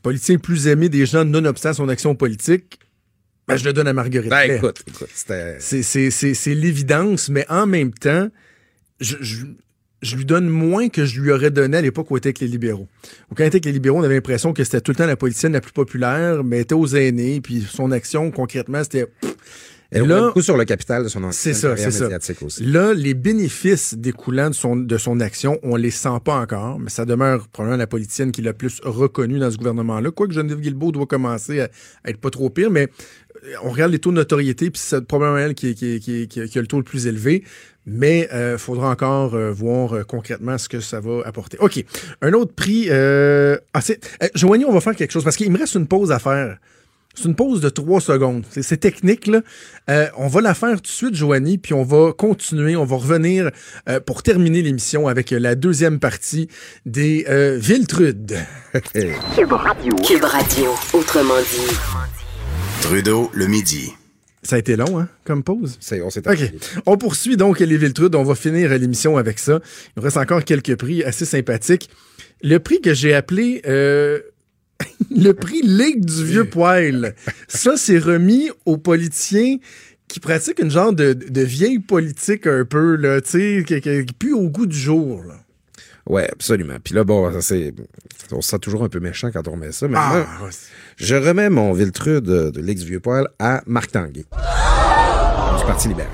politicien 0.02 0.36
le 0.36 0.40
plus 0.40 0.66
aimé 0.66 0.88
des 0.88 1.04
gens 1.06 1.24
nonobstant 1.24 1.72
son 1.74 1.88
action 1.88 2.14
politique, 2.14 2.78
ben, 3.48 3.56
je 3.56 3.64
le 3.64 3.72
donne 3.72 3.88
à 3.88 3.92
Marguerite 3.92 4.30
Ben, 4.30 4.50
écoute. 4.56 4.84
C'est- 5.16 6.54
l'évidence, 6.54 7.28
mais 7.28 7.44
en 7.48 7.66
même 7.66 7.92
temps, 7.92 8.28
je, 9.00 9.16
je- 9.20 9.46
je 10.02 10.16
lui 10.16 10.24
donne 10.24 10.48
moins 10.48 10.88
que 10.88 11.04
je 11.04 11.20
lui 11.20 11.32
aurais 11.32 11.50
donné 11.50 11.78
à 11.78 11.80
l'époque 11.80 12.10
où 12.10 12.16
était 12.16 12.28
avec 12.28 12.38
les 12.40 12.46
libéraux. 12.46 12.86
Quand 13.30 13.42
était 13.44 13.56
avec 13.56 13.64
les 13.64 13.72
libéraux, 13.72 13.98
on 13.98 14.02
avait 14.04 14.14
l'impression 14.14 14.52
que 14.52 14.62
c'était 14.62 14.80
tout 14.80 14.92
le 14.92 14.96
temps 14.96 15.06
la 15.06 15.16
politicienne 15.16 15.52
la 15.52 15.60
plus 15.60 15.72
populaire, 15.72 16.44
mais 16.44 16.56
elle 16.56 16.62
était 16.62 16.74
aux 16.74 16.86
aînés, 16.86 17.40
puis 17.40 17.66
son 17.68 17.90
action, 17.90 18.30
concrètement, 18.30 18.82
c'était... 18.84 19.06
Elle 19.90 20.06
Là- 20.06 20.26
beaucoup 20.26 20.42
sur 20.42 20.56
le 20.58 20.64
capital 20.66 21.02
de 21.02 21.08
son 21.08 21.30
C'est 21.32 21.54
ça, 21.54 21.74
c'est 21.76 21.90
ça. 21.90 22.04
médiatique 22.04 22.42
aussi. 22.42 22.62
Là, 22.64 22.92
les 22.92 23.14
bénéfices 23.14 23.94
découlant 23.94 24.50
de 24.50 24.54
son, 24.54 24.76
de 24.76 24.98
son 24.98 25.18
action, 25.20 25.58
on 25.62 25.76
les 25.76 25.90
sent 25.90 26.18
pas 26.24 26.34
encore, 26.36 26.78
mais 26.78 26.90
ça 26.90 27.06
demeure 27.06 27.48
probablement 27.48 27.78
la 27.78 27.86
politicienne 27.86 28.30
qui 28.30 28.42
l'a 28.42 28.52
plus 28.52 28.80
reconnue 28.84 29.38
dans 29.38 29.50
ce 29.50 29.56
gouvernement-là. 29.56 30.10
Quoique 30.10 30.34
Geneviève 30.34 30.60
Guilbeault 30.60 30.92
doit 30.92 31.06
commencer 31.06 31.60
à, 31.60 31.68
à 32.04 32.10
être 32.10 32.20
pas 32.20 32.28
trop 32.30 32.50
pire, 32.50 32.70
mais 32.70 32.88
euh, 33.46 33.54
on 33.62 33.70
regarde 33.70 33.90
les 33.92 33.98
taux 33.98 34.10
de 34.10 34.16
notoriété, 34.16 34.70
puis 34.70 34.80
c'est 34.84 35.04
probablement 35.06 35.38
elle 35.38 35.54
qui, 35.54 35.74
qui, 35.74 36.00
qui, 36.00 36.28
qui, 36.28 36.40
a 36.40 36.60
le 36.60 36.66
taux 36.66 36.76
le 36.78 36.82
plus 36.82 37.06
élevé. 37.06 37.44
Mais 37.90 38.28
il 38.34 38.58
faudra 38.58 38.90
encore 38.90 39.34
euh, 39.34 39.50
voir 39.50 39.94
euh, 39.94 40.02
concrètement 40.02 40.58
ce 40.58 40.68
que 40.68 40.80
ça 40.80 41.00
va 41.00 41.22
apporter. 41.24 41.56
OK. 41.58 41.82
Un 42.20 42.34
autre 42.34 42.52
prix. 42.54 42.88
Euh, 42.90 43.56
ah, 43.72 43.80
euh, 43.88 44.28
Joanie, 44.34 44.66
on 44.66 44.72
va 44.74 44.82
faire 44.82 44.94
quelque 44.94 45.10
chose 45.12 45.24
parce 45.24 45.36
qu'il 45.38 45.50
me 45.50 45.56
reste 45.58 45.74
une 45.76 45.86
pause 45.86 46.12
à 46.12 46.18
faire. 46.18 46.58
C'est 47.18 47.26
une 47.28 47.34
pause 47.34 47.60
de 47.60 47.68
trois 47.68 48.00
secondes. 48.00 48.44
C'est, 48.50 48.62
c'est 48.62 48.76
technique, 48.76 49.26
là. 49.26 49.40
Euh, 49.90 50.06
on 50.16 50.28
va 50.28 50.40
la 50.40 50.54
faire 50.54 50.76
tout 50.76 50.82
de 50.82 50.86
suite, 50.86 51.14
Joanie, 51.16 51.58
puis 51.58 51.74
on 51.74 51.82
va 51.82 52.12
continuer. 52.12 52.76
On 52.76 52.84
va 52.84 52.96
revenir 52.96 53.50
euh, 53.88 53.98
pour 53.98 54.22
terminer 54.22 54.62
l'émission 54.62 55.08
avec 55.08 55.30
la 55.32 55.54
deuxième 55.56 55.98
partie 55.98 56.48
des 56.86 57.26
euh, 57.28 57.58
Viltrudes. 57.60 58.36
Cube 59.34 59.52
Radio. 59.52 60.68
Autrement 60.92 61.40
dit. 61.40 61.74
Trudeau, 62.82 63.30
le 63.34 63.46
midi. 63.46 63.92
Ça 64.44 64.56
a 64.56 64.58
été 64.60 64.76
long, 64.76 65.00
hein, 65.00 65.08
comme 65.24 65.42
pause? 65.42 65.76
C'est- 65.80 66.00
on 66.00 66.10
s'est 66.10 66.26
OK. 66.28 66.38
On 66.86 66.96
poursuit 66.96 67.36
donc 67.36 67.58
les 67.58 67.76
Viltrudes. 67.76 68.14
On 68.14 68.22
va 68.22 68.34
finir 68.36 68.70
l'émission 68.78 69.16
avec 69.16 69.38
ça. 69.40 69.58
Il 69.88 69.92
nous 69.96 70.02
reste 70.04 70.16
encore 70.16 70.44
quelques 70.44 70.76
prix 70.76 71.02
assez 71.02 71.24
sympathiques. 71.24 71.90
Le 72.42 72.58
prix 72.58 72.80
que 72.80 72.94
j'ai 72.94 73.14
appelé 73.14 73.60
euh, 73.66 74.20
le 75.10 75.32
prix 75.32 75.62
Ligue 75.62 76.04
du 76.04 76.24
vieux 76.24 76.44
poil. 76.44 77.14
Ça, 77.48 77.76
c'est 77.76 77.98
remis 77.98 78.50
aux 78.66 78.76
politiciens 78.78 79.56
qui 80.06 80.20
pratiquent 80.20 80.60
une 80.60 80.70
genre 80.70 80.92
de, 80.92 81.12
de 81.12 81.40
vieille 81.42 81.80
politique 81.80 82.46
un 82.46 82.64
peu, 82.64 82.96
là, 82.96 83.20
tu 83.20 83.30
sais, 83.30 83.64
qui, 83.66 83.80
qui, 83.80 84.04
qui 84.06 84.14
pue 84.14 84.32
au 84.32 84.48
goût 84.48 84.66
du 84.66 84.78
jour. 84.78 85.22
Là. 85.24 85.34
Ouais, 86.06 86.28
absolument. 86.32 86.76
Puis 86.82 86.94
là, 86.94 87.04
bon, 87.04 87.30
ça, 87.32 87.42
c'est. 87.42 87.74
On 88.32 88.40
se 88.40 88.48
sent 88.50 88.58
toujours 88.60 88.84
un 88.84 88.88
peu 88.88 89.00
méchant 89.00 89.30
quand 89.30 89.46
on 89.48 89.52
remet 89.52 89.72
ça. 89.72 89.88
Mais 89.88 89.96
Ah, 89.98 90.26
c'est- 90.50 90.68
je 90.96 91.14
remets 91.14 91.50
mon 91.50 91.72
Viltrude 91.74 92.24
de, 92.24 92.50
de 92.50 92.60
l'X 92.60 92.82
Vieux 92.82 93.00
Poil 93.00 93.26
à 93.38 93.62
Marc 93.66 93.92
Tanguay. 93.92 94.24
Du 94.24 95.64
Parti 95.66 95.88
libéral. 95.88 96.10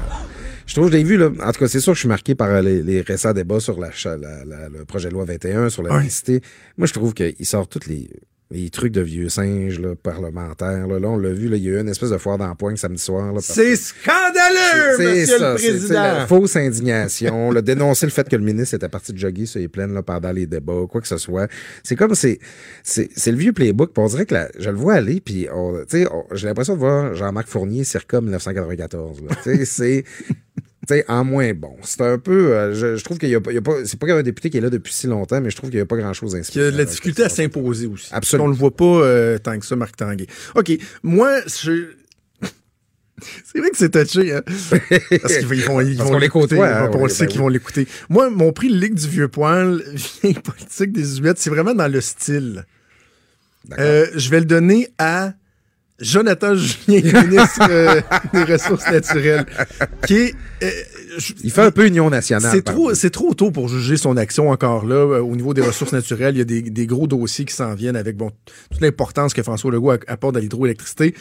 Je 0.66 0.74
trouve, 0.74 0.88
je 0.90 0.96
l'ai 0.96 1.04
vu, 1.04 1.16
là. 1.16 1.30
En 1.42 1.52
tout 1.52 1.60
cas, 1.60 1.68
c'est 1.68 1.78
sûr 1.80 1.92
que 1.92 1.96
je 1.96 2.00
suis 2.00 2.08
marqué 2.08 2.34
par 2.34 2.48
euh, 2.48 2.62
les, 2.62 2.82
les 2.82 3.02
récents 3.02 3.32
débats 3.32 3.60
sur 3.60 3.78
la, 3.78 3.90
cha- 3.92 4.16
la- 4.16 4.44
la- 4.44 4.68
le 4.68 4.84
projet 4.84 5.08
de 5.10 5.14
loi 5.14 5.24
21, 5.26 5.68
sur 5.68 5.82
la 5.82 5.96
laïcité. 5.98 6.40
Moi, 6.78 6.86
je 6.86 6.92
trouve 6.94 7.12
qu'il 7.14 7.44
sort 7.46 7.68
tous 7.68 7.86
les, 7.86 8.08
les 8.54 8.70
trucs 8.70 8.92
de 8.92 9.00
vieux 9.00 9.28
singes 9.28 9.80
là, 9.80 9.94
parlementaires. 10.00 10.86
Là. 10.86 10.98
Là, 11.00 11.08
on 11.08 11.16
l'a 11.18 11.32
vu, 11.32 11.48
là, 11.48 11.56
il 11.56 11.64
y 11.64 11.68
a 11.68 11.72
eu 11.72 11.80
une 11.80 11.88
espèce 11.88 12.10
de 12.10 12.18
foire 12.18 12.38
d'empoigne 12.38 12.76
samedi 12.76 13.02
soir. 13.02 13.32
Là, 13.32 13.40
C'est 13.42 13.74
scandaleux, 13.76 14.94
c'est 14.96 15.04
monsieur 15.04 15.38
ça, 15.38 15.48
le 15.50 15.54
président. 15.56 15.94
la 15.94 16.26
fausse 16.26 16.56
indignation, 16.56 17.50
le 17.50 17.62
dénoncer 17.62 18.06
le 18.06 18.12
fait 18.12 18.28
que 18.28 18.36
le 18.36 18.44
ministre 18.44 18.74
était 18.76 18.88
parti 18.88 19.12
de 19.12 19.18
jogger 19.18 19.46
sur 19.46 19.60
les 19.60 19.68
plaines 19.68 19.92
là, 19.92 20.02
pendant 20.02 20.30
les 20.32 20.46
débats, 20.46 20.86
quoi 20.88 21.00
que 21.00 21.08
ce 21.08 21.18
soit. 21.18 21.48
C'est 21.82 21.96
comme 21.96 22.14
c'est 22.14 22.38
c'est 22.82 23.08
c'est 23.16 23.32
le 23.32 23.38
vieux 23.38 23.52
playbook. 23.52 23.90
on 23.96 24.06
dirait 24.06 24.26
que 24.26 24.34
la- 24.34 24.48
je 24.58 24.70
le 24.70 24.76
vois 24.76 24.94
aller, 24.94 25.20
puis 25.20 25.48
j'ai 25.90 26.46
l'impression 26.46 26.74
de 26.74 26.78
voir 26.78 27.14
Jean-Marc 27.14 27.48
Fournier 27.48 27.84
circa 27.84 28.20
1994. 28.20 29.20
là. 29.22 29.34
Tu 29.42 29.56
sais, 29.56 29.64
c'est 29.64 30.04
sais, 30.88 31.04
en 31.08 31.24
moins 31.24 31.52
bon. 31.54 31.76
C'est 31.82 32.00
un 32.02 32.18
peu. 32.18 32.52
euh, 32.54 32.74
je, 32.74 32.96
je 32.96 33.04
trouve 33.04 33.18
qu'il 33.18 33.28
y 33.28 33.34
a, 33.34 33.40
pas- 33.40 33.52
il 33.52 33.54
y 33.54 33.58
a 33.58 33.62
pas. 33.62 33.84
C'est 33.84 33.98
pas 33.98 34.12
un 34.12 34.22
député 34.22 34.50
qui 34.50 34.58
est 34.58 34.60
là 34.60 34.70
depuis 34.70 34.92
si 34.92 35.06
longtemps, 35.06 35.40
mais 35.40 35.50
je 35.50 35.56
trouve 35.56 35.70
qu'il 35.70 35.78
n'y 35.78 35.82
a 35.82 35.86
pas 35.86 35.96
grand-chose 35.96 36.34
à 36.34 36.40
Qui 36.40 36.60
a 36.60 36.70
de 36.70 36.76
la 36.76 36.84
difficulté 36.84 37.22
à 37.24 37.28
s'imposer 37.28 37.86
aussi. 37.86 38.08
Absolument. 38.12 38.46
On 38.46 38.48
le 38.50 38.54
voit 38.56 38.74
pas 38.74 38.84
euh, 38.84 39.38
tant 39.38 39.58
que 39.58 39.64
ça, 39.66 39.76
Marc 39.76 39.96
Tanguay. 39.96 40.26
OK. 40.54 40.72
Moi, 41.02 41.40
je. 41.46 41.90
C'est 43.44 43.58
vrai 43.60 43.70
que 43.70 43.76
c'est 43.78 43.90
touché, 43.90 44.34
hein? 44.34 44.42
Parce 44.44 45.36
qu'ils 45.38 45.46
vont, 45.64 45.80
ils 45.80 45.96
vont, 45.96 46.10
Parce 46.10 46.20
l'écouter. 46.20 46.60
hein, 46.60 46.90
on 46.92 47.04
le 47.04 47.08
sait 47.08 47.24
ben 47.24 47.30
qu'ils 47.30 47.40
oui. 47.40 47.44
vont 47.44 47.48
l'écouter. 47.48 47.86
Moi, 48.10 48.28
mon 48.28 48.52
prix 48.52 48.68
Ligue 48.68 48.94
du 48.94 49.06
Vieux 49.08 49.28
Poil, 49.28 49.82
vieille 50.22 50.34
politique 50.34 50.92
des 50.92 51.16
Huettes, 51.18 51.38
c'est 51.38 51.48
vraiment 51.50 51.74
dans 51.74 51.86
le 51.90 52.00
style. 52.00 52.66
Euh, 53.78 54.06
je 54.14 54.28
vais 54.30 54.40
le 54.40 54.46
donner 54.46 54.88
à 54.98 55.32
Jonathan 56.00 56.54
Julien, 56.56 57.22
ministre 57.28 57.66
euh, 57.70 58.00
des 58.32 58.44
Ressources 58.44 58.86
naturelles, 58.90 59.46
qui 60.06 60.14
est... 60.14 60.34
euh, 60.62 60.70
je- 61.18 61.32
Il 61.44 61.50
fait 61.52 61.62
un 61.62 61.70
peu 61.70 61.86
Union 61.86 62.10
nationale. 62.10 62.50
c'est 62.52 62.62
trop, 62.62 62.94
c'est 62.94 63.10
trop 63.10 63.32
tôt 63.34 63.50
pour 63.52 63.68
juger 63.68 63.96
son 63.96 64.16
action 64.16 64.50
encore 64.50 64.84
là. 64.86 64.96
Euh, 64.96 65.20
Au 65.20 65.36
niveau 65.36 65.54
des 65.54 65.62
ressources 65.62 65.92
naturelles, 65.92 66.34
il 66.34 66.38
y 66.38 66.42
a 66.42 66.44
des, 66.44 66.62
des 66.62 66.86
gros 66.86 67.06
dossiers 67.06 67.44
qui 67.44 67.54
s'en 67.54 67.74
viennent 67.74 67.96
avec 67.96 68.16
bon, 68.16 68.30
toute 68.72 68.80
l'importance 68.80 69.34
que 69.34 69.42
François 69.42 69.70
Legault 69.70 69.92
apporte 70.08 70.36
à 70.36 70.40
l'hydroélectricité. 70.40 71.14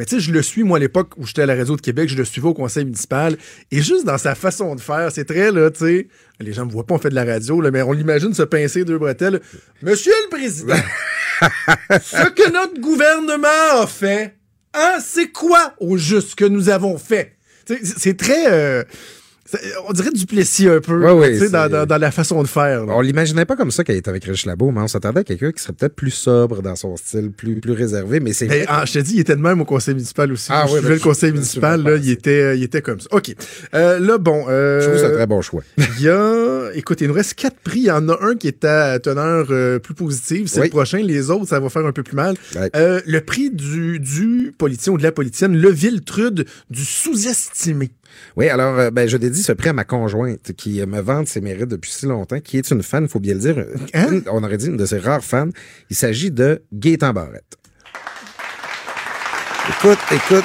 Mais 0.00 0.06
tu 0.06 0.14
sais, 0.16 0.20
je 0.22 0.32
le 0.32 0.40
suis, 0.40 0.62
moi, 0.62 0.78
à 0.78 0.80
l'époque 0.80 1.12
où 1.18 1.26
j'étais 1.26 1.42
à 1.42 1.46
la 1.46 1.54
radio 1.54 1.76
de 1.76 1.80
Québec, 1.82 2.08
je 2.08 2.16
le 2.16 2.24
suivais 2.24 2.48
au 2.48 2.54
conseil 2.54 2.86
municipal. 2.86 3.36
Et 3.70 3.82
juste 3.82 4.06
dans 4.06 4.16
sa 4.16 4.34
façon 4.34 4.74
de 4.74 4.80
faire, 4.80 5.12
c'est 5.12 5.26
très, 5.26 5.52
là, 5.52 5.70
tu 5.70 5.80
sais, 5.80 6.08
les 6.40 6.54
gens 6.54 6.64
me 6.64 6.70
voient 6.70 6.86
pas, 6.86 6.94
on 6.94 6.98
fait 6.98 7.10
de 7.10 7.14
la 7.14 7.26
radio, 7.26 7.60
là, 7.60 7.70
mais 7.70 7.82
on 7.82 7.92
l'imagine 7.92 8.32
se 8.32 8.44
pincer 8.44 8.86
deux 8.86 8.96
bretelles. 8.96 9.42
Monsieur 9.82 10.14
le 10.24 10.30
Président, 10.30 10.72
ce 12.00 12.30
que 12.30 12.50
notre 12.50 12.80
gouvernement 12.80 13.82
a 13.82 13.86
fait, 13.86 14.36
hein, 14.72 15.00
c'est 15.04 15.28
quoi 15.32 15.74
au 15.80 15.98
juste 15.98 16.34
que 16.34 16.46
nous 16.46 16.70
avons 16.70 16.96
fait? 16.96 17.36
C'est 17.66 18.16
très... 18.16 18.50
euh, 18.50 18.84
on 19.88 19.92
dirait 19.92 20.10
du 20.10 20.26
Plessis 20.26 20.68
un 20.68 20.80
peu, 20.80 21.04
Ouais, 21.04 21.12
ouais, 21.12 21.32
tu 21.32 21.38
sais, 21.40 21.50
dans, 21.50 21.68
dans- 21.70 21.86
dans 21.86 21.98
la 21.98 22.10
façon 22.10 22.42
de 22.42 22.48
faire. 22.48 22.86
là. 22.86 22.92
On 22.96 23.00
l'imaginait 23.00 23.44
pas 23.44 23.56
comme 23.56 23.70
ça 23.70 23.84
qu'elle 23.84 23.96
était 23.96 24.08
avec 24.10 24.24
Rich 24.24 24.46
Labo, 24.46 24.70
mais 24.70 24.80
on 24.80 24.88
s'attendait 24.88 25.20
à 25.20 25.24
quelqu'un 25.24 25.52
qui 25.52 25.62
serait 25.62 25.72
peut-être 25.72 25.94
plus 25.94 26.10
sobre 26.10 26.62
dans 26.62 26.76
son 26.76 26.96
style, 26.96 27.30
plus, 27.30 27.56
plus 27.60 27.72
réservé, 27.72 28.20
mais 28.20 28.32
c'est 28.32 28.46
Ben, 28.46 28.64
ah, 28.68 28.84
je 28.86 28.92
te 28.94 28.98
dis, 29.00 29.14
il 29.14 29.20
était 29.20 29.36
de 29.36 29.40
même 29.40 29.60
au 29.60 29.64
conseil 29.64 29.94
municipal 29.94 30.30
aussi. 30.32 30.48
Ah 30.50 30.66
je 30.68 30.74
oui, 30.74 30.80
ben, 30.82 30.90
le 30.90 30.98
conseil 30.98 31.30
je- 31.30 31.34
municipal, 31.34 31.82
là, 31.82 31.96
il 31.96 32.10
était, 32.10 32.56
il 32.56 32.62
était 32.62 32.82
comme 32.82 33.00
ça. 33.00 33.08
OK. 33.12 33.34
Euh, 33.74 33.98
là, 33.98 34.18
bon. 34.18 34.44
euh, 34.48 34.80
Je 34.80 34.86
trouve 34.86 34.98
c'est 34.98 35.06
un 35.06 35.10
très 35.14 35.26
bon 35.26 35.40
choix. 35.42 35.62
Il 35.98 36.02
y 36.04 36.08
a, 36.08 36.70
écoute, 36.74 37.00
il 37.00 37.08
nous 37.08 37.14
reste 37.14 37.34
quatre 37.34 37.56
prix. 37.62 37.80
Il 37.80 37.84
y 37.86 37.90
en 37.90 38.08
a 38.08 38.18
un 38.22 38.36
qui 38.36 38.48
est 38.48 38.64
à 38.64 38.98
teneur 38.98 39.46
euh, 39.50 39.78
plus 39.78 39.94
positive. 39.94 40.46
C'est 40.48 40.60
Oui. 40.60 40.66
le 40.66 40.70
prochain. 40.70 40.98
Les 40.98 41.30
autres, 41.30 41.48
ça 41.48 41.60
va 41.60 41.68
faire 41.68 41.84
un 41.86 41.92
peu 41.92 42.02
plus 42.02 42.14
mal. 42.16 42.36
Ouais. 42.54 42.70
Euh, 42.76 43.00
le 43.06 43.20
prix 43.20 43.50
du, 43.50 43.98
du 44.00 44.54
politicien 44.56 44.92
ou 44.92 44.98
de 44.98 45.02
la 45.02 45.12
politicienne, 45.12 45.56
le 45.56 45.70
Viltrude 45.70 46.46
du 46.70 46.84
sous-estimé. 46.84 47.90
Oui, 48.36 48.48
alors, 48.48 48.78
euh, 48.78 48.90
ben, 48.90 49.08
je 49.08 49.16
dédie 49.16 49.42
ce 49.42 49.52
prix 49.52 49.68
à 49.70 49.72
ma 49.72 49.84
conjointe 49.84 50.52
qui 50.56 50.80
euh, 50.80 50.86
me 50.86 51.00
vante 51.00 51.26
ses 51.28 51.40
mérites 51.40 51.66
depuis 51.68 51.90
si 51.90 52.06
longtemps, 52.06 52.40
qui 52.40 52.58
est 52.58 52.70
une 52.70 52.82
fan, 52.82 53.08
faut 53.08 53.20
bien 53.20 53.34
le 53.34 53.40
dire. 53.40 53.64
Hein? 53.94 54.06
Une- 54.12 54.22
on 54.30 54.42
aurait 54.44 54.56
dit 54.56 54.66
une 54.66 54.76
de 54.76 54.86
ses 54.86 54.98
rares 54.98 55.22
fans. 55.24 55.48
Il 55.90 55.96
s'agit 55.96 56.30
de 56.30 56.62
Gaétan 56.72 57.12
Barrette. 57.12 57.56
Écoute, 59.68 59.98
écoute, 60.12 60.44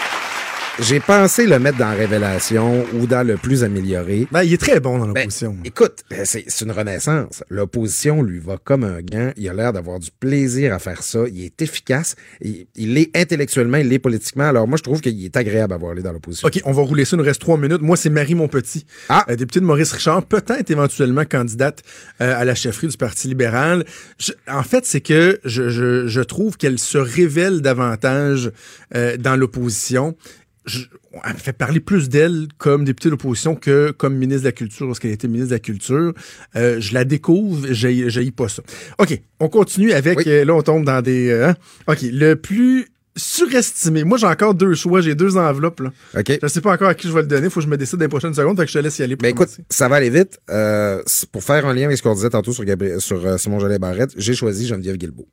j'ai 0.81 0.99
pensé 0.99 1.47
le 1.47 1.57
mettre 1.57 1.77
dans 1.77 1.95
Révélation 1.95 2.85
ou 2.95 3.07
dans 3.07 3.25
le 3.25 3.37
plus 3.37 3.63
amélioré. 3.63 4.27
Ben, 4.31 4.43
il 4.43 4.51
est 4.53 4.57
très 4.57 4.81
bon 4.81 4.97
dans 4.97 5.07
Ben, 5.07 5.21
l'opposition. 5.21 5.55
écoute, 5.63 6.03
euh, 6.11 6.23
c'est 6.25 6.45
une 6.61 6.71
renaissance. 6.71 7.43
L'opposition 7.49 8.21
lui 8.21 8.39
va 8.39 8.57
comme 8.61 8.83
un 8.83 9.01
gant. 9.01 9.31
Il 9.37 9.47
a 9.47 9.53
l'air 9.53 9.71
d'avoir 9.71 9.99
du 9.99 10.09
plaisir 10.11 10.73
à 10.73 10.79
faire 10.79 11.01
ça. 11.01 11.19
Il 11.31 11.45
est 11.45 11.61
efficace. 11.61 12.15
Il, 12.41 12.67
il 12.75 12.93
l'est 12.93 13.09
intellectuellement, 13.15 13.77
il 13.77 13.87
l'est 13.87 13.99
politiquement. 13.99 14.43
Alors 14.49 14.67
moi, 14.67 14.77
je 14.77 14.83
trouve 14.83 14.99
qu'il 14.99 15.23
est 15.23 15.37
agréable 15.37 15.71
à 15.71 15.77
avoir 15.77 15.93
aller 15.93 16.01
dans 16.01 16.11
l'opposition. 16.11 16.45
OK, 16.47 16.59
on 16.65 16.73
va 16.73 16.81
rouler 16.81 17.05
ça. 17.05 17.15
Il 17.15 17.19
nous 17.19 17.25
reste 17.25 17.39
trois 17.39 17.57
minutes. 17.57 17.81
Moi, 17.81 17.95
c'est 17.95 18.09
Marie 18.09 18.35
Monpetit, 18.35 18.85
Ah. 19.07 19.23
euh, 19.29 19.37
députée 19.37 19.61
de 19.61 19.65
Maurice 19.65 19.93
Richard, 19.93 20.23
peut-être 20.25 20.69
éventuellement 20.69 21.23
candidate 21.23 21.83
euh, 22.19 22.35
à 22.37 22.43
la 22.43 22.53
chefferie 22.53 22.87
du 22.87 22.97
Parti 22.97 23.29
libéral. 23.29 23.85
Je- 24.19 24.33
en 24.51 24.63
fait, 24.63 24.85
c'est 24.85 25.01
que 25.01 25.39
je, 25.45 25.69
je, 25.69 26.07
je 26.07 26.21
trouve 26.21 26.57
qu'elle 26.57 26.79
se 26.79 26.97
révèle 26.97 27.61
davantage 27.61 28.51
euh, 28.93 29.15
dans 29.15 29.37
l'opposition. 29.37 30.17
Je- 30.65 30.85
elle 31.23 31.33
me 31.33 31.37
fait 31.37 31.53
parler 31.53 31.79
plus 31.79 32.09
d'elle 32.09 32.47
comme 32.57 32.83
députée 32.85 33.09
de 33.09 33.11
l'opposition 33.11 33.55
que 33.55 33.91
comme 33.91 34.15
ministre 34.15 34.41
de 34.43 34.47
la 34.47 34.51
Culture 34.51 34.85
lorsqu'elle 34.87 35.11
était 35.11 35.27
ministre 35.27 35.49
de 35.51 35.55
la 35.55 35.59
Culture. 35.59 36.13
Euh, 36.55 36.77
je 36.79 36.93
la 36.93 37.05
découvre, 37.05 37.67
j'ai 37.71 38.09
j'ai 38.09 38.31
pas 38.31 38.49
ça. 38.49 38.63
OK, 38.97 39.21
on 39.39 39.47
continue 39.47 39.91
avec... 39.93 40.17
Oui. 40.19 40.23
euh, 40.27 40.43
là, 40.45 40.53
on 40.55 40.61
tombe 40.61 40.83
dans 40.85 41.01
des... 41.01 41.29
euh, 41.29 41.49
hein? 41.49 41.55
OK, 41.87 41.99
le 42.03 42.35
plus 42.35 42.87
surestimé. 43.17 44.03
Moi, 44.03 44.17
j'ai 44.17 44.27
encore 44.27 44.53
deux 44.55 44.73
choix. 44.73 44.99
J'ai 44.99 45.15
deux 45.15 45.37
enveloppes. 45.37 45.79
Là. 45.79 45.93
OK? 46.17 46.37
Je 46.41 46.47
sais 46.47 46.59
pas 46.59 46.73
encore 46.73 46.89
à 46.89 46.95
qui 46.95 47.07
je 47.07 47.13
vais 47.13 47.21
le 47.21 47.27
donner. 47.27 47.49
Faut 47.49 47.61
que 47.61 47.65
je 47.65 47.69
me 47.69 47.77
décide 47.77 47.97
dans 47.97 48.03
les 48.05 48.09
prochaines 48.09 48.33
secondes. 48.33 48.57
Fait 48.57 48.65
que 48.65 48.71
je 48.71 48.77
te 48.77 48.83
laisse 48.83 48.99
y 48.99 49.03
aller. 49.03 49.15
Pour 49.15 49.21
Ben 49.23 49.29
écoute, 49.29 49.49
ça 49.69 49.87
va 49.87 49.95
aller 49.97 50.09
vite. 50.09 50.39
Euh, 50.49 51.01
pour 51.31 51.41
faire 51.43 51.65
un 51.65 51.73
lien 51.73 51.85
avec 51.85 51.97
ce 51.97 52.03
qu'on 52.03 52.13
disait 52.13 52.31
tantôt 52.31 52.51
sur, 52.51 52.65
Gabriel, 52.65 52.99
sur 52.99 53.25
euh, 53.25 53.37
Simon 53.37 53.59
Jolet 53.59 53.79
Barrette, 53.79 54.11
j'ai 54.17 54.33
choisi 54.33 54.67
Geneviève 54.67 54.97
Guilbeault. 54.97 55.27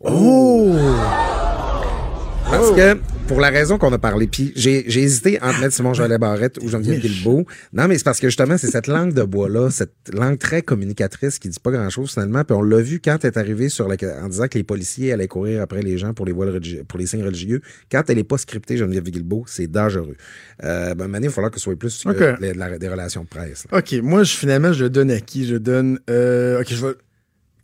Oh! 0.00 0.74
Parce 2.50 2.70
que, 2.76 2.94
pour 3.26 3.40
la 3.40 3.50
raison 3.50 3.76
qu'on 3.76 3.92
a 3.92 3.98
parlé, 3.98 4.28
puis 4.28 4.52
j'ai 4.54 4.84
j'ai 4.86 5.02
hésité 5.02 5.38
entre 5.42 5.60
mettre 5.60 5.74
Simon 5.74 5.92
Jolet 5.94 6.16
Barrette 6.16 6.58
ou 6.62 6.68
Geneviève 6.68 7.00
Guilbeault. 7.00 7.44
Non, 7.72 7.88
mais 7.88 7.98
c'est 7.98 8.04
parce 8.04 8.20
que 8.20 8.28
justement, 8.28 8.56
c'est 8.56 8.68
cette 8.70 8.86
langue 8.86 9.12
de 9.12 9.24
bois-là, 9.24 9.70
cette 9.70 9.92
langue 10.14 10.38
très 10.38 10.62
communicatrice 10.62 11.38
qui 11.40 11.48
dit 11.48 11.58
pas 11.60 11.72
grand-chose 11.72 12.12
finalement. 12.12 12.44
Puis 12.44 12.56
on 12.56 12.62
l'a 12.62 12.80
vu 12.80 13.00
quand 13.04 13.18
elle 13.24 13.32
est 13.32 13.36
arrivée 13.36 13.68
sur 13.68 13.88
la, 13.88 13.96
en 14.22 14.28
disant 14.28 14.46
que 14.46 14.56
les 14.58 14.64
policiers 14.64 15.12
allaient 15.12 15.26
courir 15.26 15.60
après 15.60 15.82
les 15.82 15.98
gens 15.98 16.14
pour 16.14 16.24
les 16.24 16.32
voiles 16.32 16.58
pour 16.86 16.98
les 17.00 17.06
signes 17.06 17.24
religieux. 17.24 17.60
Quand 17.90 18.08
elle 18.08 18.18
est 18.18 18.24
pas 18.24 18.38
scriptée, 18.38 18.76
Geneviève 18.76 19.04
Guilbeault, 19.04 19.44
c'est 19.48 19.66
dangereux. 19.66 20.16
Euh, 20.62 20.94
ben, 20.94 21.08
Mané, 21.08 21.26
il 21.26 21.30
va 21.30 21.34
falloir 21.34 21.50
que 21.50 21.58
ce 21.58 21.64
soit 21.64 21.76
plus 21.76 22.04
que 22.04 22.10
Ok. 22.34 22.40
les- 22.40 22.54
la- 22.54 22.78
des 22.78 22.88
relations 22.88 23.24
de 23.24 23.28
presse. 23.28 23.66
là. 23.70 23.78
OK, 23.78 23.92
moi, 24.02 24.22
je, 24.22 24.34
finalement, 24.36 24.72
je 24.72 24.84
donne 24.86 25.10
à 25.10 25.20
qui? 25.20 25.46
Je 25.46 25.56
donne... 25.56 25.98
Euh, 26.08 26.60
OK, 26.60 26.66
je 26.70 26.86
vais... 26.86 26.92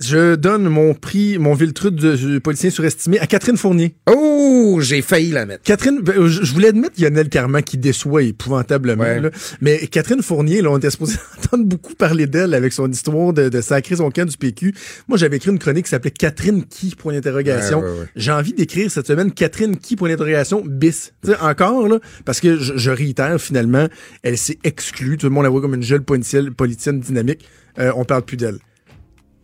Je 0.02 0.34
donne 0.34 0.64
mon 0.64 0.94
prix, 0.94 1.38
mon 1.38 1.54
Viltrude 1.54 1.94
de, 1.94 2.16
de 2.16 2.38
politicien 2.38 2.70
surestimé 2.70 3.18
à 3.20 3.26
Catherine 3.26 3.56
Fournier. 3.56 3.94
Oh, 4.10 4.78
j'ai 4.80 5.00
failli 5.00 5.30
la 5.30 5.46
mettre. 5.46 5.62
Catherine, 5.62 6.00
ben, 6.00 6.26
je 6.26 6.42
je 6.42 6.54
voulais 6.54 6.68
admettre 6.68 7.00
Lionel 7.00 7.28
Carman 7.28 7.62
qui 7.62 7.78
déçoit 7.78 8.22
épouvantablement. 8.22 9.04
Ouais. 9.04 9.20
là. 9.20 9.30
mais 9.60 9.86
Catherine 9.86 10.22
Fournier, 10.22 10.60
là, 10.60 10.70
on 10.70 10.78
était 10.78 10.90
supposé 10.90 11.16
entendre 11.38 11.64
beaucoup 11.64 11.94
parler 11.94 12.26
d'elle 12.26 12.52
avec 12.52 12.72
son 12.72 12.90
histoire 12.90 13.32
de, 13.32 13.48
de 13.48 13.60
sacrer 13.60 13.96
son 13.96 14.10
camp 14.10 14.28
du 14.28 14.36
PQ. 14.36 14.74
Moi, 15.08 15.16
j'avais 15.16 15.36
écrit 15.36 15.50
une 15.50 15.58
chronique 15.58 15.84
qui 15.84 15.90
s'appelait 15.90 16.10
Catherine 16.10 16.64
qui, 16.64 16.94
point 16.94 17.12
d'interrogation. 17.12 17.80
Ouais, 17.80 17.86
ouais, 17.86 17.98
ouais. 18.00 18.06
J'ai 18.16 18.32
envie 18.32 18.52
d'écrire 18.52 18.90
cette 18.90 19.06
semaine 19.06 19.32
Catherine 19.32 19.76
qui, 19.76 19.96
point 19.96 20.08
d'interrogation, 20.08 20.62
bis. 20.66 21.12
Encore, 21.40 21.88
là, 21.88 21.98
parce 22.24 22.40
que 22.40 22.58
je, 22.58 22.76
je 22.76 22.90
réitère, 22.90 23.40
finalement, 23.40 23.88
elle 24.22 24.36
s'est 24.36 24.58
exclue. 24.64 25.16
Tout 25.16 25.26
le 25.26 25.32
monde 25.32 25.44
la 25.44 25.50
voit 25.50 25.60
comme 25.60 25.74
une 25.74 25.82
jeune 25.82 26.02
politicienne, 26.02 26.52
politicienne 26.52 27.00
dynamique. 27.00 27.46
Euh, 27.78 27.92
on 27.96 28.04
parle 28.04 28.22
plus 28.22 28.36
d'elle. 28.36 28.58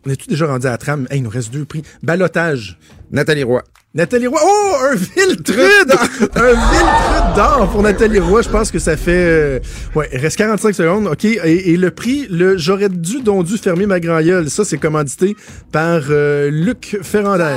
On 0.05 0.09
est-tu 0.09 0.27
déjà 0.29 0.47
rendu 0.47 0.65
à 0.67 0.71
la 0.71 0.77
trame? 0.77 1.07
Hey, 1.09 1.19
il 1.19 1.23
nous 1.23 1.29
reste 1.29 1.51
deux 1.51 1.65
prix. 1.65 1.83
Balotage. 2.01 2.77
Nathalie 3.11 3.43
Roy. 3.43 3.63
Nathalie 3.93 4.27
Roy. 4.27 4.39
Oh, 4.41 4.75
un 4.91 4.95
Viltrude! 4.95 5.91
un 6.35 6.47
Viltrude 6.53 7.35
d'or 7.35 7.69
pour 7.71 7.81
Nathalie 7.83 8.19
Roy. 8.19 8.41
Je 8.43 8.49
pense 8.49 8.71
que 8.71 8.79
ça 8.79 8.95
fait. 8.95 9.11
euh, 9.11 9.59
ouais, 9.95 10.09
il 10.13 10.19
reste 10.19 10.37
45 10.37 10.73
secondes. 10.73 11.07
OK. 11.07 11.25
Et, 11.25 11.71
et 11.73 11.77
le 11.77 11.91
prix, 11.91 12.27
le 12.29 12.57
J'aurais 12.57 12.89
dû, 12.89 13.21
donc 13.21 13.45
dû 13.45 13.57
fermer 13.57 13.87
ma 13.87 13.99
grand 13.99 14.21
gueule. 14.21 14.49
Ça, 14.49 14.63
c'est 14.63 14.77
commandité 14.77 15.35
par 15.71 16.01
euh, 16.09 16.49
Luc 16.49 16.97
Ferrandez. 17.01 17.55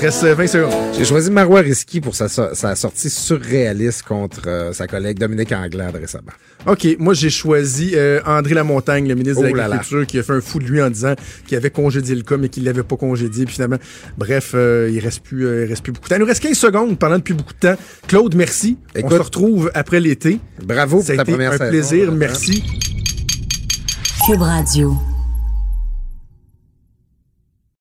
Il 0.00 0.04
reste 0.04 0.22
euh, 0.24 0.34
20 0.34 0.46
secondes. 0.46 0.72
J'ai 0.96 1.04
choisi 1.04 1.30
Marois 1.30 1.60
Risky 1.60 2.00
pour 2.00 2.14
sa, 2.14 2.28
so- 2.28 2.54
sa 2.54 2.76
sortie 2.76 3.10
surréaliste 3.10 4.02
contre 4.02 4.42
euh, 4.46 4.72
sa 4.72 4.86
collègue 4.86 5.18
Dominique 5.18 5.50
Anglade 5.52 5.96
récemment. 5.96 6.30
OK. 6.66 6.86
Moi, 7.00 7.14
j'ai 7.14 7.30
choisi 7.30 7.92
euh, 7.94 8.20
André 8.24 8.54
Lamontagne, 8.54 9.08
le 9.08 9.14
ministre 9.16 9.42
de 9.42 9.48
Oh 9.50 9.54
là. 9.54 9.66
l'Agriculture, 9.66 10.06
qui 10.06 10.18
a 10.18 10.22
fait 10.22 10.34
un 10.34 10.40
fou 10.40 10.60
de 10.60 10.64
lui 10.66 10.80
en 10.80 10.90
disant 10.90 11.14
qu'il 11.46 11.56
avait 11.56 11.70
congédié 11.70 12.14
le 12.14 12.22
cas, 12.22 12.36
mais 12.36 12.48
qu'il 12.48 12.64
l'avait 12.64 12.82
pas 12.84 12.96
congédié. 12.96 13.44
Puis 13.44 13.54
finalement, 13.54 13.78
bref, 14.16 14.52
euh, 14.54 14.88
il 14.92 15.00
reste 15.00 15.20
plus, 15.24 15.46
euh, 15.46 15.64
il 15.64 15.68
reste 15.68 15.82
plus 15.82 15.92
beaucoup 15.92 16.04
de 16.04 16.10
temps. 16.10 16.16
Il 16.16 16.20
nous 16.20 16.26
reste 16.26 16.42
15 16.42 16.56
secondes, 16.56 16.98
parlant 16.98 17.18
depuis 17.18 17.34
beaucoup 17.34 17.54
de 17.54 17.58
temps. 17.68 17.76
Claude, 18.06 18.34
merci. 18.36 18.76
On 19.02 19.10
se 19.10 19.14
retrouve 19.16 19.70
après 19.74 19.98
l'été. 19.98 20.38
Bravo 20.62 21.02
Ça 21.02 21.14
a 21.14 21.16
pour 21.16 21.16
ta 21.16 21.22
été 21.22 21.32
première 21.32 21.52
un 21.52 21.58
saison. 21.58 21.70
plaisir. 21.70 22.12
Merci. 22.12 22.62
Cube 24.26 24.42
Radio. 24.42 24.94